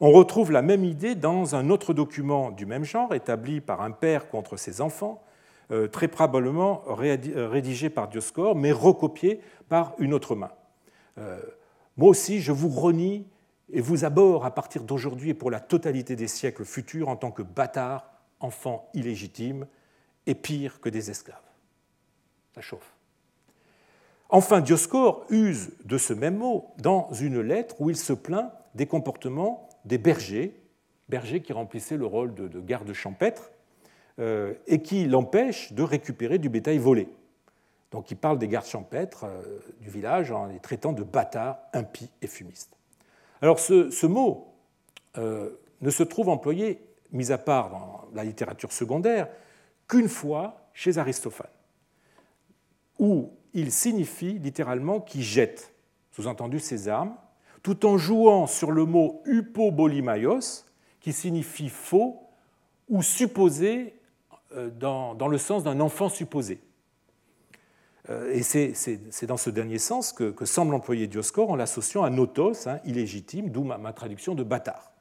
On 0.00 0.10
retrouve 0.10 0.50
la 0.50 0.62
même 0.62 0.84
idée 0.84 1.14
dans 1.14 1.54
un 1.54 1.70
autre 1.70 1.94
document 1.94 2.50
du 2.50 2.66
même 2.66 2.84
genre, 2.84 3.14
établi 3.14 3.60
par 3.60 3.80
un 3.80 3.92
père 3.92 4.28
contre 4.28 4.56
ses 4.56 4.80
enfants, 4.80 5.22
euh, 5.70 5.86
très 5.88 6.08
probablement 6.08 6.82
euh, 6.88 7.48
rédigé 7.48 7.90
par 7.90 8.08
Dioscore, 8.08 8.54
mais 8.56 8.72
recopié 8.72 9.40
par 9.68 9.94
une 9.98 10.12
autre 10.12 10.34
main. 10.34 10.50
Euh, 11.18 11.40
moi 11.96 12.08
aussi, 12.08 12.40
je 12.40 12.52
vous 12.52 12.68
renie 12.68 13.26
et 13.72 13.80
vous 13.80 14.04
aborde 14.04 14.44
à 14.44 14.50
partir 14.50 14.82
d'aujourd'hui 14.82 15.30
et 15.30 15.34
pour 15.34 15.50
la 15.50 15.60
totalité 15.60 16.16
des 16.16 16.28
siècles 16.28 16.64
futurs 16.64 17.08
en 17.08 17.16
tant 17.16 17.30
que 17.30 17.42
bâtard, 17.42 18.10
enfant 18.40 18.90
illégitime 18.94 19.66
et 20.26 20.34
pire 20.34 20.80
que 20.80 20.88
des 20.88 21.10
esclaves. 21.10 21.38
Ça 22.54 22.60
chauffe. 22.60 22.93
Enfin, 24.28 24.60
Dioscore 24.60 25.26
use 25.30 25.72
de 25.84 25.98
ce 25.98 26.12
même 26.12 26.36
mot 26.36 26.72
dans 26.78 27.12
une 27.12 27.40
lettre 27.40 27.76
où 27.80 27.90
il 27.90 27.96
se 27.96 28.12
plaint 28.12 28.50
des 28.74 28.86
comportements 28.86 29.68
des 29.84 29.98
bergers, 29.98 30.60
bergers 31.08 31.42
qui 31.42 31.52
remplissaient 31.52 31.96
le 31.96 32.06
rôle 32.06 32.34
de, 32.34 32.60
garde 32.60 32.92
champêtre, 32.92 33.50
euh, 34.18 34.54
et 34.66 34.80
qui 34.80 35.06
l'empêchent 35.06 35.72
de 35.72 35.82
récupérer 35.82 36.38
du 36.38 36.48
bétail 36.48 36.78
volé. 36.78 37.08
Donc 37.90 38.10
il 38.10 38.16
parle 38.16 38.38
des 38.38 38.48
gardes 38.48 38.66
champêtres 38.66 39.24
euh, 39.24 39.58
du 39.80 39.90
village 39.90 40.32
en 40.32 40.46
les 40.46 40.58
traitant 40.58 40.92
de 40.92 41.02
bâtards, 41.02 41.58
impies 41.72 42.10
et 42.22 42.26
fumistes. 42.26 42.76
Alors 43.42 43.58
ce, 43.58 44.06
mot 44.06 44.54
euh, 45.18 45.50
ne 45.80 45.90
se 45.90 46.02
trouve 46.02 46.28
employé, 46.28 46.80
mis 47.12 47.30
à 47.30 47.38
part 47.38 47.70
dans 47.70 48.08
la 48.14 48.24
littérature 48.24 48.72
secondaire, 48.72 49.28
qu'une 49.86 50.08
fois 50.08 50.68
chez 50.72 50.98
Aristophane, 50.98 51.46
où 52.98 53.30
il 53.54 53.72
signifie 53.72 54.38
littéralement 54.38 55.00
qui 55.00 55.22
jette, 55.22 55.72
sous-entendu 56.10 56.60
ses 56.60 56.88
armes, 56.88 57.14
tout 57.62 57.86
en 57.86 57.96
jouant 57.96 58.46
sur 58.46 58.72
le 58.72 58.84
mot 58.84 59.22
upobolimaios, 59.24 60.64
qui 61.00 61.12
signifie 61.12 61.68
faux 61.70 62.20
ou 62.88 63.02
supposé 63.02 63.94
euh, 64.54 64.70
dans, 64.70 65.28
le 65.28 65.38
sens 65.38 65.64
d'un 65.64 65.80
enfant 65.80 66.08
supposé. 66.08 66.60
Euh, 68.10 68.32
et 68.32 68.42
c'est 68.42 69.26
dans 69.26 69.36
ce 69.36 69.50
dernier 69.50 69.78
sens 69.78 70.12
que, 70.12 70.44
semble 70.44 70.74
employer 70.74 71.06
Dioscore 71.06 71.50
en 71.50 71.56
l'associant 71.56 72.04
à 72.04 72.10
notos, 72.10 72.66
hein, 72.66 72.80
illégitime, 72.84 73.50
d'où 73.50 73.64
ma 73.64 73.92
traduction 73.92 74.34
de 74.34 74.42
bâtard. 74.42 74.92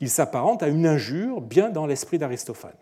Il 0.00 0.08
s'apparente 0.08 0.62
à 0.62 0.68
une 0.68 0.86
injure 0.86 1.40
bien 1.40 1.70
dans 1.70 1.86
l'esprit 1.86 2.18
d'Aristophane 2.18 2.72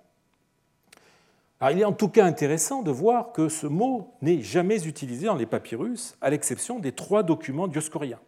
il 1.62 1.80
est 1.80 1.84
en 1.84 1.92
tout 1.92 2.09
cas 2.09 2.24
intéressant 2.24 2.82
de 2.82 2.90
voir 2.90 3.32
que 3.32 3.48
ce 3.48 3.66
mot 3.66 4.14
n'est 4.22 4.42
jamais 4.42 4.86
utilisé 4.86 5.26
dans 5.26 5.34
les 5.34 5.46
papyrus, 5.46 6.16
à 6.20 6.30
l'exception 6.30 6.78
des 6.78 6.92
trois 6.92 7.22
documents 7.22 7.66
dioscoriens. 7.66 8.20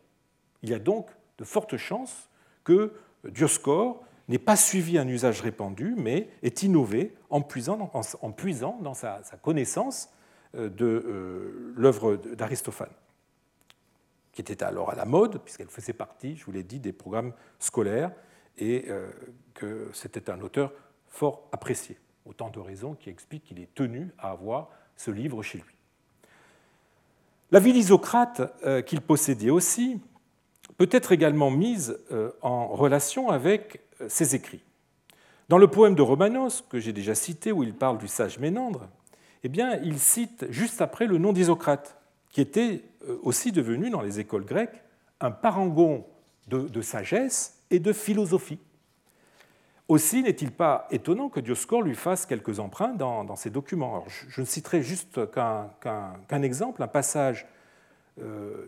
Il 0.62 0.70
y 0.70 0.74
a 0.74 0.78
donc 0.78 1.08
de 1.38 1.44
fortes 1.44 1.76
chances 1.76 2.28
que 2.64 2.92
Dioscore 3.24 4.02
n'ait 4.28 4.38
pas 4.38 4.56
suivi 4.56 4.98
un 4.98 5.08
usage 5.08 5.40
répandu, 5.40 5.94
mais 5.96 6.28
est 6.42 6.62
innové 6.62 7.14
en 7.30 7.40
puisant, 7.40 7.76
dans 7.76 8.94
sa, 8.94 9.20
connaissance 9.42 10.10
euh, 10.54 10.68
de 10.68 10.84
euh, 10.84 11.74
l'œuvre 11.76 12.16
d'Aristophane, 12.16 12.92
qui 14.32 14.40
était 14.40 14.62
alors 14.62 14.90
à 14.90 14.94
la 14.94 15.04
mode, 15.04 15.40
puisqu'elle 15.42 15.68
faisait 15.68 15.92
partie, 15.92 16.36
je 16.36 16.44
vous 16.44 16.52
l'ai 16.52 16.62
dit, 16.62 16.78
des 16.78 16.92
programmes 16.92 17.32
scolaires, 17.58 18.12
et 18.58 18.86
euh, 18.88 19.10
que 19.54 19.88
c'était 19.92 20.30
un 20.30 20.40
auteur 20.40 20.72
fort 21.08 21.48
apprécié. 21.52 21.96
Autant 22.26 22.50
de 22.50 22.60
raisons 22.60 22.94
qui 22.94 23.10
expliquent 23.10 23.44
qu'il 23.44 23.60
est 23.60 23.74
tenu 23.74 24.10
à 24.18 24.30
avoir 24.30 24.68
ce 24.96 25.10
livre 25.10 25.42
chez 25.42 25.58
lui. 25.58 25.74
La 27.52 27.58
vie 27.58 27.72
d'Isocrate, 27.72 28.42
euh, 28.64 28.80
qu'il 28.82 29.00
possédait 29.00 29.50
aussi, 29.50 30.00
peut 30.76 30.88
être 30.92 31.10
également 31.10 31.50
mise 31.50 31.98
euh, 32.12 32.30
en 32.42 32.68
relation 32.68 33.28
avec 33.30 33.80
euh, 34.00 34.08
ses 34.08 34.36
écrits. 34.36 34.62
Dans 35.48 35.58
le 35.58 35.66
poème 35.66 35.96
de 35.96 36.02
Romanos, 36.02 36.64
que 36.68 36.78
j'ai 36.78 36.92
déjà 36.92 37.16
cité, 37.16 37.50
où 37.50 37.64
il 37.64 37.74
parle 37.74 37.98
du 37.98 38.06
sage 38.06 38.38
Ménandre, 38.38 38.88
eh 39.42 39.50
il 39.82 39.98
cite 39.98 40.46
juste 40.50 40.80
après 40.80 41.06
le 41.06 41.18
nom 41.18 41.32
d'Isocrate, 41.32 41.96
qui 42.28 42.40
était 42.40 42.84
aussi 43.22 43.50
devenu 43.50 43.90
dans 43.90 44.02
les 44.02 44.20
écoles 44.20 44.44
grecques 44.44 44.84
un 45.18 45.30
parangon 45.30 46.06
de 46.46 46.82
sagesse 46.82 47.58
et 47.70 47.80
de 47.80 47.92
philosophie. 47.92 48.60
Aussi 49.90 50.22
n'est-il 50.22 50.52
pas 50.52 50.86
étonnant 50.92 51.28
que 51.28 51.40
Dioscore 51.40 51.82
lui 51.82 51.96
fasse 51.96 52.24
quelques 52.24 52.60
emprunts 52.60 52.94
dans, 52.94 53.34
ses 53.34 53.50
documents. 53.50 54.04
je, 54.28 54.40
ne 54.40 54.46
citerai 54.46 54.84
juste 54.84 55.18
qu'un 55.32 56.42
exemple, 56.42 56.84
un 56.84 56.86
passage 56.86 57.48
euh, 58.22 58.66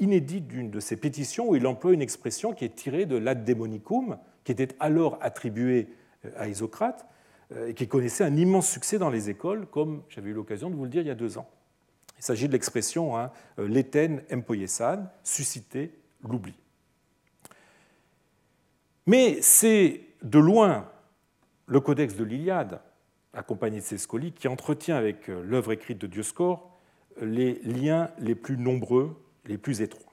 inédit 0.00 0.40
d'une 0.40 0.68
de 0.68 0.80
ses 0.80 0.96
pétitions 0.96 1.50
où 1.50 1.54
il 1.54 1.64
emploie 1.68 1.92
une 1.92 2.02
expression 2.02 2.52
qui 2.52 2.64
est 2.64 2.74
tirée 2.74 3.06
de 3.06 3.16
l'ad 3.16 3.44
demonicum, 3.44 4.18
qui 4.42 4.50
était 4.50 4.74
alors 4.80 5.18
attribuée 5.20 5.86
euh, 6.24 6.30
à 6.36 6.48
Isocrate 6.48 7.06
euh, 7.52 7.68
et 7.68 7.74
qui 7.74 7.86
connaissait 7.86 8.24
un 8.24 8.34
immense 8.34 8.68
succès 8.68 8.98
dans 8.98 9.08
les 9.08 9.30
écoles, 9.30 9.66
comme 9.66 10.02
j'avais 10.08 10.30
eu 10.30 10.34
l'occasion 10.34 10.68
de 10.68 10.74
vous 10.74 10.82
le 10.82 10.90
dire 10.90 11.02
il 11.02 11.06
y 11.06 11.12
a 11.12 11.14
deux 11.14 11.38
ans. 11.38 11.48
Il 12.18 12.24
s'agit 12.24 12.48
de 12.48 12.52
l'expression 12.54 13.16
hein, 13.16 13.30
l'éten 13.56 14.20
empoyesan, 14.32 15.04
susciter 15.22 15.92
l'oubli. 16.28 16.54
Mais 19.06 19.38
c'est 19.42 20.09
de 20.22 20.38
loin 20.38 20.90
le 21.66 21.80
codex 21.80 22.16
de 22.16 22.24
l'Iliade, 22.24 22.80
accompagné 23.32 23.78
de 23.78 23.84
ses 23.84 23.98
scolies, 23.98 24.32
qui 24.32 24.48
entretient 24.48 24.96
avec 24.96 25.30
euh, 25.30 25.42
l'œuvre 25.42 25.72
écrite 25.72 25.98
de 25.98 26.06
Dioscore 26.06 26.68
les 27.20 27.54
liens 27.62 28.10
les 28.18 28.34
plus 28.34 28.56
nombreux, 28.56 29.16
les 29.46 29.58
plus 29.58 29.82
étroits. 29.82 30.12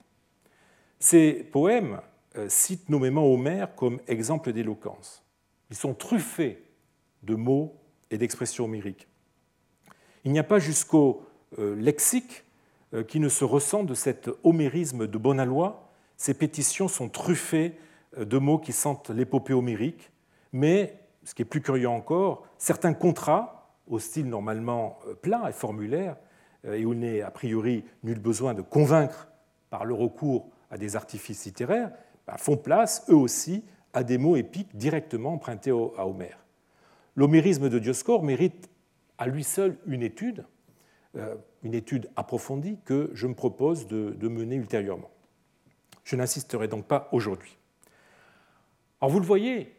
Ces 0.99 1.33
poèmes 1.33 2.01
euh, 2.35 2.47
citent 2.49 2.89
nommément 2.89 3.25
Homère 3.25 3.75
comme 3.75 3.99
exemple 4.07 4.53
d'éloquence. 4.53 5.23
Ils 5.69 5.75
sont 5.75 5.93
truffés 5.93 6.63
de 7.23 7.35
mots 7.35 7.75
et 8.11 8.17
d'expressions 8.17 8.65
homériques. 8.65 9.07
Il 10.23 10.31
n'y 10.31 10.39
a 10.39 10.43
pas 10.43 10.59
jusqu'au 10.59 11.25
euh, 11.57 11.75
lexique 11.75 12.43
qui 13.09 13.19
ne 13.19 13.27
se 13.27 13.43
ressent 13.43 13.83
de 13.83 13.93
cet 13.93 14.29
homérisme 14.45 15.07
de 15.07 15.17
Bonalois. 15.17 15.91
Ces 16.15 16.33
pétitions 16.33 16.87
sont 16.87 17.09
truffées 17.09 17.73
de 18.25 18.37
mots 18.37 18.57
qui 18.57 18.73
sentent 18.73 19.09
l'épopée 19.09 19.53
homérique, 19.53 20.11
mais, 20.51 20.99
ce 21.23 21.33
qui 21.33 21.41
est 21.41 21.45
plus 21.45 21.61
curieux 21.61 21.89
encore, 21.89 22.45
certains 22.57 22.93
contrats, 22.93 23.57
au 23.87 23.99
style 23.99 24.27
normalement 24.27 24.99
euh, 25.07 25.13
plat 25.13 25.45
et 25.49 25.53
formulaire, 25.53 26.17
euh, 26.65 26.73
et 26.73 26.85
où 26.85 26.93
il 26.93 26.99
n'est 26.99 27.21
a 27.21 27.31
priori 27.31 27.83
nul 28.03 28.19
besoin 28.19 28.53
de 28.53 28.61
convaincre 28.61 29.29
par 29.69 29.85
le 29.85 29.93
recours 29.93 30.49
à 30.69 30.77
des 30.77 30.95
artifices 30.95 31.45
littéraires, 31.45 31.91
bah, 32.25 32.35
font 32.37 32.57
place, 32.57 33.05
eux 33.09 33.15
aussi, 33.15 33.63
à 33.93 34.03
des 34.03 34.17
mots 34.17 34.35
épiques 34.35 34.75
directement 34.75 35.33
empruntés 35.33 35.71
à 35.71 36.07
Homère. 36.07 36.45
L'homérisme 37.15 37.69
de 37.69 37.79
Dioscore 37.79 38.23
mérite 38.23 38.69
à 39.17 39.27
lui 39.27 39.43
seul 39.43 39.77
une 39.87 40.03
étude, 40.03 40.45
euh, 41.15 41.35
une 41.63 41.73
étude 41.73 42.09
approfondie 42.15 42.77
que 42.85 43.09
je 43.13 43.27
me 43.27 43.33
propose 43.33 43.87
de 43.87 44.27
mener 44.27 44.55
ultérieurement. 44.55 45.09
Je 46.03 46.15
n'insisterai 46.15 46.67
donc 46.67 46.85
pas 46.85 47.09
aujourd'hui. 47.11 47.56
Alors 48.99 49.11
vous 49.11 49.19
le 49.19 49.25
voyez, 49.25 49.75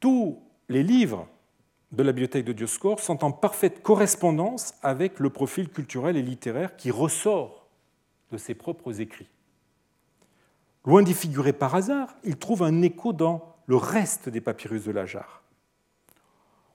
tous 0.00 0.42
les 0.68 0.82
livres 0.82 1.28
de 1.92 2.02
la 2.02 2.12
bibliothèque 2.12 2.46
de 2.46 2.52
Dioscore 2.52 3.00
sont 3.00 3.24
en 3.24 3.30
parfaite 3.30 3.82
correspondance 3.82 4.74
avec 4.82 5.20
le 5.20 5.30
profil 5.30 5.68
culturel 5.68 6.16
et 6.16 6.22
littéraire 6.22 6.76
qui 6.76 6.90
ressort 6.90 7.68
de 8.32 8.38
ses 8.38 8.54
propres 8.54 9.00
écrits. 9.00 9.28
Loin 10.86 11.02
d'y 11.02 11.14
figurer 11.14 11.52
par 11.52 11.74
hasard, 11.74 12.14
il 12.24 12.36
trouve 12.36 12.62
un 12.62 12.82
écho 12.82 13.12
dans 13.12 13.54
le 13.66 13.76
reste 13.76 14.28
des 14.28 14.40
papyrus 14.40 14.84
de 14.84 14.92
Lajar. 14.92 15.42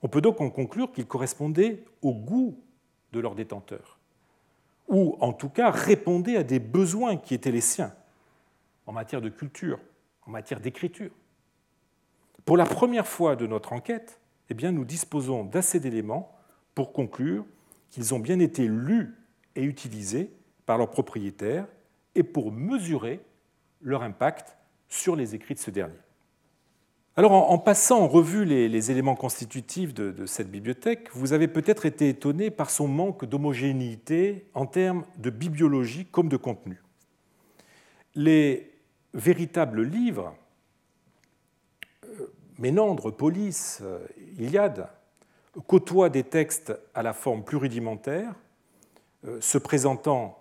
On 0.02 0.08
peut 0.08 0.22
donc 0.22 0.42
en 0.42 0.50
conclure 0.50 0.92
qu'ils 0.92 1.06
correspondaient 1.08 1.84
au 2.02 2.14
goût 2.14 2.64
de 3.12 3.20
leurs 3.20 3.36
détenteurs, 3.36 4.00
ou 4.88 5.18
en 5.20 5.34
tout 5.34 5.50
cas 5.50 5.72
répondaient 5.72 6.38
à 6.38 6.44
des 6.44 6.60
besoins 6.60 7.18
qui 7.18 7.34
étaient 7.34 7.52
les 7.52 7.62
siens 7.62 7.94
en 8.86 8.94
matière 8.94 9.22
de 9.22 9.30
culture, 9.30 9.80
en 10.26 10.32
matière 10.32 10.60
d'écriture. 10.60 11.12
Pour 12.50 12.58
la 12.58 12.66
première 12.66 13.06
fois 13.06 13.36
de 13.36 13.46
notre 13.46 13.74
enquête, 13.74 14.20
eh 14.50 14.72
nous 14.72 14.84
disposons 14.84 15.44
d'assez 15.44 15.80
d'éléments 15.80 16.36
pour 16.74 16.94
conclure 16.94 17.46
qu'ils 17.92 18.16
ont 18.16 18.20
bien 18.20 18.40
été 18.40 18.66
lus 18.68 19.16
et 19.56 19.62
utilisés 19.62 20.32
par 20.66 20.80
leurs 20.80 20.90
propriétaires 20.90 21.68
et 22.16 22.24
pour 22.24 22.52
mesurer 22.52 23.20
leur 23.84 24.02
impact 24.02 24.58
sur 24.88 25.16
les 25.16 25.36
écrits 25.36 25.54
de 25.54 25.60
ce 25.60 25.70
dernier. 25.70 26.00
Alors, 27.16 27.34
en, 27.34 27.60
passant 27.60 28.02
en 28.02 28.08
revue 28.08 28.46
les, 28.46 28.90
éléments 28.90 29.16
constitutifs 29.16 29.94
de, 29.94 30.26
cette 30.26 30.50
bibliothèque, 30.50 31.10
vous 31.14 31.34
avez 31.34 31.48
peut-être 31.48 31.86
été 31.86 32.10
étonné 32.10 32.50
par 32.50 32.72
son 32.72 32.88
manque 32.88 33.26
d'homogénéité 33.26 34.50
en 34.56 34.66
termes 34.66 35.06
de 35.18 35.30
bibliologie 35.30 36.08
comme 36.08 36.30
de 36.30 36.38
contenu. 36.38 36.82
Les 38.16 38.72
véritables 39.14 39.84
livres, 39.84 40.34
Ménandre, 42.60 43.12
Police, 43.12 43.80
euh, 43.82 44.06
Iliade, 44.38 44.88
côtoient 45.68 46.10
des 46.10 46.24
textes 46.24 46.74
à 46.94 47.02
la 47.02 47.14
forme 47.14 47.44
plus 47.44 47.58
rudimentaire, 47.58 48.36
euh, 49.26 49.42
se 49.42 49.58
présentant 49.58 50.38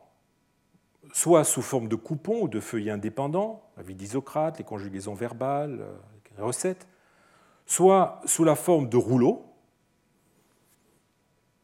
soit 1.12 1.44
sous 1.44 1.62
forme 1.62 1.88
de 1.88 1.96
coupons 1.96 2.42
ou 2.42 2.48
de 2.48 2.60
feuillets 2.60 2.90
indépendants, 2.90 3.62
la 3.76 3.82
vie 3.82 3.94
d'Isocrate, 3.94 4.58
les 4.58 4.64
conjugaisons 4.64 5.14
verbales, 5.14 5.86
les 6.36 6.42
recettes, 6.42 6.86
soit 7.66 8.20
sous 8.24 8.44
la 8.44 8.54
forme 8.54 8.88
de 8.88 8.96
rouleaux, 8.96 9.44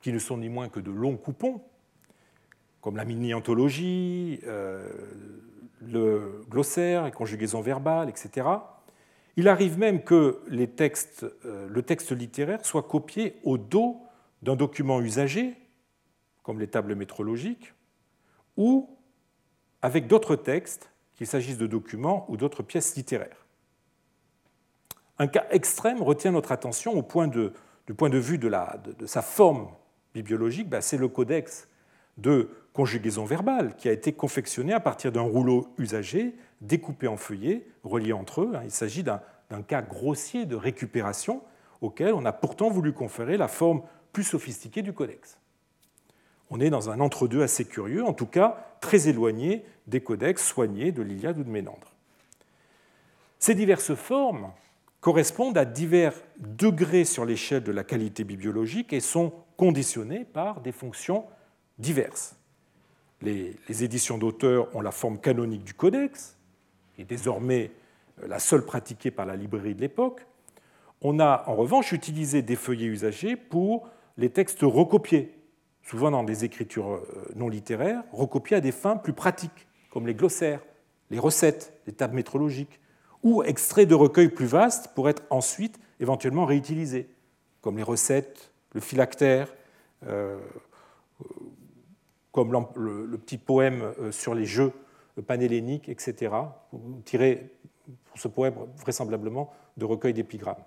qui 0.01 0.13
ne 0.13 0.19
sont 0.19 0.37
ni 0.37 0.49
moins 0.49 0.69
que 0.69 0.81
de 0.81 0.91
longs 0.91 1.17
coupons, 1.17 1.63
comme 2.81 2.97
la 2.97 3.07
mini-anthologie, 3.07 4.41
euh, 4.45 4.87
le 5.81 6.45
glossaire, 6.51 7.05
les 7.05 7.11
conjugaisons 7.11 7.63
verbales, 7.63 8.11
etc. 8.11 8.47
Il 9.37 9.49
arrive 9.49 9.79
même 9.79 10.03
que 10.03 10.41
euh, 10.51 11.69
le 11.69 11.83
texte 11.83 12.13
littéraire 12.13 12.65
soit 12.65 12.85
copié 12.85 13.37
au 13.43 13.59
dos 13.59 14.01
d'un 14.43 14.57
document 14.57 15.01
usagé, 15.01 15.55
comme 16.43 16.61
les 16.61 16.69
tables 16.69 16.95
métrologiques, 16.95 17.73
ou 18.57 18.97
avec 19.83 20.07
d'autres 20.07 20.37
textes, 20.37 20.91
qu'il 21.17 21.27
s'agisse 21.27 21.59
de 21.59 21.67
documents 21.67 22.27
ou 22.29 22.37
d'autres 22.37 22.63
pièces 22.63 22.97
littéraires. 22.97 23.47
Un 25.19 25.29
cas 25.29 25.47
extrême 25.51 26.03
retient 26.03 26.33
notre 26.33 26.53
attention 26.53 26.95
du 26.95 27.03
point 27.03 27.29
de 27.29 28.19
vue 28.19 28.39
de, 28.39 29.07
sa 29.07 29.23
forme 29.23 29.69
bibliologique, 30.13 30.69
ben, 30.69 30.81
c'est 30.81 30.97
le 30.97 31.09
codex 31.09 31.69
de 32.17 32.51
conjugaison 32.73 33.25
verbale 33.25 33.77
qui 33.77 33.89
a 33.89 33.93
été 33.93 34.13
confectionné 34.13 34.73
à 34.73 34.81
partir 34.81 35.13
d'un 35.13 35.23
rouleau 35.23 35.69
usagé, 35.79 36.35
découpé 36.67 37.07
en 37.07 37.17
feuillets, 37.17 37.67
reliés 37.83 38.13
entre 38.13 38.43
eux. 38.43 38.53
Il 38.65 38.71
s'agit 38.71 39.03
d'un 39.03 39.21
cas 39.67 39.83
grossier 39.83 40.47
de 40.47 40.57
récupération 40.57 41.43
auquel 41.81 42.15
on 42.15 42.25
a 42.25 42.33
pourtant 42.33 42.71
voulu 42.71 42.93
conférer 42.93 43.37
la 43.37 43.49
forme 43.49 43.83
plus 44.13 44.25
sophistiquée 44.25 44.83
du 44.83 44.93
codex. 44.93 45.39
On 46.51 46.61
est 46.61 46.71
dans 46.71 46.91
un 46.91 47.01
entre-deux 47.01 47.43
assez 47.43 47.65
curieux, 47.65 48.05
en 48.05 48.13
tout 48.13 48.27
cas 48.27 48.77
très 48.81 49.09
éloigné 49.09 49.65
des 49.87 50.01
codex 50.01 50.45
soignés 50.45 50.93
de 50.93 51.03
l'Iliade 51.03 51.39
ou 51.39 51.45
de 51.45 51.51
Ménandre. 51.51 51.93
Ces 53.39 53.55
diverses 53.55 53.95
formes 53.95 54.51
correspondent 55.01 55.59
à 55.59 55.67
divers 55.67 56.15
degrés 56.39 57.05
sur 57.05 57.27
l'échelle 57.27 57.63
de 57.63 57.73
la 57.73 57.85
qualité 57.85 58.25
bibliologique 58.25 58.93
et 58.93 59.01
sont 59.01 59.33
conditionnées 59.57 60.25
par 60.25 60.61
des 60.61 60.73
fonctions 60.73 61.27
diverses. 61.79 62.37
Les, 63.21 63.57
éditions 63.69 64.19
d'auteurs 64.19 64.75
ont 64.75 64.81
la 64.81 64.91
forme 64.91 65.19
canonique 65.19 65.65
du 65.65 65.75
codex, 65.75 66.34
et 66.99 67.05
désormais 67.05 67.71
euh, 68.23 68.29
la 68.29 68.39
seule 68.39 68.65
pratiquée 68.65 69.11
par 69.11 69.27
la 69.27 69.37
librairie 69.37 69.75
de 69.75 69.81
l'époque. 69.81 70.27
On 71.01 71.21
a 71.21 71.45
en 71.47 71.55
revanche 71.55 71.93
utilisé 71.93 72.43
des 72.43 72.57
feuillets 72.57 72.87
usagés 72.87 73.37
pour 73.37 73.89
les 74.17 74.31
textes 74.31 74.63
recopiés, 74.63 75.35
souvent 75.83 76.11
dans 76.11 76.25
des 76.25 76.45
écritures 76.45 76.93
euh, 76.93 77.33
non 77.35 77.49
littéraires, 77.49 78.03
recopiés 78.13 78.59
à 78.59 78.61
des 78.61 78.73
fins 78.73 78.97
plus 78.97 79.13
pratiques, 79.13 79.67
comme 79.91 80.07
les 80.07 80.15
glossaires, 80.15 80.61
les 81.11 81.19
recettes, 81.19 81.73
les 81.87 81.93
tables 81.93 82.15
métrologiques, 82.15 82.81
ou 83.23 83.43
extraits 83.43 83.89
de 83.89 83.95
recueils 83.95 84.29
plus 84.29 84.47
vastes 84.47 84.89
pour 84.95 85.09
être 85.09 85.23
ensuite 85.31 85.79
éventuellement 86.01 86.45
réutilisés, 86.45 87.09
comme 87.61 87.77
les 87.77 87.83
recettes, 87.83 88.53
le 88.73 88.81
phylactère, 88.81 89.55
euh, 90.07 90.39
comme 92.33 92.53
le, 92.77 93.17
petit 93.17 93.39
poème 93.39 93.95
sur 94.11 94.35
les 94.35 94.45
jeux 94.45 94.73
panhelléniques, 95.23 95.89
etc., 95.89 96.35
tiré 97.05 97.51
pour 98.07 98.19
ce 98.19 98.29
poème 98.29 98.55
vraisemblablement 98.79 99.53
de 99.77 99.85
recueils 99.85 100.15
d'épigrammes. 100.15 100.63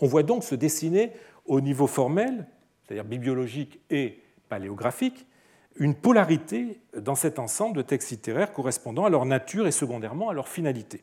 On 0.00 0.06
voit 0.06 0.22
donc 0.22 0.44
se 0.44 0.54
dessiner 0.54 1.12
au 1.46 1.60
niveau 1.60 1.86
formel, 1.86 2.46
c'est-à-dire 2.82 3.04
bibliologique 3.04 3.80
et 3.90 4.22
paléographique, 4.48 5.26
une 5.76 5.94
polarité 5.94 6.80
dans 6.96 7.14
cet 7.14 7.38
ensemble 7.38 7.76
de 7.76 7.82
textes 7.82 8.10
littéraires 8.10 8.52
correspondant 8.52 9.04
à 9.04 9.10
leur 9.10 9.24
nature 9.24 9.66
et 9.66 9.72
secondairement 9.72 10.28
à 10.28 10.34
leur 10.34 10.48
finalité. 10.48 11.02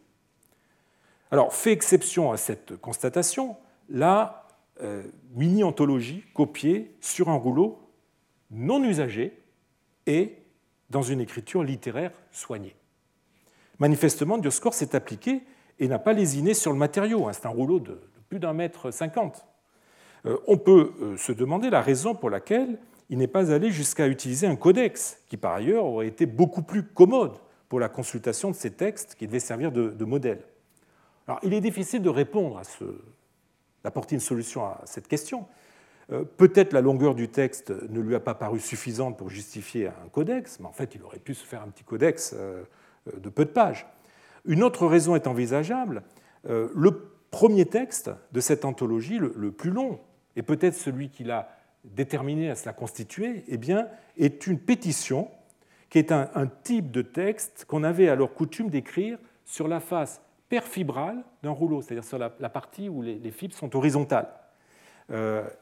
Alors, 1.31 1.53
fait 1.53 1.71
exception 1.71 2.31
à 2.31 2.37
cette 2.37 2.75
constatation, 2.77 3.55
la 3.89 4.47
euh, 4.81 5.03
mini-anthologie 5.35 6.23
copiée 6.33 6.95
sur 7.01 7.29
un 7.29 7.35
rouleau 7.35 7.79
non 8.51 8.83
usagé 8.83 9.37
et 10.07 10.38
dans 10.89 11.01
une 11.01 11.21
écriture 11.21 11.63
littéraire 11.63 12.11
soignée. 12.31 12.75
Manifestement, 13.79 14.37
Dioscor 14.37 14.73
s'est 14.73 14.95
appliqué 14.95 15.43
et 15.79 15.87
n'a 15.87 15.99
pas 15.99 16.13
lésiné 16.13 16.53
sur 16.53 16.71
le 16.71 16.77
matériau. 16.77 17.27
Hein. 17.27 17.33
C'est 17.33 17.45
un 17.45 17.49
rouleau 17.49 17.79
de 17.79 17.99
plus 18.27 18.39
d'un 18.39 18.53
mètre 18.53 18.91
cinquante. 18.91 19.45
Euh, 20.25 20.37
on 20.47 20.57
peut 20.57 20.93
euh, 21.01 21.17
se 21.17 21.31
demander 21.31 21.69
la 21.69 21.81
raison 21.81 22.13
pour 22.13 22.29
laquelle 22.29 22.77
il 23.09 23.17
n'est 23.17 23.27
pas 23.27 23.51
allé 23.51 23.71
jusqu'à 23.71 24.07
utiliser 24.07 24.47
un 24.47 24.55
codex, 24.55 25.19
qui 25.27 25.37
par 25.37 25.53
ailleurs 25.53 25.85
aurait 25.85 26.07
été 26.07 26.25
beaucoup 26.25 26.61
plus 26.61 26.83
commode 26.83 27.37
pour 27.67 27.79
la 27.79 27.89
consultation 27.89 28.51
de 28.51 28.55
ces 28.55 28.71
textes 28.71 29.15
qui 29.15 29.27
devaient 29.27 29.39
servir 29.39 29.71
de, 29.71 30.05
modèle. 30.05 30.41
Il 31.43 31.53
est 31.53 31.61
difficile 31.61 32.01
de 32.01 32.09
répondre 32.09 32.57
à 32.57 32.63
ce, 32.63 32.83
d'apporter 33.83 34.15
une 34.15 34.21
solution 34.21 34.65
à 34.65 34.81
cette 34.85 35.07
question. 35.07 35.47
Euh, 36.11 36.23
peut-être 36.23 36.73
la 36.73 36.81
longueur 36.81 37.15
du 37.15 37.29
texte 37.29 37.71
ne 37.89 37.99
lui 37.99 38.15
a 38.15 38.19
pas 38.19 38.33
paru 38.33 38.59
suffisante 38.59 39.17
pour 39.17 39.29
justifier 39.29 39.87
un 39.87 40.09
codex, 40.11 40.59
mais 40.59 40.65
en 40.65 40.71
fait, 40.71 40.95
il 40.95 41.03
aurait 41.03 41.19
pu 41.19 41.33
se 41.33 41.45
faire 41.45 41.61
un 41.61 41.69
petit 41.69 41.83
codex 41.83 42.33
euh, 42.35 42.63
de 43.15 43.29
peu 43.29 43.45
de 43.45 43.51
pages. 43.51 43.85
Une 44.45 44.63
autre 44.63 44.87
raison 44.87 45.15
est 45.15 45.27
envisageable. 45.27 46.03
Euh, 46.49 46.69
le 46.75 47.11
premier 47.31 47.65
texte 47.65 48.09
de 48.31 48.39
cette 48.39 48.65
anthologie, 48.65 49.19
le 49.19 49.51
plus 49.51 49.69
long, 49.69 49.99
et 50.35 50.41
peut-être 50.41 50.73
celui 50.73 51.09
qui 51.09 51.23
l'a 51.23 51.49
déterminé 51.83 52.49
à 52.49 52.55
se 52.55 52.65
la 52.65 52.73
constituer, 52.73 53.43
eh 53.47 53.57
bien, 53.57 53.87
est 54.17 54.47
une 54.47 54.59
pétition 54.59 55.29
qui 55.89 55.97
est 55.97 56.11
un, 56.11 56.47
type 56.63 56.91
de 56.91 57.01
texte 57.01 57.65
qu'on 57.67 57.83
avait 57.83 58.09
alors 58.09 58.33
coutume 58.33 58.69
d'écrire 58.69 59.17
sur 59.43 59.67
la 59.67 59.79
face 59.79 60.21
perfibrale 60.47 61.23
d'un 61.43 61.51
rouleau, 61.51 61.81
c'est-à-dire 61.81 62.03
sur 62.03 62.19
la, 62.19 62.29
partie 62.29 62.89
où 62.89 63.01
les, 63.01 63.31
fibres 63.31 63.55
sont 63.55 63.75
horizontales, 63.75 64.27
euh, 64.27 64.38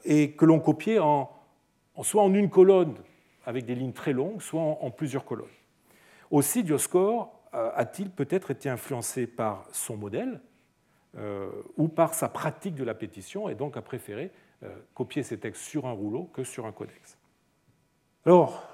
et 0.04 0.32
que 0.32 0.44
l'on 0.44 0.60
copiait 0.60 0.98
en, 0.98 1.30
soit 2.02 2.22
en 2.22 2.34
une 2.34 2.50
colonne 2.50 2.94
avec 3.46 3.64
des 3.64 3.74
lignes 3.74 3.92
très 3.92 4.12
longues, 4.12 4.42
soit 4.42 4.60
en, 4.60 4.90
plusieurs 4.90 5.24
colonnes. 5.24 5.46
Aussi, 6.30 6.62
Dioscore 6.62 7.32
euh, 7.54 7.70
a-t-il 7.74 8.10
peut-être 8.10 8.50
été 8.50 8.68
influencé 8.68 9.26
par 9.26 9.66
son 9.72 9.96
modèle 9.96 10.42
euh, 11.16 11.48
ou 11.78 11.88
par 11.88 12.12
sa 12.12 12.28
pratique 12.28 12.74
de 12.74 12.84
la 12.84 12.94
pétition, 12.94 13.48
et 13.48 13.54
donc 13.54 13.78
a 13.78 13.82
préféré 13.82 14.30
euh, 14.62 14.68
copier 14.92 15.22
ces 15.22 15.38
textes 15.38 15.62
sur 15.62 15.86
un 15.86 15.92
rouleau 15.92 16.24
que 16.24 16.44
sur 16.44 16.66
un 16.66 16.72
codex? 16.72 17.16
Alors, 18.26 18.68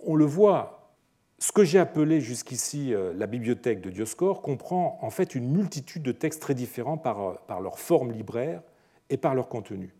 on 0.00 0.16
le 0.16 0.24
voit, 0.24 0.92
ce 1.38 1.52
que 1.52 1.62
j'ai 1.62 1.78
appelé 1.78 2.20
jusqu'ici 2.20 2.92
euh, 2.92 3.12
la 3.14 3.26
bibliothèque 3.28 3.80
de 3.80 3.90
Dioscore 3.90 4.42
comprend 4.42 4.98
en 5.02 5.10
fait 5.10 5.36
une 5.36 5.48
multitude 5.48 6.02
de 6.02 6.12
textes 6.12 6.42
très 6.42 6.54
différents 6.54 6.98
par, 6.98 7.20
euh, 7.20 7.34
par 7.46 7.60
leur 7.60 7.78
forme 7.78 8.10
libraire 8.10 8.62
et 9.08 9.16
par 9.16 9.36
leur 9.36 9.48
contenu. 9.48 9.94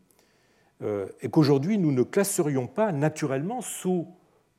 Et 0.83 1.31
qu'aujourd'hui, 1.31 1.79
nous 1.79 1.93
ne 1.93 2.03
classerions 2.03 2.67
pas 2.67 2.93
naturellement 2.93 3.63
sous 3.63 4.07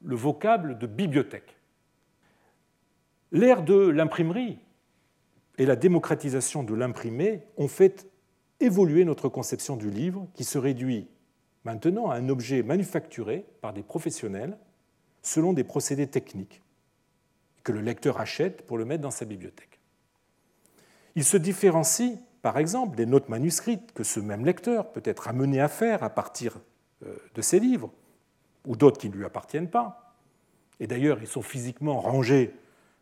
le 0.04 0.16
vocable 0.16 0.78
de 0.78 0.88
bibliothèque. 0.88 1.58
L'ère 3.32 3.62
de 3.62 3.76
l'imprimerie 3.76 4.58
et 5.58 5.66
la 5.66 5.76
démocratisation 5.76 6.64
de 6.64 6.74
l'imprimé 6.74 7.44
ont 7.58 7.68
fait 7.68 8.08
évoluer 8.60 9.06
notre 9.06 9.30
conception 9.30 9.76
du 9.76 9.90
livre 9.90 10.28
qui 10.34 10.44
se 10.44 10.58
réduit 10.58 11.08
maintenant 11.66 12.10
à 12.10 12.16
un 12.16 12.30
objet 12.30 12.64
manufacturé 12.64 13.46
par 13.62 13.74
des 13.74 13.84
professionnels 13.84 14.58
selon 15.22 15.54
des 15.54 15.64
procédés 15.64 16.08
techniques 16.08 16.62
que 17.64 17.72
le 17.72 17.82
lecteur 17.82 18.20
achète 18.20 18.66
pour 18.66 18.78
le 18.78 18.86
mettre 18.86 19.02
dans 19.02 19.12
sa 19.12 19.26
bibliothèque. 19.26 19.80
Il 21.16 21.26
se 21.26 21.36
différencie 21.36 22.18
par 22.48 22.60
exemple, 22.60 22.96
des 22.96 23.06
notes 23.06 23.28
manuscrites 23.28 23.92
que 23.92 24.06
ce 24.06 24.22
même 24.22 24.46
lecteur 24.46 24.94
peut 24.94 25.02
être 25.04 25.28
amené 25.28 25.60
à 25.60 25.68
faire 25.68 26.02
à 26.02 26.10
partir 26.10 26.58
euh, 27.06 27.14
de 27.36 27.42
ses 27.42 27.60
livres, 27.60 27.92
ou 28.66 28.78
d'autres 28.78 28.98
qui 28.98 29.10
ne 29.10 29.16
lui 29.16 29.26
appartiennent 29.26 29.70
pas. 29.70 30.16
Et 30.80 30.88
d'ailleurs, 30.88 31.18
ils 31.20 31.28
sont 31.28 31.42
physiquement 31.42 32.00
rangés 32.00 32.56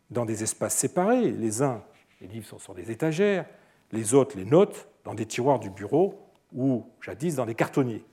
dans 0.10 0.26
des 0.26 0.42
espaces 0.42 0.74
séparés. 0.74 1.30
Les 1.30 1.62
uns, 1.62 1.84
les 2.22 2.28
livres 2.28 2.48
sont 2.48 2.58
sur 2.58 2.74
des 2.74 2.90
étagères, 2.90 3.46
les 3.92 4.16
autres, 4.16 4.36
les 4.36 4.46
notes, 4.46 4.88
dans 5.04 5.14
des 5.14 5.28
tiroirs 5.28 5.60
du 5.60 5.70
bureau 5.70 6.28
ou 6.52 6.90
jadis 7.00 7.36
dans 7.36 7.46
des 7.46 7.54
cartonniers. 7.54 8.04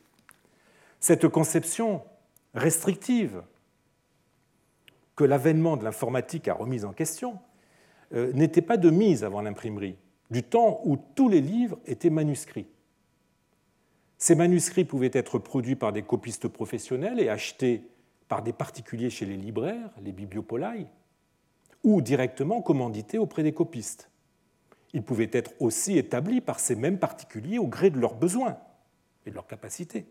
Cette 1.01 1.29
conception 1.29 2.03
restrictive 2.53 3.43
que 5.17 5.25
l'avènement 5.25 5.79
de 5.79 5.85
l'informatique 5.85 6.47
a 6.49 6.53
remise 6.53 6.85
en 6.85 6.93
question 6.93 7.39
euh, 8.13 8.35
n'était 8.35 8.61
pas 8.61 8.77
de 8.77 8.91
mise 8.91 9.25
avant 9.25 9.41
l'imprimerie, 9.41 9.97
du 10.33 10.43
temps 10.43 10.81
où 10.85 10.97
tous 10.97 11.29
les 11.29 11.43
livres 11.43 11.79
étaient 11.85 12.11
manuscrits. 12.11 12.67
Ces 14.17 14.35
manuscrits 14.35 14.87
pouvaient 14.87 15.11
être 15.13 15.39
produits 15.39 15.77
par 15.77 15.93
des 15.93 16.03
copistes 16.03 16.49
professionnels 16.49 17.21
et 17.21 17.29
achetés 17.29 17.83
par 18.29 18.43
des 18.43 18.55
particuliers 18.55 19.11
chez 19.11 19.27
les 19.27 19.37
libraires, 19.37 19.91
les 20.03 20.13
bibliopolailles, 20.13 20.89
ou 21.85 22.01
directement 22.01 22.63
commandités 22.63 23.19
auprès 23.19 23.43
des 23.43 23.53
copistes. 23.53 24.11
Ils 24.95 25.03
pouvaient 25.03 25.31
être 25.33 25.53
aussi 25.61 25.99
établis 25.99 26.41
par 26.41 26.61
ces 26.61 26.77
mêmes 26.77 26.99
particuliers 26.99 27.59
au 27.59 27.67
gré 27.67 27.91
de 27.91 27.99
leurs 27.99 28.15
besoins 28.15 28.59
et 29.27 29.31
de 29.31 29.35
leurs 29.35 29.47
capacités. 29.47 30.07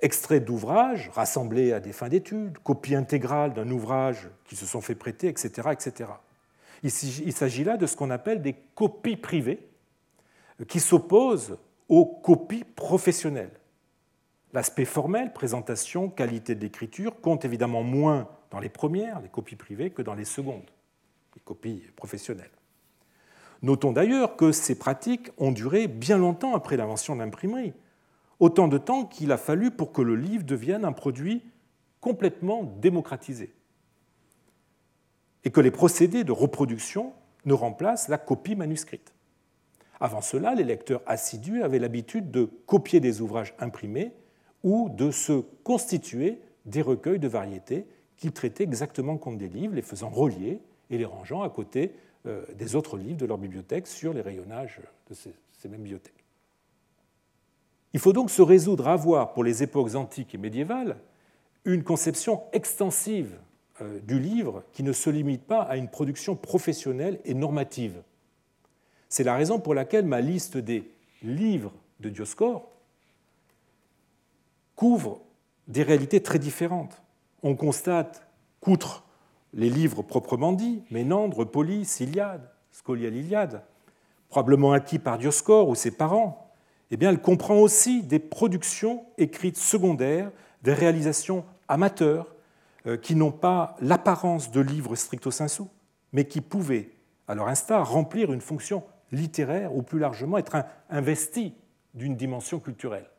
Extraits 0.00 0.44
d'ouvrages 0.44 1.08
rassemblés 1.14 1.72
à 1.72 1.80
des 1.80 1.92
fins 1.92 2.08
d'études, 2.08 2.58
copies 2.58 2.94
intégrales 2.94 3.54
d'un 3.54 3.70
ouvrage 3.70 4.28
qui 4.44 4.56
se 4.56 4.66
sont 4.66 4.82
fait 4.82 4.94
prêter, 4.94 5.28
etc. 5.28 5.68
etc. 5.72 6.10
Il 6.82 7.32
s'agit 7.32 7.64
là 7.64 7.76
de 7.76 7.86
ce 7.86 7.96
qu'on 7.96 8.10
appelle 8.10 8.42
des 8.42 8.54
copies 8.74 9.16
privées 9.16 9.68
qui 10.68 10.80
s'opposent 10.80 11.58
aux 11.88 12.06
copies 12.06 12.64
professionnelles. 12.64 13.60
L'aspect 14.52 14.84
formel, 14.84 15.32
présentation, 15.32 16.08
qualité 16.08 16.54
de 16.54 16.60
l'écriture, 16.60 17.20
compte 17.20 17.44
évidemment 17.44 17.82
moins 17.82 18.28
dans 18.50 18.58
les 18.58 18.68
premières, 18.68 19.20
les 19.20 19.28
copies 19.28 19.56
privées, 19.56 19.90
que 19.90 20.02
dans 20.02 20.14
les 20.14 20.24
secondes, 20.24 20.70
les 21.34 21.40
copies 21.42 21.84
professionnelles. 21.96 22.50
Notons 23.62 23.92
d'ailleurs 23.92 24.36
que 24.36 24.52
ces 24.52 24.78
pratiques 24.78 25.30
ont 25.36 25.52
duré 25.52 25.86
bien 25.86 26.16
longtemps 26.16 26.54
après 26.54 26.76
l'invention 26.76 27.14
de 27.14 27.20
l'imprimerie, 27.20 27.74
autant 28.38 28.68
de 28.68 28.78
temps 28.78 29.04
qu'il 29.04 29.32
a 29.32 29.36
fallu 29.36 29.70
pour 29.70 29.92
que 29.92 30.02
le 30.02 30.16
livre 30.16 30.44
devienne 30.44 30.84
un 30.84 30.92
produit 30.92 31.44
complètement 32.00 32.64
démocratisé, 32.80 33.52
et 35.44 35.50
que 35.50 35.60
les 35.60 35.70
procédés 35.70 36.24
de 36.24 36.32
reproduction 36.32 37.12
ne 37.44 37.54
remplacent 37.54 38.08
la 38.08 38.18
copie 38.18 38.56
manuscrite. 38.56 39.14
Avant 40.00 40.20
cela, 40.20 40.54
les 40.54 40.64
lecteurs 40.64 41.02
assidus 41.06 41.62
avaient 41.62 41.78
l'habitude 41.78 42.30
de 42.30 42.44
copier 42.66 43.00
des 43.00 43.20
ouvrages 43.20 43.54
imprimés 43.58 44.12
ou 44.62 44.88
de 44.88 45.10
se 45.10 45.44
constituer 45.62 46.38
des 46.64 46.82
recueils 46.82 47.18
de 47.18 47.28
variétés 47.28 47.86
qu'ils 48.16 48.32
traitaient 48.32 48.64
exactement 48.64 49.16
comme 49.16 49.38
des 49.38 49.48
livres, 49.48 49.74
les 49.74 49.82
faisant 49.82 50.10
relier 50.10 50.60
et 50.90 50.98
les 50.98 51.04
rangeant 51.04 51.42
à 51.42 51.48
côté 51.48 51.94
euh, 52.26 52.44
des 52.54 52.76
autres 52.76 52.98
livres 52.98 53.18
de 53.18 53.26
leur 53.26 53.38
bibliothèque 53.38 53.86
sur 53.86 54.12
les 54.12 54.20
rayonnages 54.20 54.80
de 55.08 55.14
ces, 55.14 55.32
mêmes 55.68 55.82
bibliothèques. 55.82 56.24
Il 57.92 58.00
faut 58.00 58.12
donc 58.12 58.30
se 58.30 58.42
résoudre 58.42 58.88
à 58.88 58.92
avoir, 58.92 59.32
pour 59.32 59.42
les 59.42 59.62
époques 59.62 59.94
antiques 59.94 60.34
et 60.34 60.38
médiévales, 60.38 60.98
une 61.64 61.82
conception 61.82 62.42
extensive 62.52 63.38
du 64.02 64.18
livre 64.18 64.62
qui 64.72 64.82
ne 64.82 64.92
se 64.92 65.10
limite 65.10 65.44
pas 65.44 65.62
à 65.62 65.76
une 65.76 65.88
production 65.88 66.36
professionnelle 66.36 67.20
et 67.24 67.34
normative. 67.34 68.02
C'est 69.08 69.24
la 69.24 69.34
raison 69.34 69.58
pour 69.58 69.74
laquelle 69.74 70.06
ma 70.06 70.20
liste 70.20 70.56
des 70.56 70.90
livres 71.22 71.72
de 72.00 72.08
Dioscore 72.08 72.68
couvre 74.76 75.20
des 75.68 75.82
réalités 75.82 76.22
très 76.22 76.38
différentes. 76.38 77.02
On 77.42 77.54
constate 77.54 78.26
qu'outre 78.60 79.04
les 79.52 79.68
livres 79.68 80.02
proprement 80.02 80.52
dits, 80.52 80.82
Ménandre, 80.90 81.44
Polis, 81.44 82.00
Iliade, 82.00 82.48
Scolia 82.72 83.10
l'Iliade, 83.10 83.62
probablement 84.28 84.72
acquis 84.72 84.98
par 84.98 85.18
Dioscore 85.18 85.68
ou 85.68 85.74
ses 85.74 85.90
parents, 85.90 86.50
eh 86.90 86.96
elle 87.00 87.20
comprend 87.20 87.56
aussi 87.56 88.02
des 88.02 88.18
productions 88.18 89.04
écrites 89.18 89.56
secondaires, 89.56 90.30
des 90.62 90.72
réalisations 90.72 91.44
amateurs 91.68 92.26
euh, 92.26 92.39
qui 93.02 93.14
n'ont 93.14 93.32
pas 93.32 93.76
l'apparence 93.80 94.50
de 94.50 94.60
livres 94.60 94.96
stricto 94.96 95.30
sensu, 95.30 95.62
mais 96.12 96.24
qui 96.24 96.40
pouvaient, 96.40 96.90
à 97.28 97.34
leur 97.34 97.48
instar, 97.48 97.90
remplir 97.90 98.32
une 98.32 98.40
fonction 98.40 98.82
littéraire 99.12 99.74
ou 99.74 99.82
plus 99.82 99.98
largement 99.98 100.38
être 100.38 100.64
investi 100.88 101.54
d'une 101.94 102.16
dimension 102.16 102.60
culturelle. 102.60 103.10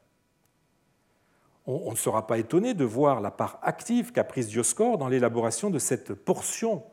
On 1.68 1.92
ne 1.92 1.96
sera 1.96 2.26
pas 2.26 2.40
étonné 2.40 2.74
de 2.74 2.84
voir 2.84 3.22
la 3.22 3.30
part 3.30 3.60
active 3.62 4.12
qu'a 4.12 4.24
prise 4.24 4.48
Dioscore 4.48 4.98
dans 4.98 5.08
l'élaboration 5.08 5.70
de 5.70 5.78
cette 5.78 6.14
portion 6.14 6.84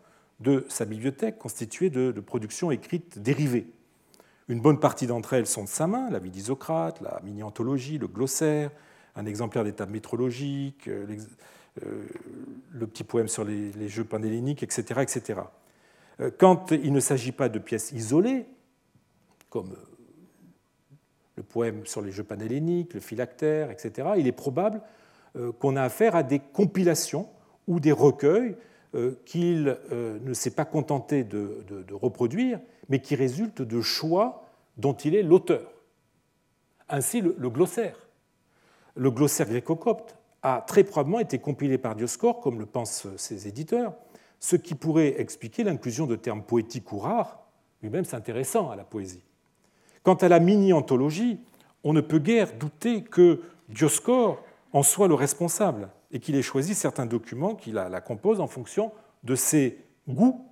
de 0.41 0.67
sa 0.69 0.85
bibliothèque 0.85 1.39
constituée 1.39 1.91
de, 1.91 2.13
productions 2.21 2.71
écrites 2.71 3.19
dérivées. 3.19 3.73
Une 4.49 4.61
bonne 4.61 4.79
partie 4.79 5.07
d'entre 5.07 5.33
elles 5.33 5.47
sont 5.47 5.65
de 5.65 5.69
sa 5.69 5.87
main, 5.87 6.11
la 6.11 6.19
vie 6.19 6.31
d'Isocrate, 6.31 7.01
la 7.01 7.21
mini-anthologie, 7.25 7.99
le 7.99 8.09
glossaire, 8.09 8.71
un 9.17 9.27
exemplaire 9.27 9.65
des 9.65 9.73
tables 9.73 9.93
métrologiques, 9.93 10.87
euh, 10.89 11.07
euh, 11.09 11.17
le 12.73 12.87
petit 12.87 13.05
poème 13.05 13.29
sur 13.29 13.45
les, 13.45 13.89
jeux 13.89 14.05
pandéléniques, 14.05 14.63
etc., 14.63 15.01
etc. 15.03 15.41
Euh, 16.21 16.31
quand 16.37 16.73
il 16.73 16.93
ne 16.93 17.01
s'agit 17.01 17.33
pas 17.33 17.49
de 17.49 17.59
pièces 17.59 17.93
isolées, 17.93 18.47
comme 19.51 19.73
euh, 19.73 20.97
le 21.37 21.43
poème 21.43 21.87
sur 21.87 22.03
les 22.03 22.11
jeux 22.11 22.25
panhelléniques, 22.25 22.95
le 22.95 23.01
phylactère, 23.01 23.71
etc., 23.71 24.09
il 24.17 24.27
est 24.27 24.33
probable 24.33 24.81
euh, 25.37 25.53
qu'on 25.53 25.77
a 25.77 25.83
affaire 25.83 26.17
à 26.17 26.23
des 26.23 26.39
compilations 26.39 27.29
ou 27.67 27.81
des 27.81 27.93
recueils 27.93 28.57
qu'il 29.27 29.77
ne 29.93 30.33
s'est 30.33 30.53
pas 30.53 30.65
contenté 30.65 31.23
de, 31.23 31.63
reproduire, 31.93 32.59
mais 32.89 33.03
qui 33.03 33.17
résultent 33.17 33.61
de 33.61 33.83
choix 33.83 34.49
dont 34.79 34.95
il 34.95 35.15
est 35.15 35.23
l'auteur. 35.23 35.71
Ainsi, 36.89 37.21
le, 37.21 37.51
glossaire. 37.51 38.09
Le 38.95 39.11
glossaire 39.11 39.47
gréco-copte 39.47 40.17
a 40.57 40.61
très 40.63 40.85
probablement 40.85 41.21
été 41.21 41.39
compilé 41.39 41.79
par 41.79 41.95
Dioscore, 41.95 42.41
comme 42.41 42.59
le 42.59 42.67
pensent 42.67 43.07
ses 43.17 43.49
éditeurs, 43.49 43.95
ce 44.41 44.57
qui 44.57 44.75
pourrait 44.75 45.21
expliquer 45.21 45.65
l'inclusion 45.65 46.07
de 46.07 46.17
termes 46.17 46.43
poétiques 46.43 46.93
ou 46.93 46.99
rares, 46.99 47.41
lui-même 47.83 48.05
s'intéressant 48.05 48.71
à 48.71 48.77
la 48.77 48.85
poésie. 48.85 49.23
Quant 50.03 50.15
à 50.15 50.29
la 50.29 50.41
mini-anthologie, 50.41 51.41
on 51.85 51.93
ne 51.93 52.01
peut 52.01 52.19
guère 52.19 52.57
douter 52.59 53.03
que 53.03 53.43
Dioscore 53.69 54.43
en 54.73 54.83
soit 54.83 55.09
le 55.09 55.15
responsable 55.15 55.91
et 56.11 56.21
qu'il 56.21 56.37
ait 56.37 56.43
choisi 56.43 56.75
certains 56.75 57.07
documents 57.07 57.55
qui 57.55 57.73
la, 57.73 58.01
composent 58.01 58.41
en 58.41 58.47
fonction 58.47 58.93
de 59.25 59.35
ses 59.35 59.79
goûts, 60.09 60.47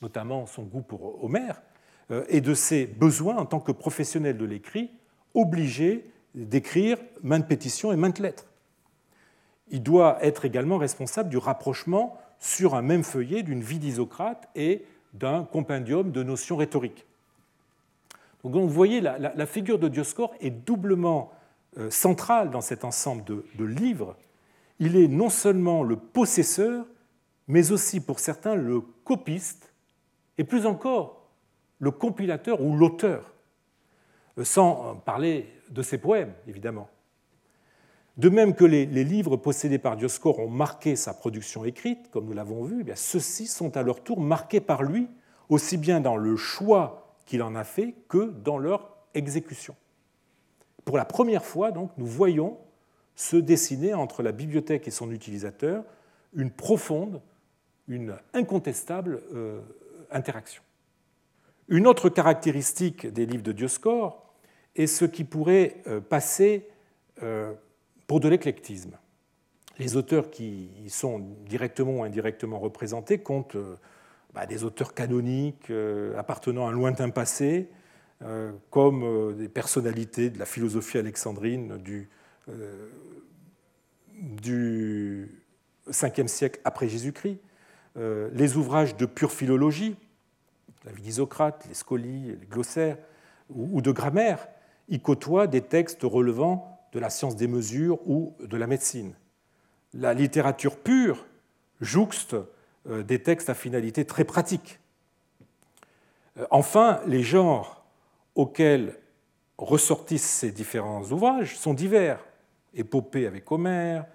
notamment 0.00 0.46
son 0.46 0.62
goût 0.62 0.82
pour 0.82 1.22
Homère, 1.22 1.62
euh, 2.10 2.24
et 2.28 2.40
de 2.40 2.54
ses 2.54 2.86
besoins 2.86 3.36
en 3.36 3.46
tant 3.46 3.60
que 3.60 3.72
professionnel 3.72 4.36
de 4.36 4.44
l'écrit, 4.44 4.90
obligé 5.34 6.10
d'écrire 6.34 6.98
maintes 7.22 7.46
pétitions 7.46 7.92
et 7.92 7.96
maintes 7.96 8.18
lettres. 8.18 8.46
Il 9.68 9.82
doit 9.82 10.18
être 10.22 10.44
également 10.44 10.78
responsable 10.78 11.28
du 11.28 11.38
rapprochement 11.38 12.18
sur 12.38 12.74
un 12.74 12.82
même 12.82 13.04
feuillet 13.04 13.42
d'une 13.42 13.62
vie 13.62 13.78
d'Isocrate 13.78 14.48
et 14.54 14.84
d'un 15.14 15.44
compendium 15.44 16.10
de 16.10 16.22
notions 16.22 16.56
rhétoriques. 16.56 17.06
Donc 18.44 18.68
vous 18.68 18.68
voyez, 18.68 19.00
la, 19.00 19.46
figure 19.46 19.78
de 19.78 19.88
Dioscore 19.88 20.34
est 20.40 20.50
doublement 20.50 21.32
euh, 21.78 21.90
centrale 21.90 22.50
dans 22.50 22.60
cet 22.60 22.84
ensemble 22.84 23.24
de, 23.24 23.64
livres. 23.64 24.16
Il 24.78 24.96
est 24.96 25.08
non 25.08 25.30
seulement 25.30 25.82
le 25.82 25.96
possesseur, 25.96 26.84
mais 27.48 27.72
aussi 27.72 28.00
pour 28.00 28.20
certains 28.20 28.54
le 28.54 28.80
copiste, 28.80 29.72
et 30.36 30.44
plus 30.44 30.66
encore 30.66 31.26
le 31.78 31.90
compilateur 31.90 32.60
ou 32.60 32.76
l'auteur, 32.76 33.32
euh, 34.36 34.44
sans 34.44 34.96
parler 34.96 35.48
de 35.70 35.80
ses 35.80 35.96
poèmes, 35.96 36.34
évidemment. 36.46 36.88
De 38.16 38.28
même 38.28 38.54
que 38.54 38.64
les, 38.64 38.86
livres 38.86 39.36
possédés 39.36 39.78
par 39.78 39.96
Dioscore 39.96 40.38
ont 40.38 40.48
marqué 40.48 40.94
sa 40.94 41.14
production 41.14 41.64
écrite, 41.64 42.10
comme 42.10 42.26
nous 42.26 42.32
l'avons 42.32 42.62
vu, 42.62 42.84
eh 42.86 42.94
ceux-ci 42.94 43.46
sont 43.46 43.76
à 43.76 43.82
leur 43.82 44.04
tour 44.04 44.20
marqués 44.20 44.60
par 44.60 44.84
lui, 44.84 45.08
aussi 45.48 45.76
bien 45.76 46.00
dans 46.00 46.16
le 46.16 46.36
choix 46.36 47.16
qu'il 47.26 47.42
en 47.42 47.56
a 47.56 47.64
fait 47.64 47.94
que 48.08 48.32
dans 48.44 48.58
leur 48.58 48.96
exécution. 49.14 49.74
Pour 50.84 50.96
la 50.96 51.04
première 51.04 51.44
fois, 51.44 51.72
donc, 51.72 51.90
nous 51.96 52.06
voyons 52.06 52.58
se 53.16 53.36
dessiner 53.36 53.94
entre 53.94 54.22
la 54.22 54.32
bibliothèque 54.32 54.86
et 54.86 54.90
son 54.92 55.10
utilisateur 55.10 55.84
une 56.34 56.50
profonde, 56.50 57.20
une 57.88 58.16
incontestable 58.32 59.22
euh, 59.34 59.60
interaction. 60.10 60.62
Une 61.68 61.86
autre 61.86 62.08
caractéristique 62.08 63.06
des 63.06 63.26
livres 63.26 63.42
de 63.42 63.52
Dioscore 63.52 64.34
est 64.76 64.86
ce 64.86 65.04
qui 65.04 65.24
pourrait 65.24 65.76
euh, 65.86 66.00
passer 66.00 66.68
euh, 67.22 67.54
pour 68.06 68.20
de 68.20 68.28
l'éclectisme. 68.28 68.96
Les 69.78 69.96
auteurs 69.96 70.30
qui 70.30 70.70
y 70.84 70.90
sont 70.90 71.18
directement 71.48 71.98
ou 71.98 72.02
indirectement 72.04 72.58
représentés 72.58 73.18
comptent 73.18 73.56
bah, 74.32 74.46
des 74.46 74.64
auteurs 74.64 74.94
canoniques 74.94 75.70
euh, 75.70 76.18
appartenant 76.18 76.66
à 76.66 76.70
un 76.70 76.72
lointain 76.72 77.10
passé, 77.10 77.68
comme 78.70 79.36
des 79.36 79.48
personnalités 79.48 80.30
de 80.30 80.38
la 80.38 80.46
philosophie 80.46 80.96
alexandrine 80.96 81.76
du, 81.76 82.08
du 84.16 85.42
5e 85.90 86.28
siècle 86.28 86.58
après 86.64 86.88
Jésus-Christ, 86.88 87.38
les 87.96 88.56
ouvrages 88.56 88.96
de 88.96 89.04
pure 89.04 89.30
philologie, 89.30 89.96
la 90.84 90.92
vie 90.92 91.02
d'Isocrate, 91.02 91.66
les 91.68 91.74
scolies, 91.74 92.36
les 92.40 92.46
glossaires, 92.46 92.96
ou 93.50 93.82
de 93.82 93.92
grammaire, 93.92 94.48
y 94.88 95.00
côtoient 95.00 95.46
des 95.46 95.60
textes 95.60 96.02
relevant 96.02 96.73
de 96.94 97.00
la 97.00 97.10
science 97.10 97.36
des 97.36 97.48
mesures 97.48 97.98
ou 98.08 98.36
de 98.40 98.56
la 98.56 98.66
médecine. 98.66 99.14
La 99.92 100.14
littérature 100.14 100.76
pure 100.76 101.26
jouxte 101.80 102.36
euh, 102.88 103.02
des 103.02 103.22
textes 103.22 103.50
à 103.50 103.54
finalité 103.54 104.04
très 104.04 104.24
pratique. 104.24 104.78
Euh, 106.38 106.46
enfin, 106.50 107.00
les 107.06 107.22
genres 107.22 107.84
auxquels 108.36 108.96
ressortissent 109.58 110.28
ces 110.28 110.52
différents 110.52 111.02
ouvrages 111.10 111.56
sont 111.56 111.74
divers. 111.74 112.24
Épopée 112.74 113.26
avec 113.26 113.50
Homère, 113.50 114.06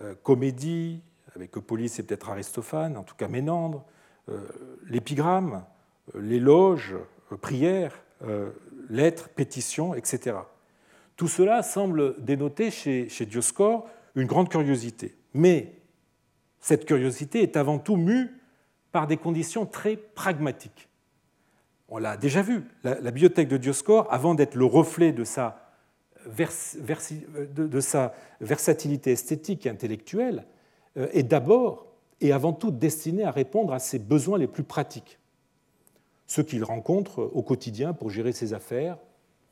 euh, 0.00 0.14
comédie 0.22 1.00
avec 1.34 1.56
Eupolis 1.56 1.92
et 1.98 2.02
peut-être 2.02 2.30
Aristophane, 2.30 2.96
en 2.96 3.02
tout 3.02 3.14
cas 3.14 3.28
Ménandre, 3.28 3.84
l'épigramme, 4.86 5.64
l'éloge, 6.14 6.96
prière, 7.40 8.02
lettres, 8.90 9.30
pétitions, 9.30 9.94
etc. 9.94 10.36
Tout 11.18 11.26
cela 11.26 11.64
semble 11.64 12.14
dénoter 12.22 12.70
chez, 12.70 13.08
chez 13.08 13.26
Dioscore 13.26 13.88
une 14.14 14.28
grande 14.28 14.48
curiosité. 14.48 15.16
Mais 15.34 15.74
cette 16.60 16.86
curiosité 16.86 17.42
est 17.42 17.56
avant 17.56 17.80
tout 17.80 17.96
mue 17.96 18.30
par 18.92 19.08
des 19.08 19.16
conditions 19.16 19.66
très 19.66 19.96
pragmatiques. 19.96 20.88
On 21.88 21.98
l'a 21.98 22.16
déjà 22.16 22.40
vu, 22.40 22.62
la, 22.84 22.94
bibliothèque 23.00 23.48
de 23.48 23.56
Dioscore, 23.56 24.06
avant 24.12 24.36
d'être 24.36 24.54
le 24.54 24.64
reflet 24.64 25.10
de 25.10 25.24
sa, 25.24 25.72
de 26.24 27.80
sa, 27.80 28.14
versatilité 28.40 29.10
esthétique 29.10 29.66
et 29.66 29.70
intellectuelle, 29.70 30.44
euh, 30.96 31.08
est 31.12 31.24
d'abord 31.24 31.86
et 32.20 32.30
avant 32.32 32.52
tout 32.52 32.70
destinée 32.70 33.24
à 33.24 33.32
répondre 33.32 33.72
à 33.72 33.80
ses 33.80 33.98
besoins 33.98 34.38
les 34.38 34.46
plus 34.46 34.62
pratiques, 34.62 35.18
ceux 36.28 36.44
qu'il 36.44 36.62
rencontre 36.62 37.28
au 37.32 37.42
quotidien 37.42 37.92
pour 37.92 38.08
gérer 38.08 38.30
ses 38.30 38.54
affaires, 38.54 38.98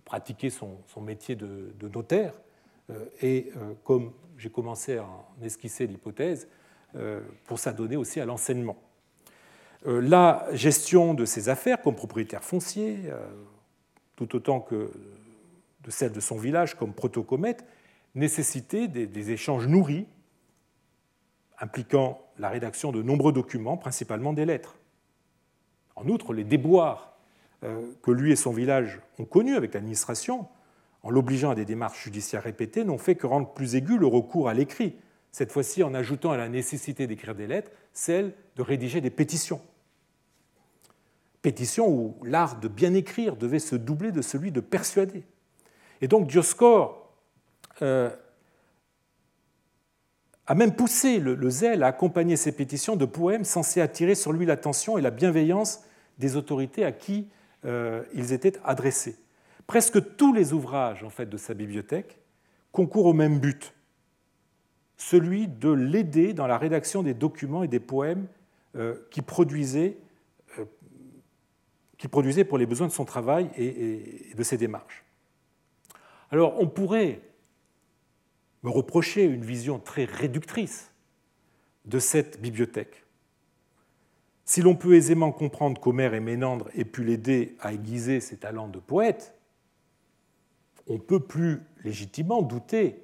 pratiquer 0.06 0.48
son, 0.48 0.78
métier 1.02 1.36
de, 1.36 1.88
notaire. 1.92 2.32
Euh, 2.88 3.04
et 3.20 3.52
euh, 3.56 3.74
comme 3.84 4.12
j'ai 4.38 4.48
commencé 4.48 4.96
à 4.96 5.04
en 5.04 5.26
esquisser 5.42 5.86
l'hypothèse, 5.86 6.48
euh, 6.94 7.20
pour 7.44 7.58
s'adonner 7.58 7.96
aussi 7.96 8.20
à 8.20 8.24
l'enseignement. 8.24 8.76
La 9.84 10.48
gestion 10.52 11.14
de 11.14 11.24
ses 11.24 11.48
affaires 11.48 11.80
comme 11.80 11.94
propriétaire 11.94 12.42
foncier, 12.42 12.98
tout 14.16 14.34
autant 14.34 14.58
que 14.58 14.90
de 15.84 15.90
celle 15.92 16.10
de 16.10 16.18
son 16.18 16.38
village 16.38 16.74
comme 16.74 16.92
protocomète, 16.92 17.64
nécessitait 18.16 18.88
des, 18.88 19.30
échanges 19.30 19.68
nourris 19.68 20.08
impliquant 21.60 22.20
la 22.38 22.48
rédaction 22.48 22.90
de 22.90 23.00
nombreux 23.00 23.32
documents, 23.32 23.76
principalement 23.76 24.32
des 24.32 24.44
lettres. 24.44 24.76
En 25.94 26.08
outre, 26.08 26.32
les 26.32 26.42
déboires 26.42 27.15
que 28.02 28.10
lui 28.10 28.32
et 28.32 28.36
son 28.36 28.52
village 28.52 29.00
ont 29.18 29.24
connus 29.24 29.56
avec 29.56 29.74
l'administration, 29.74 30.46
en 31.02 31.10
l'obligeant 31.10 31.50
à 31.50 31.54
des 31.54 31.64
démarches 31.64 32.04
judiciaires 32.04 32.42
répétées, 32.42 32.84
n'ont 32.84 32.98
fait 32.98 33.14
que 33.14 33.26
rendre 33.26 33.52
plus 33.52 33.74
aigu 33.74 33.98
le 33.98 34.06
recours 34.06 34.48
à 34.48 34.54
l'écrit, 34.54 34.96
cette 35.32 35.52
fois-ci 35.52 35.82
en 35.82 35.94
ajoutant 35.94 36.32
à 36.32 36.36
la 36.36 36.48
nécessité 36.48 37.06
d'écrire 37.06 37.34
des 37.34 37.46
lettres 37.46 37.70
celle 37.92 38.32
de 38.56 38.62
rédiger 38.62 39.00
des 39.00 39.10
pétitions. 39.10 39.60
Pétitions 41.42 41.88
où 41.88 42.16
l'art 42.24 42.58
de 42.58 42.68
bien 42.68 42.94
écrire 42.94 43.36
devait 43.36 43.58
se 43.58 43.76
doubler 43.76 44.12
de 44.12 44.22
celui 44.22 44.50
de 44.50 44.60
persuader. 44.60 45.24
Et 46.00 46.08
donc 46.08 46.26
Dioscore 46.26 47.12
euh, 47.82 48.10
a 50.46 50.54
même 50.54 50.74
poussé 50.74 51.18
le, 51.18 51.50
zèle 51.50 51.82
à 51.82 51.88
accompagner 51.88 52.36
ces 52.36 52.52
pétitions 52.52 52.96
de 52.96 53.04
poèmes 53.04 53.44
censés 53.44 53.80
attirer 53.80 54.14
sur 54.14 54.32
lui 54.32 54.46
l'attention 54.46 54.98
et 54.98 55.02
la 55.02 55.10
bienveillance 55.10 55.80
des 56.18 56.36
autorités 56.36 56.84
à 56.84 56.92
qui 56.92 57.28
euh, 57.64 58.04
ils 58.14 58.32
étaient 58.32 58.58
adressés. 58.64 59.16
Presque 59.66 60.16
tous 60.16 60.32
les 60.32 60.52
ouvrages 60.52 61.02
en 61.02 61.10
fait, 61.10 61.26
de 61.26 61.36
sa 61.36 61.54
bibliothèque 61.54 62.18
concourent 62.72 63.06
au 63.06 63.12
même 63.12 63.40
but, 63.40 63.74
celui 64.96 65.48
de 65.48 65.70
l'aider 65.70 66.32
dans 66.32 66.46
la 66.46 66.58
rédaction 66.58 67.02
des 67.02 67.14
documents 67.14 67.62
et 67.62 67.68
des 67.68 67.80
poèmes 67.80 68.26
euh, 68.76 68.94
qu'il 69.10 69.22
produisait, 69.22 69.96
euh, 70.58 70.64
produisait, 72.10 72.44
pour 72.44 72.58
les 72.58 72.66
besoins 72.66 72.86
de 72.86 72.92
son 72.92 73.04
travail 73.04 73.50
et, 73.56 74.32
de 74.34 74.42
ses 74.42 74.58
démarches. 74.58 75.04
Alors 76.30 76.60
on 76.60 76.66
pourrait 76.66 77.20
me 78.62 78.70
reprocher 78.70 79.24
une 79.24 79.44
vision 79.44 79.78
très 79.78 80.04
réductrice 80.04 80.92
de 81.84 81.98
cette 81.98 82.40
bibliothèque. 82.40 83.05
Si 84.46 84.62
l'on 84.62 84.76
peut 84.76 84.94
aisément 84.94 85.32
comprendre 85.32 85.80
qu'Homère 85.80 86.14
et 86.14 86.20
Ménandre 86.20 86.68
aient 86.74 86.84
pu 86.84 87.02
l'aider 87.02 87.56
à 87.60 87.72
aiguiser 87.72 88.20
ses 88.20 88.36
talents 88.36 88.68
de 88.68 88.78
poète, 88.78 89.34
on 90.86 90.98
peut 90.98 91.18
plus 91.18 91.62
légitimement 91.82 92.42
douter 92.42 93.02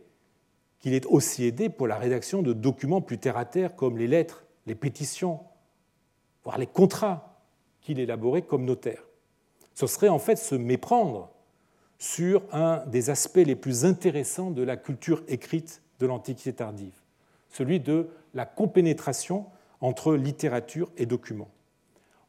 qu'il 0.78 0.94
est 0.94 1.04
aussi 1.06 1.44
aidé 1.44 1.68
pour 1.68 1.88
la 1.88 1.98
rédaction 1.98 2.42
de 2.42 2.52
documents 2.52 3.00
plus 3.00 3.18
terre-à-terre 3.18 3.74
comme 3.74 3.98
les 3.98 4.06
lettres, 4.06 4.44
les 4.66 4.76
pétitions, 4.76 5.40
voire 6.44 6.58
les 6.58 6.66
contrats 6.66 7.40
qu'il 7.80 7.98
élaborait 7.98 8.42
comme 8.42 8.64
notaire. 8.64 9.02
Ce 9.74 9.88
serait 9.88 10.08
en 10.08 10.20
fait 10.20 10.36
se 10.36 10.54
méprendre 10.54 11.28
sur 11.98 12.42
un 12.52 12.86
des 12.86 13.10
aspects 13.10 13.36
les 13.44 13.56
plus 13.56 13.84
intéressants 13.84 14.52
de 14.52 14.62
la 14.62 14.76
culture 14.76 15.24
écrite 15.26 15.82
de 15.98 16.06
l'Antiquité 16.06 16.52
tardive, 16.52 16.94
celui 17.50 17.80
de 17.80 18.10
la 18.34 18.46
compénétration 18.46 19.46
entre 19.82 20.14
littérature 20.14 20.90
et 20.96 21.04
documents. 21.04 21.50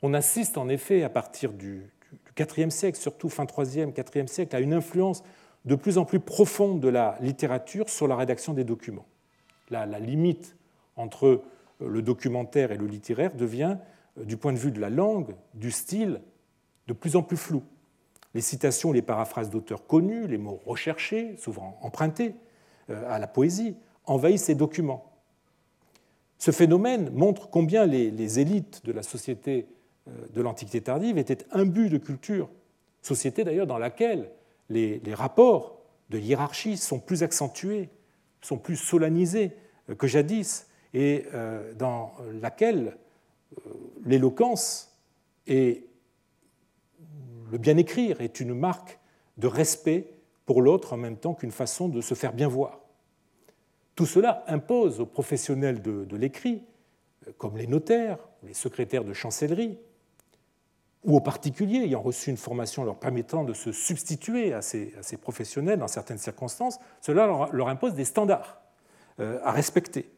On 0.01 0.13
assiste 0.13 0.57
en 0.57 0.67
effet 0.67 1.03
à 1.03 1.09
partir 1.09 1.53
du 1.53 1.89
IVe 2.37 2.69
siècle, 2.69 2.97
surtout 2.97 3.29
fin 3.29 3.45
IIIe, 3.45 3.93
IVe 4.15 4.27
siècle, 4.27 4.55
à 4.55 4.59
une 4.59 4.73
influence 4.73 5.23
de 5.63 5.75
plus 5.75 5.97
en 5.97 6.03
plus 6.03 6.19
profonde 6.19 6.81
de 6.81 6.89
la 6.89 7.17
littérature 7.21 7.89
sur 7.89 8.07
la 8.07 8.15
rédaction 8.15 8.53
des 8.53 8.65
documents. 8.65 9.05
La, 9.69 9.85
limite 9.85 10.57
entre 10.97 11.27
euh, 11.27 11.41
le 11.79 12.01
documentaire 12.01 12.71
et 12.71 12.77
le 12.77 12.85
littéraire 12.85 13.33
devient, 13.33 13.77
euh, 14.19 14.25
du 14.25 14.35
point 14.35 14.51
de 14.51 14.57
vue 14.57 14.71
de 14.71 14.81
la 14.81 14.89
langue, 14.89 15.35
du 15.53 15.71
style, 15.71 16.21
de 16.87 16.93
plus 16.93 17.15
en 17.15 17.23
plus 17.23 17.37
floue. 17.37 17.63
Les 18.33 18.41
citations, 18.41 18.91
les 18.91 19.01
paraphrases 19.01 19.49
d'auteurs 19.49 19.87
connus, 19.87 20.27
les 20.27 20.37
mots 20.37 20.61
recherchés, 20.65 21.37
souvent 21.37 21.79
empruntés 21.81 22.35
euh, 22.89 23.09
à 23.09 23.19
la 23.19 23.27
poésie, 23.27 23.77
envahissent 24.05 24.45
ces 24.45 24.55
documents. 24.55 25.12
Ce 26.43 26.51
phénomène 26.51 27.09
montre 27.11 27.49
combien 27.49 27.85
les, 27.85 28.11
les 28.11 28.39
élites 28.41 28.83
de 28.83 28.91
la 28.91 29.01
société 29.01 29.65
de 30.33 30.41
l'Antiquité 30.41 30.81
tardive 30.81 31.17
étaient 31.17 31.45
imbues 31.51 31.87
de 31.87 31.97
culture, 31.97 32.49
société 33.01 33.45
d'ailleurs 33.45 33.65
dans 33.65 33.77
laquelle 33.77 34.29
les, 34.67 34.99
rapports 35.13 35.79
de 36.09 36.19
hiérarchie 36.19 36.75
sont 36.75 36.99
plus 36.99 37.23
accentués, 37.23 37.87
sont 38.41 38.57
plus 38.57 38.75
solennisés 38.75 39.53
que 39.97 40.05
jadis, 40.05 40.67
et 40.93 41.27
euh, 41.33 41.73
dans 41.75 42.11
laquelle 42.41 42.97
euh, 43.57 43.71
l'éloquence 44.05 44.93
et 45.47 45.87
le 47.53 47.57
bien 47.57 47.77
écrire 47.77 48.19
est 48.19 48.41
une 48.41 48.53
marque 48.53 48.99
de 49.37 49.47
respect 49.47 50.11
pour 50.45 50.61
l'autre 50.61 50.91
en 50.91 50.97
même 50.97 51.15
temps 51.15 51.35
qu'une 51.35 51.51
façon 51.51 51.87
de 51.87 52.01
se 52.01 52.15
faire 52.15 52.33
bien 52.33 52.49
voir. 52.49 52.82
Tout 53.95 54.05
cela 54.05 54.43
impose 54.47 54.99
aux 54.99 55.05
professionnels 55.05 55.81
de 55.81 56.15
l'écrit, 56.15 56.63
comme 57.37 57.57
les 57.57 57.67
notaires, 57.67 58.17
les 58.43 58.53
secrétaires 58.53 59.03
de 59.03 59.13
chancellerie, 59.13 59.77
ou 61.05 61.17
aux 61.17 61.21
particuliers 61.21 61.79
ayant 61.79 62.01
reçu 62.01 62.29
une 62.29 62.37
formation 62.37 62.83
leur 62.83 62.95
permettant 62.95 63.43
de 63.43 63.53
se 63.53 63.71
substituer 63.71 64.53
à 64.53 64.61
ces, 64.61 64.93
professionnels 65.21 65.79
dans 65.79 65.87
certaines 65.87 66.17
circonstances, 66.17 66.79
cela 67.01 67.25
leur, 67.51 67.67
impose 67.67 67.93
des 67.93 68.05
standards 68.05 68.61
euh, 69.19 69.39
à 69.43 69.51
respecter. 69.51 70.09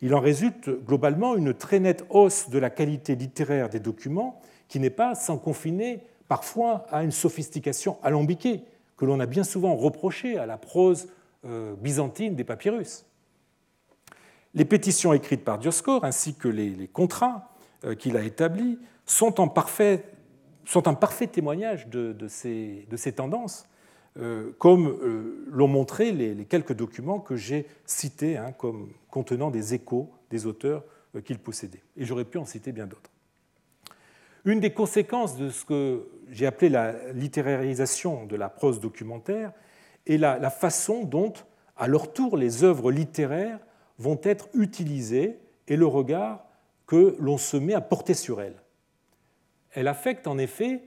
Il 0.00 0.14
en 0.14 0.20
résulte 0.20 0.70
globalement 0.70 1.36
une 1.36 1.52
très 1.52 1.78
nette 1.78 2.06
hausse 2.08 2.48
de 2.48 2.58
la 2.58 2.70
qualité 2.70 3.16
littéraire 3.16 3.68
des 3.68 3.80
documents 3.80 4.40
qui 4.68 4.80
n'est 4.80 4.88
pas 4.88 5.14
sans 5.14 5.36
confiner 5.36 6.02
parfois 6.26 6.86
à 6.90 7.02
une 7.02 7.10
sophistication 7.10 7.98
alambiquée 8.02 8.64
que 8.96 9.04
l'on 9.04 9.20
a 9.20 9.26
bien 9.26 9.44
souvent 9.44 9.76
reproché 9.76 10.38
à 10.38 10.46
la 10.46 10.56
prose 10.56 11.08
euh, 11.44 11.74
byzantine 11.76 12.34
des 12.34 12.44
papyrus. 12.44 13.04
Les 14.54 14.64
pétitions 14.64 15.12
écrites 15.12 15.44
par 15.44 15.58
Dioscore 15.58 16.04
ainsi 16.04 16.34
que 16.34 16.48
les, 16.48 16.88
contrats 16.88 17.54
euh, 17.84 17.94
qu'il 17.94 18.16
a 18.16 18.22
établis 18.22 18.78
sont 19.06 19.40
un 19.40 19.48
parfait 19.48 20.02
témoignage 21.30 21.88
de, 21.88 22.28
ces, 22.28 23.12
tendances, 23.14 23.66
euh, 24.18 24.50
comme 24.58 24.88
euh, 24.88 25.44
l'ont 25.50 25.68
montré 25.68 26.10
les, 26.12 26.44
quelques 26.46 26.72
documents 26.72 27.20
que 27.20 27.36
j'ai 27.36 27.66
cités 27.86 28.36
hein, 28.36 28.52
comme 28.52 28.90
contenant 29.08 29.50
des 29.50 29.74
échos 29.74 30.10
des 30.30 30.46
auteurs 30.46 30.84
qu'il 31.24 31.38
possédait. 31.38 31.82
Et 31.96 32.04
j'aurais 32.04 32.24
pu 32.24 32.38
en 32.38 32.44
citer 32.44 32.72
bien 32.72 32.86
d'autres. 32.86 33.10
Une 34.44 34.60
des 34.60 34.72
conséquences 34.72 35.36
de 35.36 35.50
ce 35.50 35.64
que 35.64 36.08
j'ai 36.30 36.46
appelé 36.46 36.70
la 36.70 37.12
littérarisation 37.12 38.26
de 38.26 38.36
la 38.36 38.48
prose 38.48 38.80
documentaire 38.80 39.52
est 40.06 40.16
la, 40.16 40.50
façon 40.50 41.04
dont, 41.04 41.32
à 41.76 41.88
leur 41.88 42.12
tour, 42.12 42.36
les 42.36 42.64
œuvres 42.64 42.90
littéraires 42.90 43.58
vont 44.00 44.18
être 44.22 44.48
utilisées 44.54 45.38
et 45.68 45.76
le 45.76 45.86
regard 45.86 46.46
que 46.86 47.16
l'on 47.20 47.36
se 47.36 47.56
met 47.56 47.74
à 47.74 47.82
porter 47.82 48.14
sur 48.14 48.40
elles. 48.40 48.56
Elle 49.72 49.88
affecte 49.88 50.26
en 50.26 50.38
effet 50.38 50.82